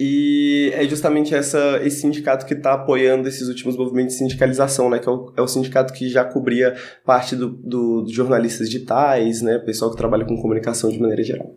[0.01, 5.01] E é justamente essa, esse sindicato que está apoiando esses últimos movimentos de sindicalização, né?
[5.01, 9.43] Que é o, é o sindicato que já cobria parte do, do, dos jornalistas digitais,
[9.43, 9.59] né?
[9.59, 11.53] Pessoal que trabalha com comunicação de maneira geral.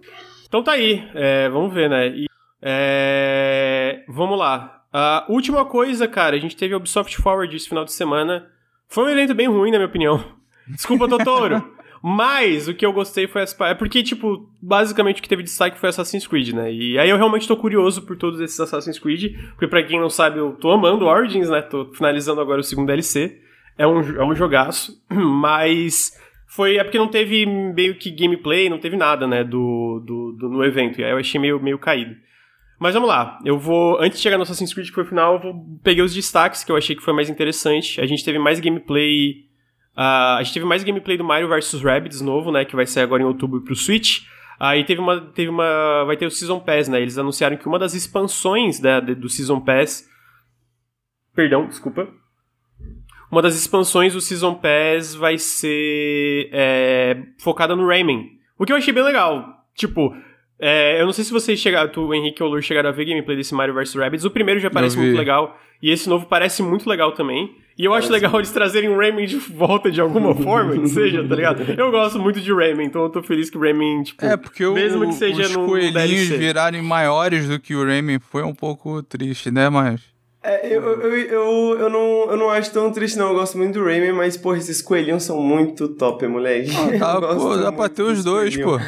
[0.48, 2.08] Então tá aí, é, vamos ver, né?
[2.08, 2.26] E,
[2.62, 4.82] é, vamos lá.
[4.92, 8.48] A última coisa, cara, a gente teve a Ubisoft Forward esse final de semana.
[8.88, 10.22] Foi um evento bem ruim, na minha opinião.
[10.68, 11.76] Desculpa, Totoro.
[12.04, 13.60] Mas o que eu gostei foi as.
[13.62, 16.74] É porque, tipo, basicamente o que teve destaque foi Assassin's Creed, né?
[16.74, 19.36] E aí eu realmente tô curioso por todos esses Assassin's Creed.
[19.52, 21.62] Porque, pra quem não sabe, eu tô amando Origins, né?
[21.62, 23.40] Tô finalizando agora o segundo DLC.
[23.78, 25.00] É um, é um jogaço.
[25.10, 26.20] Mas.
[26.48, 26.78] Foi.
[26.78, 29.44] É porque não teve meio que gameplay, não teve nada, né?
[29.44, 31.00] Do, do, do no evento.
[31.00, 32.16] E aí eu achei meio, meio caído.
[32.82, 34.02] Mas vamos lá, eu vou.
[34.02, 36.64] Antes de chegar no Assassin's Creed, que foi o final, eu vou, peguei os destaques
[36.64, 38.02] que eu achei que foi mais interessante.
[38.02, 39.46] A gente teve mais gameplay.
[40.02, 42.66] Uh, a gente teve mais gameplay do Mario vs Rabbids novo, né?
[42.66, 44.22] Que vai sair agora em outubro pro Switch.
[44.60, 45.22] Aí uh, teve uma.
[45.22, 46.04] Teve uma.
[46.06, 47.00] Vai ter o Season Pass, né?
[47.00, 50.10] Eles anunciaram que uma das expansões da, do Season Pass.
[51.36, 52.08] Perdão, desculpa.
[53.32, 58.28] Uma das expansões do Season Pass vai ser é, focada no Rayman.
[58.58, 59.66] O que eu achei bem legal.
[59.76, 60.16] Tipo,
[60.60, 62.92] é, eu não sei se vocês chegaram, tu, o Henrique ou o Lur chegaram a
[62.92, 64.26] ver gameplay desse Mario vs Rabbids.
[64.26, 65.60] O primeiro já parece muito legal.
[65.80, 67.56] E esse novo parece muito legal também.
[67.82, 71.28] E eu acho legal eles trazerem o Rayman de volta de alguma forma, que seja,
[71.28, 71.64] tá ligado?
[71.76, 74.64] Eu gosto muito de Rayman, então eu tô feliz que o Rayman, tipo, é, porque
[74.68, 76.38] mesmo o, que seja os no coelhinhos DLC.
[76.38, 80.00] virarem maiores do que o Rayman foi um pouco triste, né, mas...
[80.44, 83.28] É, eu, eu, eu, eu, não, eu não acho tão triste, não.
[83.28, 86.72] Eu gosto muito do Rayman, mas, porra, esses coelhinhos são muito top, moleque.
[87.00, 88.80] Ah, tá, pô, dá pra ter os dois, pô.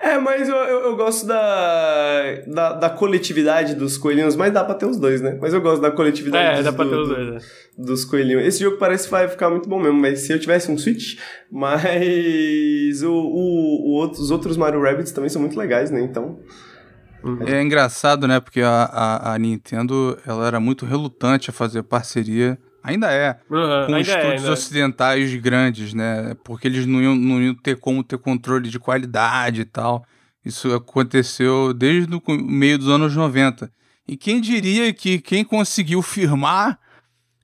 [0.00, 4.74] É, mas eu, eu, eu, gosto da, da, da, coletividade dos coelhinhos, mas dá pra
[4.74, 5.38] ter os dois, né?
[5.40, 7.38] Mas eu gosto da coletividade é, dos, dá pra ter os dois, né?
[7.78, 8.44] dos coelhinhos.
[8.44, 11.20] Esse jogo parece que vai ficar muito bom mesmo, mas se eu tivesse um Switch,
[11.52, 16.00] mas o, o, o, os outros Mario Rabbids também são muito legais, né?
[16.00, 16.40] Então.
[17.22, 17.42] Uhum.
[17.46, 18.40] É engraçado, né?
[18.40, 22.58] Porque a, a, a, Nintendo ela era muito relutante a fazer parceria.
[22.82, 23.38] Ainda é.
[23.50, 26.36] Uhum, com ainda é, estúdios é, ocidentais grandes, né?
[26.44, 30.04] Porque eles não iam, não iam ter como ter controle de qualidade e tal.
[30.44, 33.70] Isso aconteceu desde o meio dos anos 90.
[34.06, 36.78] E quem diria que quem conseguiu firmar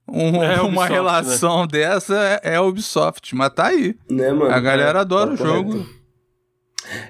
[0.07, 0.95] um, é uma né?
[0.95, 1.69] relação né?
[1.73, 3.35] dessa é, é a Ubisoft.
[3.35, 3.97] Mas tá aí.
[4.09, 4.53] Né, mano?
[4.55, 6.02] A galera é, adora tá o jogo.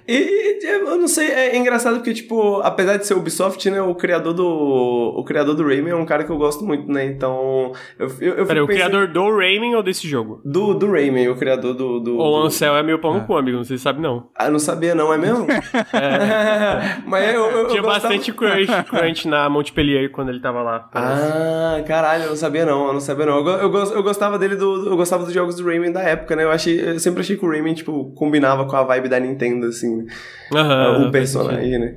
[0.07, 4.35] E, eu não sei, é engraçado porque, tipo, apesar de ser Ubisoft, né, o criador
[4.35, 5.15] do.
[5.17, 7.05] O criador do Rayman é um cara que eu gosto muito, né?
[7.05, 7.73] Então.
[7.99, 10.41] Eu, eu, eu Peraí, o criador do Rayman ou desse jogo?
[10.45, 12.01] Do, do Rayman, o criador do.
[12.01, 13.25] do o Ansel é meu pão no ah.
[13.25, 14.29] cu, amigo, não sei se sabe, não.
[14.35, 15.47] Ah, não sabia, não, é mesmo?
[15.51, 17.03] é.
[17.07, 20.89] Mas eu, eu Tinha bastante crunch, crunch na Montpellier quando ele tava lá.
[20.95, 23.47] Ah, caralho, eu não sabia, não, eu não sabia, não.
[23.47, 24.91] Eu, eu, eu gostava dele do.
[24.91, 26.45] Eu gostava dos jogos do Rayman da época, né?
[26.45, 29.62] Eu, achei, eu sempre achei que o Rayman, tipo, combinava com a vibe da Nintendo,
[29.67, 30.07] assim.
[30.53, 31.97] Uhum, o personagem, né?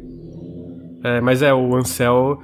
[1.03, 2.41] É, mas é, o Ansel,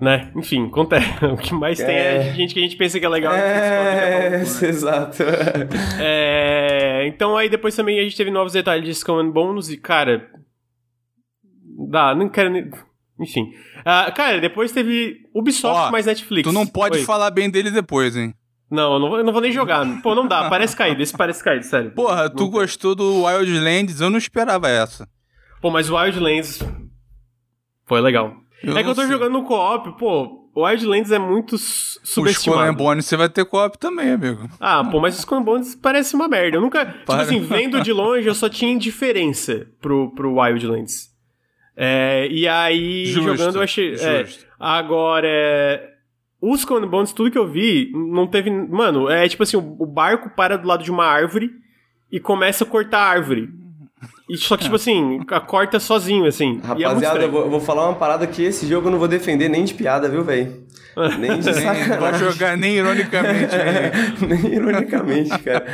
[0.00, 0.30] né?
[0.34, 1.06] Enfim, acontece.
[1.26, 1.86] O que mais é...
[1.86, 3.34] tem é gente que a gente pensa que é legal.
[3.34, 5.22] É, é exato.
[6.00, 9.76] é, então aí depois também a gente teve novos detalhes de Skull and Bones e,
[9.76, 10.28] cara...
[11.90, 12.70] Dá, não quero nem...
[13.18, 13.52] Enfim.
[13.80, 16.48] Uh, cara, depois teve Ubisoft Ó, mais Netflix.
[16.48, 17.04] Tu não pode Oi.
[17.04, 18.34] falar bem dele depois, hein?
[18.70, 19.84] Não, eu não, vou, eu não vou nem jogar.
[20.00, 20.48] Pô, não dá.
[20.48, 21.02] Parece caído.
[21.02, 21.90] Esse parece caído, sério.
[21.90, 24.00] Porra, não tu gostou do Wildlands?
[24.00, 25.08] Eu não esperava essa.
[25.60, 26.60] Pô, mas o Wildlands
[27.84, 28.34] foi legal.
[28.62, 29.10] Eu é que eu tô sei.
[29.10, 30.38] jogando no co-op, pô.
[30.54, 32.62] O Wildlands é muito subestimado.
[32.62, 34.48] O Skull Bones você vai ter co-op também, amigo.
[34.60, 36.56] Ah, pô, mas o Skull Bones parece uma merda.
[36.56, 36.86] Eu nunca...
[36.86, 37.24] Tipo Para.
[37.24, 41.08] Tipo assim, vendo de longe, eu só tinha indiferença pro, pro Wildlands.
[41.76, 43.94] É, e aí, justo, jogando, eu achei...
[43.94, 44.26] É,
[44.58, 45.89] agora...
[46.40, 48.50] Os Bones, tudo que eu vi, não teve...
[48.50, 51.50] Mano, é tipo assim, o barco para do lado de uma árvore
[52.10, 53.48] e começa a cortar a árvore.
[54.28, 56.60] E só que, tipo assim, corta sozinho, assim.
[56.62, 58.98] É Rapaziada, é eu, vou, eu vou falar uma parada que esse jogo eu não
[58.98, 60.68] vou defender nem de piada, viu, velho?
[61.18, 61.98] Nem de sacanagem.
[61.98, 63.54] Vou jogar nem ironicamente.
[64.26, 65.64] nem ironicamente, cara.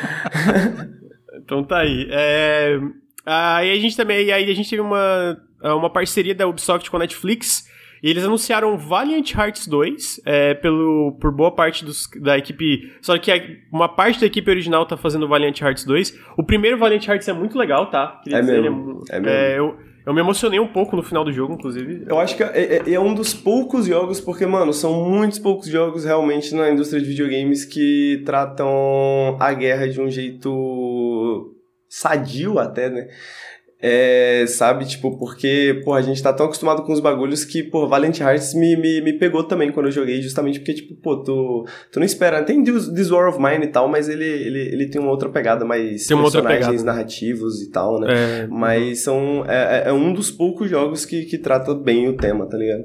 [1.42, 2.06] então tá aí.
[2.10, 2.78] É...
[3.24, 7.00] Aí a gente também, aí a gente teve uma, uma parceria da Ubisoft com a
[7.00, 7.66] Netflix,
[8.02, 12.92] e eles anunciaram Valiant Hearts 2 é, pelo, por boa parte dos, da equipe.
[13.00, 16.18] Só que uma parte da equipe original tá fazendo Valiant Hearts 2.
[16.36, 18.20] O primeiro Valiant Hearts é muito legal, tá?
[18.22, 19.36] Queria é, dizer, mesmo, é, é mesmo.
[19.36, 22.04] É, eu, eu me emocionei um pouco no final do jogo, inclusive.
[22.08, 25.66] Eu acho que é, é, é, um dos poucos jogos, porque, mano, são muitos poucos
[25.66, 31.52] jogos realmente na indústria de videogames que tratam a guerra de um jeito
[31.88, 33.08] sadio até, né?
[33.80, 37.86] É, sabe, tipo, porque, pô, a gente tá tão acostumado com os bagulhos que, pô,
[37.86, 41.66] Valiant Hearts me, me, me pegou também quando eu joguei, justamente porque, tipo, pô, tu,
[41.92, 42.42] tu não espera.
[42.42, 45.64] Tem This War of Mine e tal, mas ele, ele, ele tem uma outra pegada,
[45.64, 46.84] mais tem uma personagens outra pegada.
[46.84, 48.06] narrativos e tal, né?
[48.10, 52.16] É, mas são, é, é, é um dos poucos jogos que, que trata bem o
[52.16, 52.84] tema, tá ligado?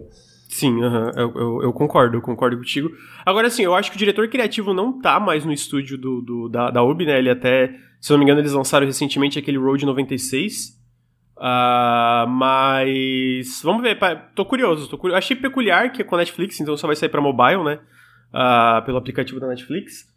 [0.49, 2.91] Sim, uh -huh, eu, eu, eu, concordo, eu concordo contigo.
[3.25, 6.49] Agora, assim, eu acho que o diretor criativo não tá mais no estúdio do, do
[6.49, 7.17] da, da UB, né?
[7.17, 10.80] Ele até, se não me engano, eles lançaram recentemente aquele Road 96,
[11.41, 13.97] Uh, mas vamos ver,
[14.35, 15.17] tô curioso, tô curioso.
[15.17, 17.79] Achei peculiar que é com a Netflix, então só vai sair para mobile, né?
[18.31, 20.07] Uh, pelo aplicativo da Netflix.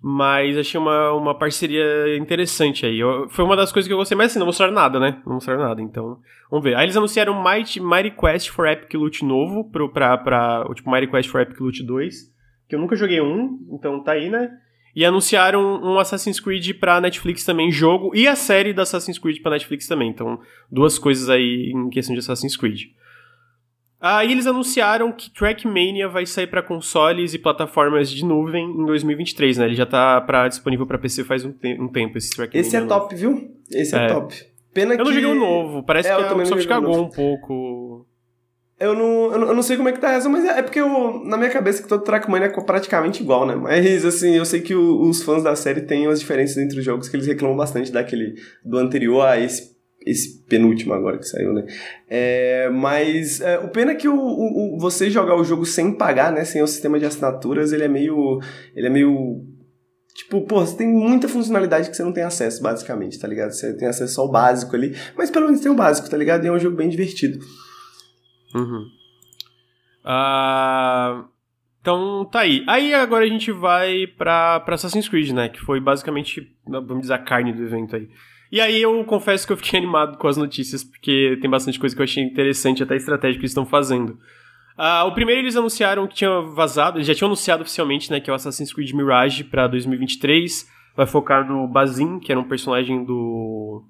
[0.00, 3.00] Mas achei uma, uma parceria interessante aí.
[3.00, 5.22] Eu, foi uma das coisas que eu gostei, mas assim, não mostraram nada, né?
[5.26, 6.18] Não mostraram nada, então
[6.50, 6.76] vamos ver.
[6.76, 11.06] Aí eles anunciaram Mighty, Mighty Quest for Epic Loot novo, pro, pra, pra, tipo Mighty
[11.08, 12.14] Quest for Epic Loot 2,
[12.68, 14.50] que eu nunca joguei um, então tá aí, né?
[14.98, 19.40] E anunciaram um Assassin's Creed pra Netflix também, jogo, e a série da Assassin's Creed
[19.40, 20.10] pra Netflix também.
[20.10, 22.86] Então, duas coisas aí em questão de Assassin's Creed.
[24.00, 29.58] Aí eles anunciaram que Trackmania vai sair para consoles e plataformas de nuvem em 2023,
[29.58, 29.66] né?
[29.66, 32.66] Ele já tá pra, disponível para PC faz um, te um tempo, esse Trackmania.
[32.66, 32.88] Esse é novo.
[32.88, 33.54] top, viu?
[33.70, 34.34] Esse é, é top.
[34.74, 35.04] Pena eu que...
[35.04, 37.77] não joguei o novo, parece é, que a Ubisoft cagou um pouco
[38.80, 41.24] eu não, eu não sei como é que tá essa, mas é, é porque eu,
[41.24, 43.56] na minha cabeça que todo Trackmania é praticamente igual, né?
[43.56, 46.84] Mas, assim, eu sei que o, os fãs da série têm umas diferenças entre os
[46.84, 48.34] jogos que eles reclamam bastante daquele,
[48.64, 49.76] do anterior a esse,
[50.06, 51.66] esse penúltimo agora que saiu, né?
[52.08, 55.92] É, mas é, o pena é que o, o, o, você jogar o jogo sem
[55.92, 56.44] pagar, né?
[56.44, 58.38] Sem o sistema de assinaturas, ele é meio...
[58.76, 59.44] Ele é meio...
[60.14, 63.52] Tipo, pô, você tem muita funcionalidade que você não tem acesso, basicamente, tá ligado?
[63.52, 66.44] Você tem acesso ao básico ali, mas pelo menos tem o básico, tá ligado?
[66.44, 67.38] E é um jogo bem divertido.
[68.54, 68.90] Uhum.
[70.04, 71.28] Uh,
[71.80, 72.64] então tá aí.
[72.66, 75.48] Aí agora a gente vai pra, pra Assassin's Creed, né?
[75.48, 78.08] Que foi basicamente, vamos dizer, a carne do evento aí.
[78.50, 81.94] E aí eu confesso que eu fiquei animado com as notícias, porque tem bastante coisa
[81.94, 84.18] que eu achei interessante, até estratégia que eles estão fazendo.
[84.78, 88.30] Uh, o primeiro eles anunciaram que tinha vazado, eles já tinham anunciado oficialmente, né, que
[88.30, 90.68] é o Assassin's Creed Mirage para 2023.
[90.96, 93.84] Vai focar no Bazin, que era um personagem do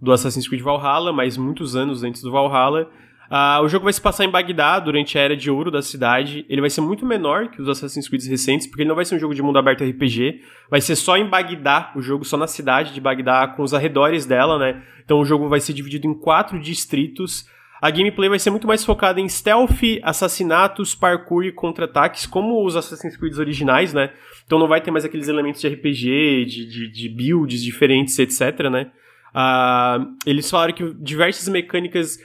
[0.00, 2.90] do Assassin's Creed Valhalla, mas muitos anos antes do Valhalla.
[3.30, 6.44] Uh, o jogo vai se passar em Bagdá durante a era de ouro da cidade.
[6.48, 9.14] Ele vai ser muito menor que os Assassin's Creed recentes, porque ele não vai ser
[9.14, 10.40] um jogo de mundo aberto RPG.
[10.70, 14.26] Vai ser só em Bagdá, o jogo só na cidade de Bagdá, com os arredores
[14.26, 14.82] dela, né?
[15.04, 17.46] Então o jogo vai ser dividido em quatro distritos.
[17.80, 22.76] A gameplay vai ser muito mais focada em stealth, assassinatos, parkour e contra-ataques, como os
[22.76, 24.10] Assassin's Creed originais, né?
[24.46, 28.70] Então não vai ter mais aqueles elementos de RPG, de, de, de builds diferentes, etc,
[28.70, 28.90] né?
[29.34, 32.18] Uh, eles falaram que diversas mecânicas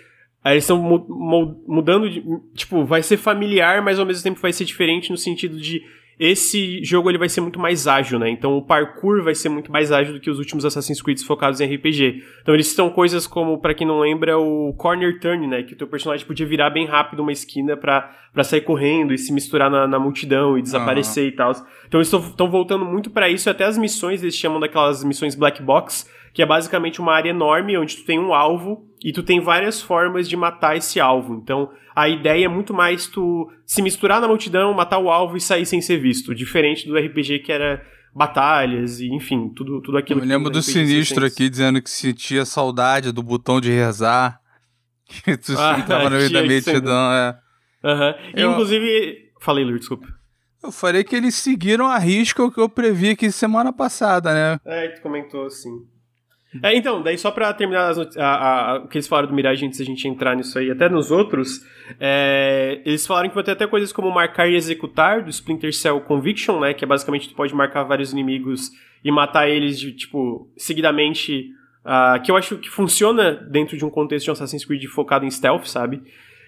[0.43, 0.81] Aí eles estão
[1.67, 2.23] mudando, de,
[2.55, 5.83] tipo, vai ser familiar, mas ao mesmo tempo vai ser diferente no sentido de
[6.19, 8.29] esse jogo ele vai ser muito mais ágil, né?
[8.29, 11.61] Então o parkour vai ser muito mais ágil do que os últimos Assassin's Creed focados
[11.61, 12.21] em RPG.
[12.41, 15.63] Então eles citam coisas como, para quem não lembra, o corner turn, né?
[15.63, 18.13] Que o teu personagem podia virar bem rápido uma esquina para
[18.43, 21.29] sair correndo e se misturar na, na multidão e desaparecer uhum.
[21.29, 21.51] e tal.
[21.87, 25.63] Então eles estão voltando muito para isso, até as missões eles chamam daquelas missões black
[25.63, 29.39] box, que é basicamente uma área enorme onde tu tem um alvo e tu tem
[29.39, 31.35] várias formas de matar esse alvo.
[31.35, 35.41] Então, a ideia é muito mais tu se misturar na multidão, matar o alvo e
[35.41, 37.81] sair sem ser visto, diferente do RPG que era
[38.13, 40.19] batalhas e enfim, tudo, tudo aquilo.
[40.19, 44.39] Eu me lembro do Sinistro aqui dizendo que sentia saudade do botão de rezar.
[45.25, 47.35] Que tu ah, tava no meio da multidão, é.
[47.83, 48.13] Uhum.
[48.35, 48.51] Eu...
[48.51, 50.07] Inclusive, falei, Lur, desculpa.
[50.61, 54.59] Eu falei que eles seguiram a risca o que eu previ aqui semana passada, né?
[54.63, 55.71] É, tu comentou assim.
[56.63, 60.07] É, então, daí só pra terminar o que eles falaram do Mirage antes da gente
[60.07, 61.63] entrar nisso aí, até nos outros,
[61.99, 66.01] é, eles falaram que vai ter até coisas como marcar e executar do Splinter Cell
[66.01, 66.73] Conviction, né?
[66.73, 68.71] Que é basicamente tu pode marcar vários inimigos
[69.03, 71.51] e matar eles de, tipo, seguidamente.
[71.79, 75.31] Uh, que eu acho que funciona dentro de um contexto de Assassin's Creed focado em
[75.31, 76.03] stealth, sabe?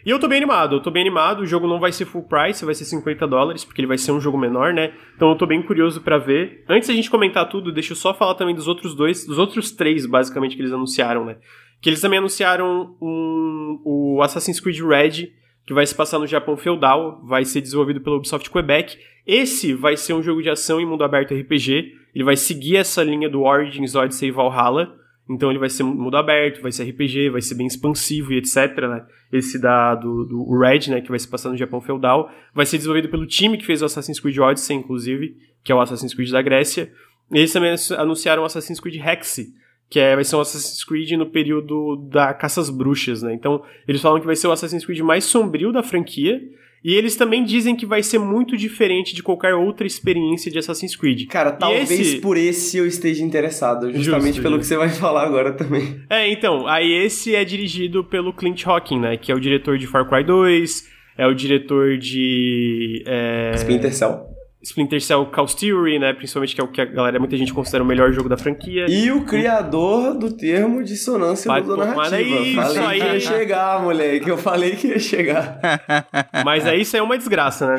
[0.05, 1.41] E eu tô bem animado, eu tô bem animado.
[1.41, 4.11] O jogo não vai ser full price, vai ser 50 dólares, porque ele vai ser
[4.11, 4.93] um jogo menor, né?
[5.15, 6.63] Então eu tô bem curioso para ver.
[6.67, 9.71] Antes da gente comentar tudo, deixa eu só falar também dos outros dois, dos outros
[9.71, 11.37] três, basicamente, que eles anunciaram, né?
[11.81, 15.31] Que eles também anunciaram um, o Assassin's Creed Red,
[15.65, 18.97] que vai se passar no Japão feudal, vai ser desenvolvido pela Ubisoft Quebec.
[19.25, 21.93] Esse vai ser um jogo de ação em mundo aberto RPG.
[22.13, 25.00] Ele vai seguir essa linha do Origins Odyssey e Valhalla.
[25.31, 28.77] Então ele vai ser mundo aberto, vai ser RPG, vai ser bem expansivo e etc,
[28.81, 29.05] né?
[29.31, 32.77] Esse da, do, do Red, né, que vai se passar no Japão feudal, vai ser
[32.77, 36.31] desenvolvido pelo time que fez o Assassin's Creed Odyssey, inclusive, que é o Assassin's Creed
[36.31, 36.91] da Grécia.
[37.31, 39.53] Eles também anunciaram o Assassin's Creed Hexi,
[39.89, 43.33] que é, vai ser um Assassin's Creed no período da caça às bruxas, né?
[43.33, 46.41] Então, eles falam que vai ser o Assassin's Creed mais sombrio da franquia,
[46.83, 50.95] e eles também dizem que vai ser muito diferente de qualquer outra experiência de Assassin's
[50.95, 51.27] Creed.
[51.27, 52.17] Cara, talvez esse...
[52.17, 56.01] por esse eu esteja interessado, justamente Justo, pelo que você vai falar agora também.
[56.09, 59.17] É, então, aí esse é dirigido pelo Clint Hawking, né?
[59.17, 63.03] Que é o diretor de Far Cry 2, é o diretor de.
[63.05, 63.51] É...
[63.55, 64.30] Splinter Cell.
[64.63, 66.13] Splinter Cell Chaos Theory, né?
[66.13, 68.85] Principalmente que é o que a galera, muita gente considera o melhor jogo da franquia.
[68.87, 71.97] E o criador do termo dissonância ludonarrativa.
[71.97, 72.99] Mas é isso falei aí.
[72.99, 74.29] que ia chegar, moleque.
[74.29, 75.59] Eu falei que ia chegar.
[76.45, 77.77] Mas aí isso é uma desgraça, né?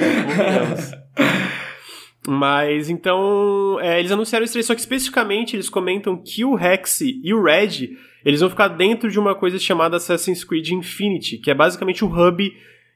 [2.26, 7.34] Mas então, é, eles anunciaram isso, só que especificamente eles comentam que o Hex e
[7.34, 7.90] o Red,
[8.24, 12.08] eles vão ficar dentro de uma coisa chamada Assassin's Creed Infinity, que é basicamente o
[12.08, 12.52] hub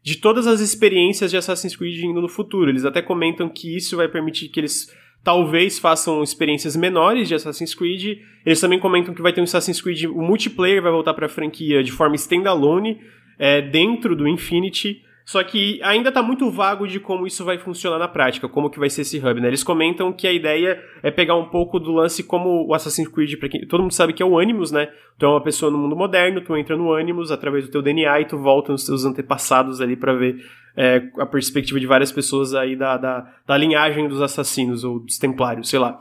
[0.06, 2.70] de todas as experiências de Assassin's Creed indo no futuro.
[2.70, 4.88] Eles até comentam que isso vai permitir que eles
[5.24, 8.20] talvez façam experiências menores de Assassin's Creed.
[8.44, 11.28] Eles também comentam que vai ter um Assassin's Creed, o multiplayer vai voltar para a
[11.28, 13.00] franquia de forma standalone,
[13.36, 15.02] é, dentro do Infinity.
[15.26, 18.78] Só que ainda tá muito vago de como isso vai funcionar na prática, como que
[18.78, 19.48] vai ser esse hub, né?
[19.48, 23.36] Eles comentam que a ideia é pegar um pouco do lance como o Assassin's Creed,
[23.36, 24.88] pra quem, todo mundo sabe que é o Animus, né?
[25.18, 28.20] Tu é uma pessoa no mundo moderno, tu entra no Animus através do teu DNA
[28.20, 30.46] e tu volta nos teus antepassados ali para ver
[30.76, 35.18] é, a perspectiva de várias pessoas aí da, da, da linhagem dos assassinos ou dos
[35.18, 35.98] templários, sei lá.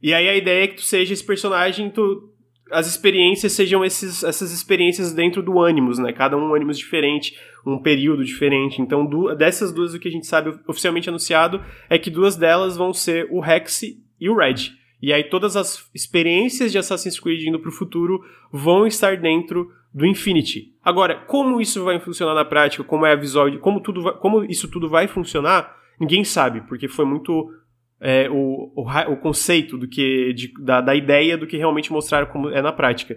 [0.00, 2.29] E aí a ideia é que tu seja esse personagem, tu
[2.70, 6.12] as experiências sejam esses, essas experiências dentro do Animus, né?
[6.12, 7.36] Cada um Animus diferente,
[7.66, 8.80] um período diferente.
[8.80, 12.76] Então, du dessas duas, o que a gente sabe oficialmente anunciado é que duas delas
[12.76, 13.82] vão ser o Rex
[14.20, 14.72] e o Red.
[15.02, 18.22] E aí todas as experiências de Assassin's Creed indo pro futuro
[18.52, 20.74] vão estar dentro do Infinity.
[20.84, 24.68] Agora, como isso vai funcionar na prática, como é a visual, como tudo como isso
[24.68, 27.52] tudo vai funcionar, ninguém sabe, porque foi muito
[28.00, 28.82] é, o, o,
[29.12, 32.72] o, conceito do que de, da, da ideia do que realmente mostraram como é na
[32.72, 33.16] prática.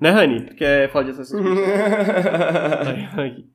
[0.00, 0.46] Né, Rani?
[0.56, 1.58] Quer falar de Assassin's Creed?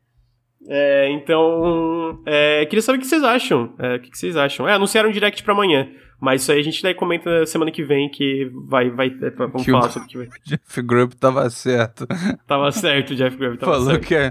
[0.69, 3.76] é, então, é, queria saber o que vocês acham.
[3.77, 4.68] É, o que vocês acham?
[4.68, 5.89] É, anunciaram um direct pra amanhã.
[6.22, 9.64] Mas isso aí a gente daí comenta semana que vem que vai, vai é, vamos
[9.64, 10.27] que falar sobre o que vai.
[10.45, 12.06] Jeff Grubb tava certo.
[12.45, 14.06] Tava certo, o Jeff Grubb tava Falou certo.
[14.06, 14.30] que é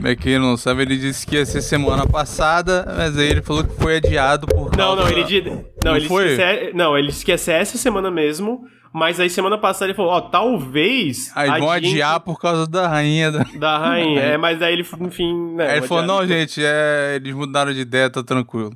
[0.00, 3.64] Pra quem não sabe, ele disse que ia ser semana passada, mas aí ele falou
[3.64, 6.28] que foi adiado por Não, não, ele disse, não, não ele foi?
[6.28, 9.96] Disse, não, ele disse que ia ser essa semana mesmo, mas aí semana passada ele
[9.96, 14.60] falou, ó, talvez Aí vão adiar por causa da rainha da, da rainha, é, mas
[14.60, 18.22] daí ele, enfim, né, Aí ele falou, não, gente, é, eles mudaram de ideia, tá
[18.22, 18.72] tranquilo.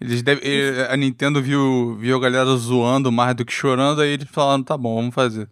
[0.00, 4.10] Eles deve, ele, a Nintendo viu, viu a galera zoando mais do que chorando, aí
[4.10, 5.48] eles falaram, tá bom, vamos fazer.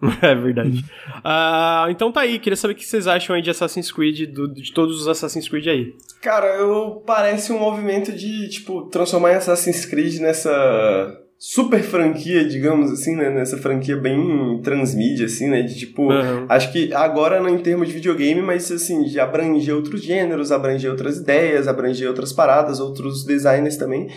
[0.22, 0.84] É verdade.
[1.18, 4.48] uh, então tá aí, queria saber o que vocês acham aí de Assassin's Creed, do,
[4.48, 5.94] de todos os Assassin's Creed aí.
[6.20, 13.16] Cara, eu parece um movimento de, tipo, transformar Assassin's Creed nessa super franquia, digamos assim,
[13.16, 13.30] né?
[13.30, 15.62] Nessa franquia bem transmídia, assim, né?
[15.62, 16.44] De tipo, uhum.
[16.46, 20.90] acho que agora não em termos de videogame, mas assim, de abranger outros gêneros, abranger
[20.90, 24.08] outras ideias, abranger outras paradas, outros designers também.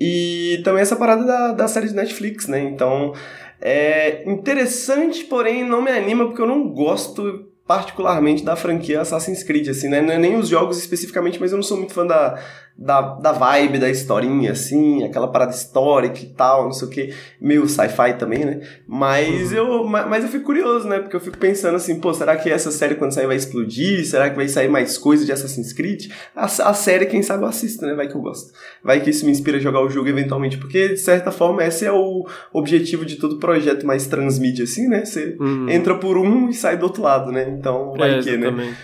[0.00, 2.60] E também essa parada da, da série de Netflix, né?
[2.60, 3.12] Então,
[3.60, 9.68] é interessante, porém não me anima porque eu não gosto particularmente da franquia Assassin's Creed,
[9.68, 9.98] assim, né?
[9.98, 12.42] É nem os jogos especificamente, mas eu não sou muito fã da,
[12.78, 17.14] da, da vibe da historinha, assim, aquela parada histórica e tal, não sei o que,
[17.40, 18.60] meio sci-fi também, né?
[18.86, 19.58] Mas, uhum.
[19.58, 21.00] eu, mas eu fico curioso, né?
[21.00, 24.06] Porque eu fico pensando assim, pô, será que essa série quando sair vai explodir?
[24.06, 26.12] Será que vai sair mais coisa de Assassin's Creed?
[26.36, 27.94] A, a série, quem sabe, eu assisto, né?
[27.94, 28.52] Vai que eu gosto.
[28.84, 31.84] Vai que isso me inspira a jogar o jogo eventualmente, porque, de certa forma, esse
[31.84, 35.04] é o objetivo de todo projeto mais transmídia, assim, né?
[35.04, 35.68] Você uhum.
[35.68, 37.48] entra por um e sai do outro lado, né?
[37.58, 38.76] Então, vai é, que, né?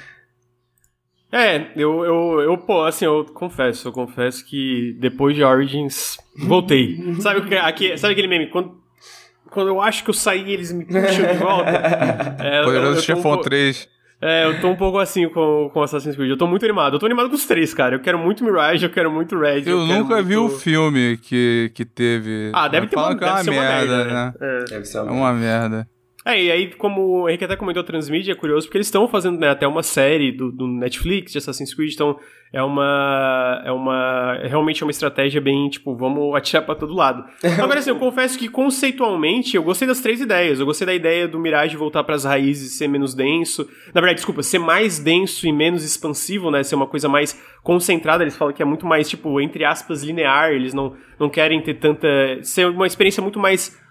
[1.35, 6.97] É, eu, eu, eu, pô, assim, eu confesso, eu confesso que depois de Origins, voltei.
[7.19, 8.47] sabe, o que, aqui, sabe aquele meme?
[8.47, 8.77] Quando,
[9.51, 11.73] quando eu acho que eu saí, eles me puxam de volta.
[12.39, 13.89] É, Poderoso Chefão um 3.
[14.23, 16.31] É, eu tô um pouco assim com, com Assassin's Creed.
[16.31, 16.95] Eu tô muito animado.
[16.95, 17.97] Eu tô animado com os três, cara.
[17.97, 19.65] Eu quero muito Mirage, eu quero muito Red.
[19.67, 20.29] Eu, eu nunca muito...
[20.29, 22.53] vi o filme que, que teve.
[22.55, 24.13] Ah, deve ter uma, deve uma merda, né?
[24.13, 24.35] né?
[24.41, 24.65] É.
[24.71, 25.89] Deve ser uma, é uma merda.
[26.27, 29.39] É, e aí, como o Henrique até comentou Transmídia, é curioso, porque eles estão fazendo
[29.39, 32.19] né, até uma série do, do, Netflix de Assassin's Creed, então
[32.51, 33.63] é uma.
[33.63, 34.39] É uma.
[34.43, 37.27] É realmente uma estratégia bem, tipo, vamos atirar pra todo lado.
[37.63, 40.59] Agora, assim, eu confesso que conceitualmente eu gostei das três ideias.
[40.59, 43.69] Eu gostei da ideia do Mirage voltar para as raízes ser menos denso.
[43.93, 46.63] Na verdade, desculpa, ser mais denso e menos expansivo, né?
[46.63, 48.25] Ser uma coisa mais concentrada.
[48.25, 50.53] Eles falam que é muito mais, tipo, entre aspas, linear.
[50.53, 52.09] Eles não, não querem ter tanta.
[52.41, 53.84] ser uma experiência muito mais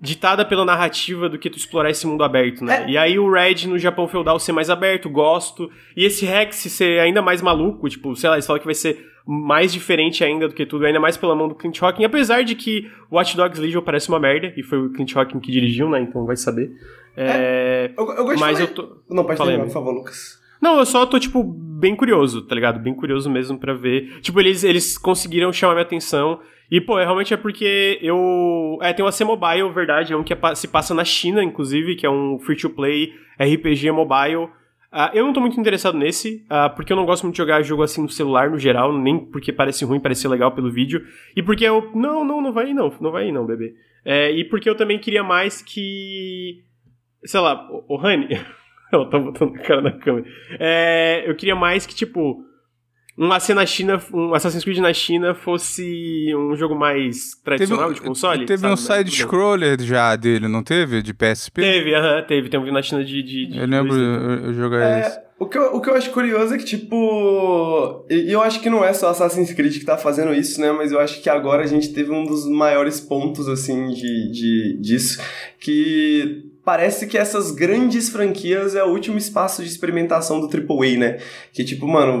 [0.00, 2.84] ditada pela narrativa do que tu explorar esse mundo aberto, né?
[2.84, 2.90] É.
[2.90, 5.70] E aí o Red no Japão feudal ser mais aberto, gosto.
[5.96, 9.06] E esse Rex ser ainda mais maluco, tipo, sei lá, eles falam que vai ser
[9.26, 12.54] mais diferente ainda do que tudo, ainda mais pela mão do Clint Hawking, apesar de
[12.54, 16.00] que Watch Dogs Legion parece uma merda, e foi o Clint Hawking que dirigiu, né?
[16.00, 16.70] Então vai saber.
[17.16, 17.94] É, é...
[17.98, 18.62] Eu, eu gosto Mas de...
[18.64, 18.98] eu tô...
[19.10, 20.38] Não, pode falar, por favor, Lucas.
[20.60, 22.78] Não, eu só tô, tipo, bem curioso, tá ligado?
[22.78, 24.20] Bem curioso mesmo para ver.
[24.20, 26.40] Tipo, eles, eles conseguiram chamar minha atenção
[26.70, 28.78] e, pô, é, realmente é porque eu.
[28.82, 31.94] É, tem o AC Mobile, verdade, é um que é, se passa na China, inclusive,
[31.94, 34.48] que é um free-to-play RPG mobile.
[34.92, 37.62] Uh, eu não tô muito interessado nesse, uh, porque eu não gosto muito de jogar
[37.62, 41.04] jogo assim no celular no geral, nem porque parece ruim, parece legal pelo vídeo,
[41.36, 41.92] e porque eu.
[41.94, 43.74] Não, não, não vai ir não, não vai ir não, bebê.
[44.04, 46.64] É, e porque eu também queria mais que.
[47.24, 48.40] Sei lá, o, o Honey.
[48.92, 50.26] Ela tá botando a cara na câmera.
[50.60, 52.45] É, eu queria mais que, tipo
[53.18, 58.00] um AC na China, um Assassin's Creed na China fosse um jogo mais tradicional teve,
[58.00, 58.44] de console.
[58.44, 61.00] Teve sabe, um side-scroller já dele, não teve?
[61.00, 61.62] De PSP?
[61.62, 62.48] Teve, aham, uh -huh, teve.
[62.50, 63.22] Tem um na China de.
[63.22, 65.18] de, de eu lembro eu, jogar é, isso.
[65.38, 68.04] O que, eu, o que eu acho curioso é que, tipo.
[68.10, 70.70] E eu acho que não é só Assassin's Creed que tá fazendo isso, né?
[70.72, 74.78] Mas eu acho que agora a gente teve um dos maiores pontos, assim, de, de,
[74.78, 75.22] disso.
[75.58, 81.18] Que parece que essas grandes franquias é o último espaço de experimentação do AAA, né?
[81.52, 82.18] Que tipo, mano,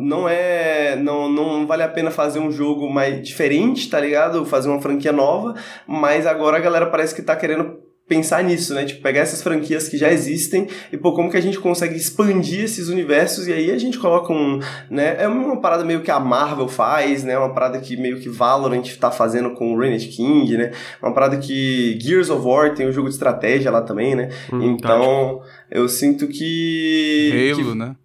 [0.00, 0.96] não é.
[0.96, 4.46] Não, não vale a pena fazer um jogo mais diferente, tá ligado?
[4.46, 5.54] Fazer uma franquia nova,
[5.86, 8.84] mas agora a galera parece que tá querendo pensar nisso, né?
[8.84, 12.64] Tipo, pegar essas franquias que já existem e, pô, como que a gente consegue expandir
[12.64, 14.60] esses universos e aí a gente coloca um,
[14.90, 15.16] né?
[15.18, 17.38] É uma parada meio que a Marvel faz, né?
[17.38, 20.72] Uma parada que meio que Valorant tá fazendo com o Renegade King, né?
[21.02, 24.28] Uma parada que Gears of War tem um jogo de estratégia lá também, né?
[24.52, 25.46] Hum, então, tá.
[25.70, 27.52] eu sinto que...
[27.54, 27.78] Halo, que...
[27.78, 27.96] né?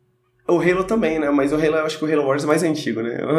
[0.50, 1.30] O Halo também, né?
[1.30, 3.18] Mas o Halo, eu acho que o Halo Wars é mais antigo, né?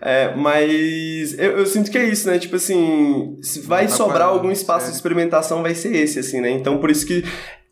[0.00, 0.24] É.
[0.24, 2.38] é mas eu, eu, sinto que é isso, né?
[2.38, 4.90] Tipo assim, se vai sobrar algum espaço é.
[4.90, 6.50] de experimentação, vai ser esse, assim, né?
[6.50, 7.24] Então, por isso que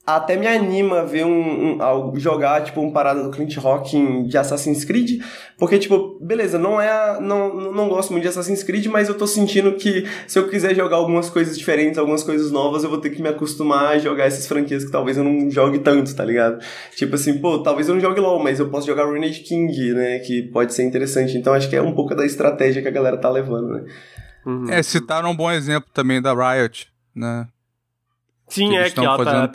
[0.07, 4.85] até me anima ver um, um, jogar tipo um parada do Clint Hawking de Assassin's
[4.85, 5.21] Creed,
[5.59, 9.27] porque tipo, beleza, não é não, não gosto muito de Assassin's Creed, mas eu tô
[9.27, 13.11] sentindo que se eu quiser jogar algumas coisas diferentes, algumas coisas novas, eu vou ter
[13.11, 16.63] que me acostumar a jogar essas franquias que talvez eu não jogue tanto, tá ligado?
[16.95, 20.21] Tipo assim, pô, talvez eu não jogue LoL, mas eu posso jogar Renegade King, né,
[20.21, 21.37] que pode ser interessante.
[21.37, 23.85] Então acho que é um pouco da estratégia que a galera tá levando, né?
[24.47, 24.71] Uhum.
[24.71, 27.49] É, citaram um bom exemplo também da Riot, né?
[28.47, 29.51] Sim, que é que ela tá...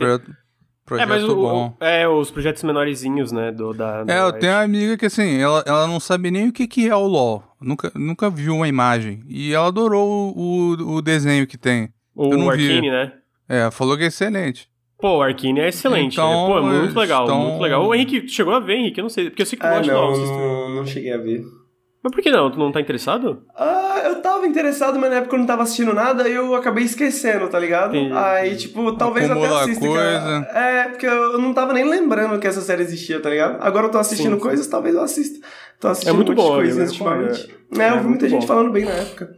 [0.92, 1.74] Projeto é, mas o, bom.
[1.80, 4.04] É, os projetos menorzinhos, né, do, da...
[4.06, 6.90] é, eu tenho uma amiga que, assim, ela, ela não sabe nem o que, que
[6.90, 7.42] é o LoL.
[7.62, 9.24] Nunca, nunca viu uma imagem.
[9.26, 11.94] E ela adorou o, o desenho que tem.
[12.14, 13.14] O Arkane, né?
[13.48, 14.68] É, falou que é excelente.
[15.00, 16.54] Pô, o Arkane é excelente, então, né?
[16.54, 17.40] Pô, é muito legal, então...
[17.40, 17.88] muito legal.
[17.88, 19.00] O Henrique chegou a ver, Henrique?
[19.00, 20.28] Eu não sei, porque eu sei que tu ah, gosta não, de LoL.
[20.28, 21.42] Não, não cheguei a ver.
[22.04, 22.52] Mas por que não?
[22.52, 23.44] Tu não tá interessado?
[23.56, 23.91] Ah, eu
[24.42, 27.60] tava interessado, mas na época eu não tava assistindo nada e eu acabei esquecendo, tá
[27.60, 27.96] ligado?
[27.96, 28.14] Entendi.
[28.14, 29.88] Aí, tipo, talvez Acumula até assista.
[29.88, 30.48] Coisa.
[30.54, 33.62] É, porque eu não tava nem lembrando que essa série existia, tá ligado?
[33.62, 35.46] Agora eu tô assistindo sim, coisas, talvez eu assista.
[35.80, 37.56] Tô assistindo é muito bom, coisas ultimamente.
[37.78, 39.36] É, é, eu vi muita gente falando bem na época.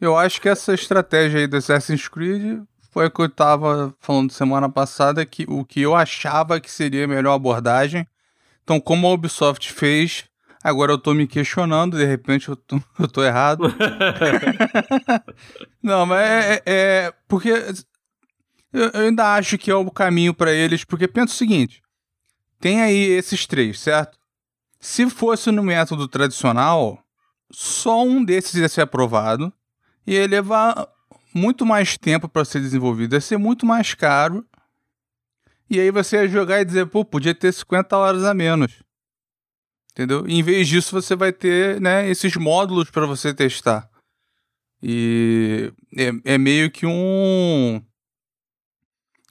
[0.00, 2.60] Eu acho que essa estratégia aí do Assassin's Creed
[2.90, 7.04] foi o que eu tava falando semana passada, que o que eu achava que seria
[7.04, 8.06] a melhor abordagem.
[8.62, 10.24] Então, como a Ubisoft fez,
[10.62, 13.64] Agora eu tô me questionando, de repente eu tô, eu tô errado.
[15.82, 17.50] Não, mas é, é, é porque
[18.72, 21.80] eu, eu, ainda acho que é o caminho para eles, porque pensa o seguinte:
[22.58, 24.18] tem aí esses três, certo?
[24.80, 27.02] Se fosse no método tradicional,
[27.50, 29.52] só um desses ia ser aprovado
[30.06, 30.88] e ia levar
[31.34, 34.44] muito mais tempo para ser desenvolvido, ia ser muito mais caro.
[35.70, 38.82] E aí você ia jogar e dizer, pô, podia ter 50 horas a menos
[39.98, 40.24] entendeu?
[40.28, 43.88] em vez disso, você vai ter né, esses módulos para você testar.
[44.80, 47.82] E é, é meio que um.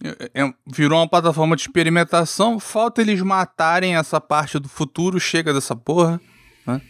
[0.03, 2.59] É, é, virou uma plataforma de experimentação.
[2.59, 6.19] Falta eles matarem essa parte do futuro, chega dessa porra.
[6.65, 6.81] Né?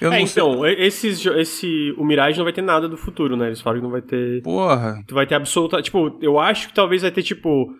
[0.00, 3.46] Eu é, então, esses, esse, o Mirage não vai ter nada do futuro, né?
[3.46, 4.42] Eles falam que não vai ter.
[4.42, 5.00] Porra.
[5.06, 5.80] Tu vai ter absoluta.
[5.80, 7.72] Tipo, eu acho que talvez vai ter, tipo.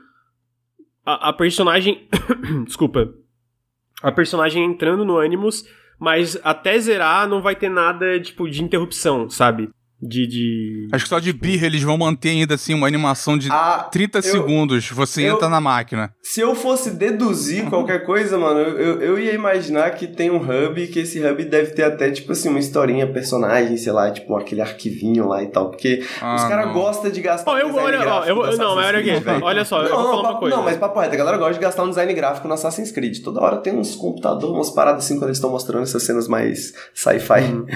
[1.04, 2.06] A, a personagem.
[2.64, 3.12] Desculpa
[4.02, 5.64] a personagem entrando no Animus,
[5.98, 9.70] mas até zerar não vai ter nada, tipo, de interrupção, sabe?
[10.02, 10.88] De, de.
[10.90, 14.18] Acho que só de birra eles vão manter ainda assim uma animação de ah, 30
[14.18, 14.90] eu, segundos.
[14.90, 16.12] Você eu, entra na máquina.
[16.20, 20.86] Se eu fosse deduzir qualquer coisa, mano, eu, eu ia imaginar que tem um hub
[20.88, 24.60] que esse hub deve ter até, tipo assim, uma historinha, personagem, sei lá, tipo aquele
[24.60, 25.70] arquivinho lá e tal.
[25.70, 27.52] Porque ah, os caras gostam de gastar.
[27.52, 29.10] Oh, eu, olha, ó, eu, não, mas olha aqui,
[29.42, 30.56] olha só, não, eu vou falar uma coisa.
[30.56, 33.22] Não, mas papo reto, a galera gosta de gastar um design gráfico no Assassin's Creed.
[33.22, 36.74] Toda hora tem uns computadores, umas paradas assim quando eles estão mostrando essas cenas mais
[36.92, 37.44] sci-fi.
[37.44, 37.66] Hum.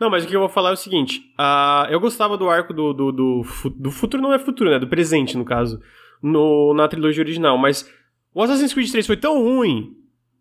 [0.00, 2.72] Não, mas o que eu vou falar é o seguinte: uh, eu gostava do arco
[2.72, 3.42] do, do, do,
[3.76, 4.78] do, futuro, não é futuro, né?
[4.78, 5.80] Do presente, no caso,
[6.22, 7.56] no, na trilogia original.
[7.58, 7.90] Mas
[8.34, 9.96] o Assassin's Creed 3 foi tão ruim,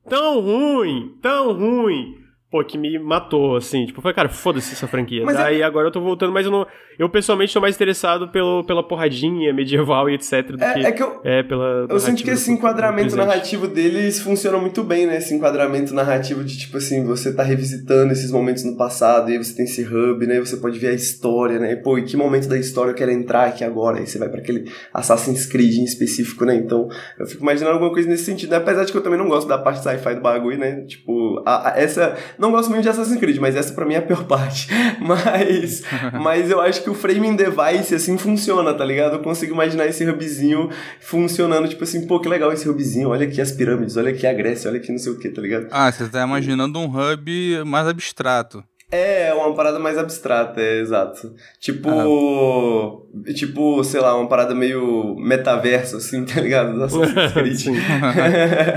[0.10, 2.23] tão ruim, tão ruim,
[2.54, 3.84] pô, que me matou, assim.
[3.88, 5.26] Tipo, foi, cara, foda-se essa franquia.
[5.26, 5.64] Mas Daí é...
[5.64, 6.68] agora eu tô voltando, mas eu não.
[7.00, 10.52] Eu pessoalmente tô mais interessado pelo, pela porradinha medieval e etc.
[10.52, 11.20] Do é, que é que eu.
[11.24, 11.88] É pela.
[11.90, 15.18] Eu sinto que esse enquadramento narrativo deles funciona muito bem, né?
[15.18, 19.44] Esse enquadramento narrativo de, tipo assim, você tá revisitando esses momentos no passado, e aí
[19.44, 20.40] você tem esse hub, né?
[20.40, 21.76] Você pode ver a história, né?
[21.76, 23.98] Pô, e que momento da história eu quero entrar aqui agora?
[23.98, 26.54] Aí você vai para aquele Assassin's Creed em específico, né?
[26.54, 28.58] Então, eu fico imaginando alguma coisa nesse sentido, né?
[28.58, 30.82] Apesar de que eu também não gosto da parte sci-fi do bagulho, né?
[30.82, 32.16] Tipo, a, a, essa.
[32.44, 34.68] Não gosto muito de Assassin's Creed, mas essa pra mim é a pior parte.
[35.00, 35.82] Mas,
[36.22, 39.14] mas eu acho que o framing device, assim, funciona, tá ligado?
[39.14, 43.40] Eu consigo imaginar esse hubzinho funcionando, tipo assim, pô, que legal esse hubzinho, olha aqui
[43.40, 45.68] as pirâmides, olha aqui a Grécia, olha aqui não sei o que, tá ligado?
[45.72, 48.62] Ah, você tá imaginando um hub mais abstrato.
[48.92, 51.34] É, uma parada mais abstrata, é, exato.
[51.62, 51.90] Tipo.
[51.90, 53.32] Ah.
[53.34, 56.84] Tipo, sei lá, uma parada meio metaverso, assim, tá ligado?
[56.84, 57.78] Assassin's Creed.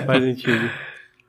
[0.07, 0.71] Faz sentido.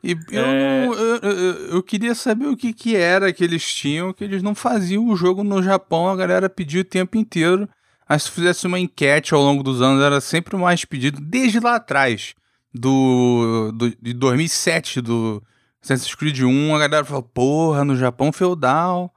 [0.04, 0.86] E eu, é...
[0.86, 4.54] eu, eu, eu, queria saber o que, que era que eles tinham, que eles não
[4.54, 7.68] faziam o jogo no Japão, a galera pediu o tempo inteiro.
[8.08, 11.60] Mas se fizesse uma enquete ao longo dos anos, era sempre o mais pedido, desde
[11.60, 12.34] lá atrás,
[12.74, 15.44] do, do de 2007, do
[15.84, 19.14] Assassin's Creed 1, a galera falou, porra, no Japão feudal,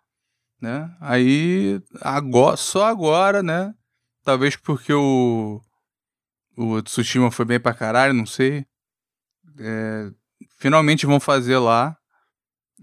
[0.61, 0.91] né?
[1.01, 3.73] Aí, agora, só agora, né?
[4.25, 5.61] Talvez porque o,
[6.57, 8.67] o Tsushima foi bem pra caralho, não sei.
[9.59, 10.11] É,
[10.61, 11.97] finalmente vão fazer lá.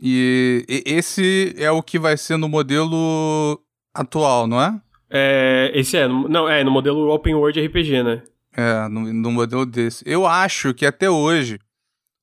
[0.01, 3.61] E, esse é o que vai ser no modelo
[3.93, 4.81] atual, não é?
[5.09, 8.23] É, esse é, não, é no modelo Open World RPG, né?
[8.55, 10.03] É, no, no modelo desse.
[10.05, 11.53] Eu acho que até hoje,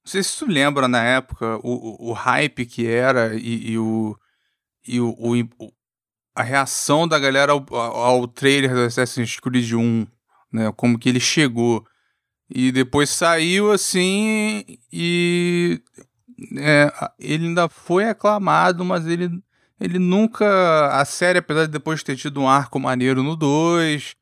[0.05, 3.79] não sei se tu lembra na época o, o, o hype que era e, e
[3.79, 4.17] o,
[4.87, 5.73] e o, o,
[6.35, 10.07] a reação da galera ao, ao trailer do Assassin's Creed 1,
[10.53, 10.73] né?
[10.77, 11.87] Como que ele chegou.
[12.51, 15.81] E depois saiu assim e
[16.59, 19.31] é, ele ainda foi aclamado, mas ele,
[19.81, 20.89] ele nunca.
[20.93, 24.15] A série, apesar de depois ter tido um arco maneiro no 2,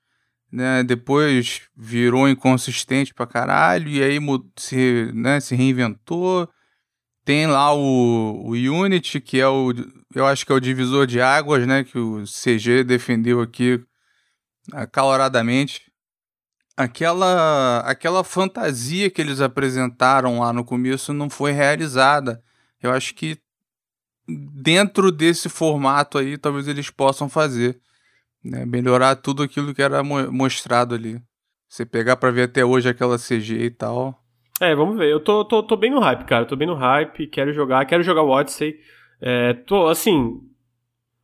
[0.50, 4.18] né, depois virou inconsistente pra caralho, e aí
[4.56, 6.48] se, né, se reinventou.
[7.24, 9.72] Tem lá o, o Unity, que é o.
[10.14, 11.84] Eu acho que é o divisor de águas, né?
[11.84, 13.80] Que o CG defendeu aqui
[14.72, 15.91] acaloradamente
[16.76, 22.42] aquela aquela fantasia que eles apresentaram lá no começo não foi realizada.
[22.82, 23.38] Eu acho que
[24.26, 27.78] dentro desse formato aí talvez eles possam fazer,
[28.42, 28.64] né?
[28.64, 31.20] melhorar tudo aquilo que era mo mostrado ali.
[31.68, 34.18] Você pegar para ver até hoje aquela CG e tal.
[34.60, 35.10] É, vamos ver.
[35.10, 36.44] Eu tô, tô, tô bem no hype, cara.
[36.44, 38.78] Tô bem no hype, quero jogar, quero jogar o Odyssey.
[39.20, 40.40] É, tô, assim,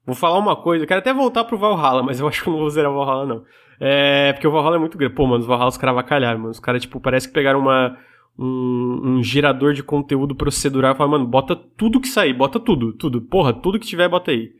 [0.09, 2.61] Vou falar uma coisa, quero até voltar pro Valhalla, mas eu acho que eu não
[2.61, 3.45] vou zerar o Valhalla, não.
[3.81, 5.15] É, porque o Valhalla é muito grande.
[5.15, 6.51] Pô, mano, os Valhalla os caras avacalharam, mano.
[6.51, 7.97] Os caras, tipo, parece que pegaram uma,
[8.39, 12.93] um, um gerador de conteúdo procedural e falaram, mano, bota tudo que sair, bota tudo,
[12.93, 13.21] tudo.
[13.21, 14.53] Porra, tudo que tiver, bota aí.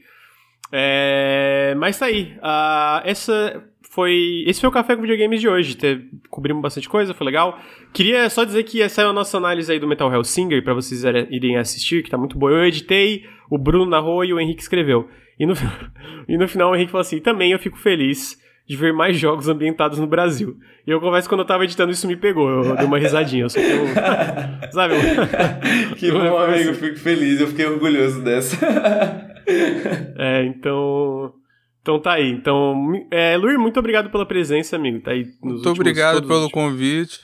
[0.71, 2.37] É, mas tá aí.
[2.39, 4.45] Uh, essa foi.
[4.47, 5.75] Esse foi o Café com Videogames de hoje.
[5.75, 7.59] Te, cobrimos bastante coisa, foi legal.
[7.93, 11.57] Queria só dizer que saiu a nossa análise aí do Metal Hellsinger pra vocês irem
[11.57, 12.53] assistir, que tá muito boa.
[12.53, 15.09] Eu editei, o Bruno narrou e o Henrique escreveu.
[15.39, 15.55] E no,
[16.29, 18.39] e no final o Henrique falou assim: também eu fico feliz
[18.69, 20.59] de ver mais jogos ambientados no Brasil.
[20.87, 23.45] E eu confesso que quando eu tava editando isso me pegou, eu dei uma risadinha,
[23.45, 23.87] eu só que eu,
[24.71, 24.95] sabe?
[25.97, 28.57] que bom, amigo, fico feliz, eu fiquei orgulhoso dessa.
[30.19, 31.33] é, então...
[31.81, 32.31] Então tá aí.
[32.31, 35.01] Então, é, Luir, muito obrigado pela presença, amigo.
[35.01, 37.21] Tá aí nos muito obrigado pelo convite.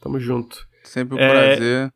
[0.00, 0.66] Tamo junto.
[0.82, 1.92] Sempre um é, prazer.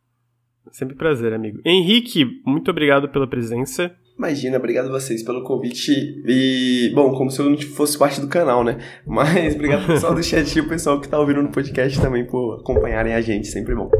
[0.70, 1.60] Sempre prazer, amigo.
[1.64, 3.92] Henrique, muito obrigado pela presença.
[4.16, 6.22] Imagina, obrigado a vocês pelo convite.
[6.26, 8.78] E, bom, como se eu não fosse parte do canal, né?
[9.06, 12.60] Mas obrigado pessoal do chat e o pessoal que tá ouvindo no podcast também por
[12.60, 13.90] acompanharem a gente, sempre bom.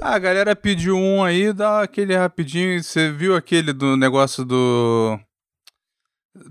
[0.00, 2.82] Ah, a galera pediu um aí, dá aquele rapidinho.
[2.82, 5.18] Você viu aquele do negócio do.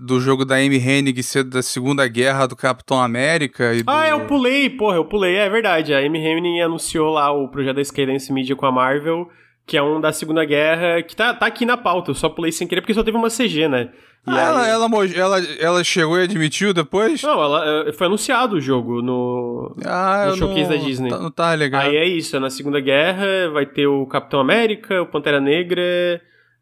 [0.00, 3.90] Do jogo da Amy Hennig ser da Segunda Guerra do Capitão América e do...
[3.90, 5.92] Ah, eu pulei, porra, eu pulei, é verdade.
[5.92, 9.28] A Amy Hennig anunciou lá o projeto da Skydance Media com a Marvel
[9.66, 12.52] que é um da Segunda Guerra, que tá, tá aqui na pauta, eu só pulei
[12.52, 13.90] sem querer porque só teve uma CG, né?
[14.24, 17.22] Ah, ela, ela, ela, ela chegou e admitiu depois?
[17.22, 21.10] Não, ela, foi anunciado o jogo no, ah, no showcase não, da Disney.
[21.10, 21.82] Tá, não tá legal.
[21.82, 25.82] Aí é isso, é na Segunda Guerra, vai ter o Capitão América, o Pantera Negra,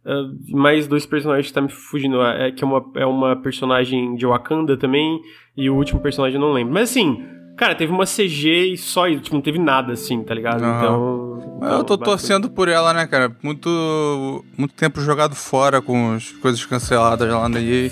[0.06, 4.14] uh, mais dois personagens que tá me fugindo, é, que é uma, é uma personagem
[4.16, 5.20] de Wakanda também,
[5.54, 6.72] e o último personagem eu não lembro.
[6.72, 7.22] Mas assim,
[7.60, 10.64] Cara, teve uma CG e só isso, tipo, não teve nada assim, tá ligado?
[10.64, 11.68] Então, então.
[11.76, 13.30] Eu tô torcendo por ela, né, cara?
[13.42, 17.90] Muito, muito tempo jogado fora com as coisas canceladas lá na EA.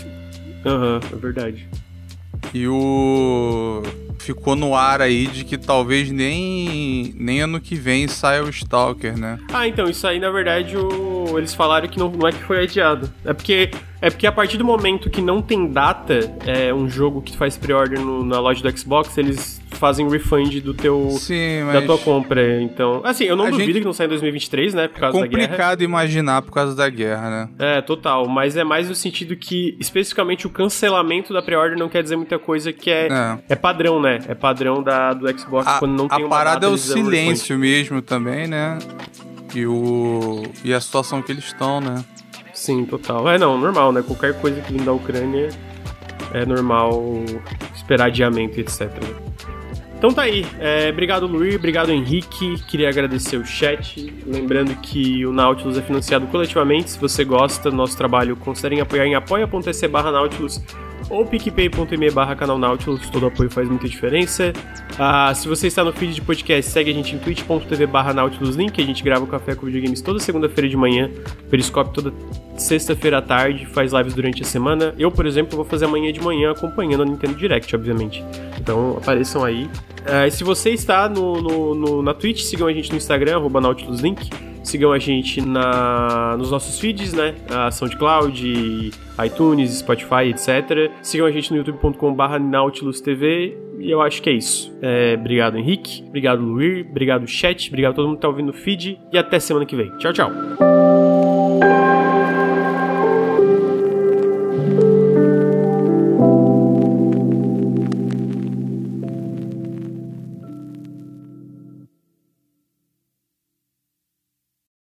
[0.65, 1.69] Aham, uhum, é verdade.
[2.55, 3.83] E o.
[4.19, 9.19] Ficou no ar aí de que talvez nem, nem ano que vem saia o Stalker,
[9.19, 9.39] né?
[9.53, 11.39] Ah, então, isso aí na verdade o...
[11.39, 13.11] eles falaram que não, não é que foi adiado.
[13.25, 13.71] É porque
[14.01, 17.57] é porque a partir do momento que não tem data, é um jogo que faz
[17.57, 21.75] pre-order na loja do Xbox, eles fazem refund do teu Sim, mas...
[21.75, 22.61] da tua compra.
[22.61, 23.81] Então, assim, eu não a duvido gente...
[23.81, 25.43] que não saia em 2023, né, por causa da guerra.
[25.43, 27.49] Complicado imaginar por causa da guerra, né?
[27.59, 32.03] É, total, mas é mais no sentido que especificamente o cancelamento da pre-order não quer
[32.03, 34.19] dizer muita coisa que é é, é padrão, né?
[34.29, 37.59] É padrão da do Xbox a, quando não tem uma A parada é o silêncio
[37.59, 38.79] mesmo também, né?
[39.55, 42.05] E o e a situação que eles estão, né?
[42.53, 43.29] Sim, total.
[43.29, 44.03] É, não, normal, né?
[44.03, 45.49] Qualquer coisa que vem da Ucrânia
[46.35, 47.25] é normal
[47.75, 48.91] esperar adiamento, etc.
[49.99, 50.47] Então tá aí.
[50.61, 51.57] É, obrigado, Luiz.
[51.57, 52.55] Obrigado, Henrique.
[52.69, 54.15] Queria agradecer o chat.
[54.25, 56.91] Lembrando que o Nautilus é financiado coletivamente.
[56.93, 60.63] Se você gosta do nosso trabalho, considerem apoiar em apoia.se barra Nautilus
[61.11, 64.53] ou picpay.me barra canal Nautilus, todo apoio faz muita diferença.
[64.99, 68.57] Ah, se você está no feed de podcast, segue a gente em twitch.tv barra Nautilus
[68.57, 71.11] Link, a gente grava o Café com Videogames toda segunda-feira de manhã,
[71.51, 72.13] Periscope toda
[72.57, 74.95] sexta-feira à tarde, faz lives durante a semana.
[74.99, 78.25] Eu, por exemplo, vou fazer amanhã de manhã acompanhando a Nintendo Direct, obviamente.
[78.61, 79.71] Então apareçam aí.
[80.05, 83.61] Ah, se você está no, no, no, na Twitch, sigam a gente no Instagram, arroba
[83.61, 84.29] Nautilus Link.
[84.69, 87.35] Sigam a gente na, nos nossos feeds, né?
[87.49, 88.91] A SoundCloud,
[89.25, 90.93] iTunes, Spotify, etc.
[91.01, 93.57] Sigam a gente no youtube.com.br Nautilus TV.
[93.79, 94.71] E eu acho que é isso.
[94.83, 96.05] É, obrigado, Henrique.
[96.07, 96.87] Obrigado, Luir.
[96.91, 97.69] Obrigado, chat.
[97.69, 99.01] Obrigado a todo mundo que tá ouvindo o feed.
[99.11, 99.91] E até semana que vem.
[99.97, 100.31] Tchau, tchau.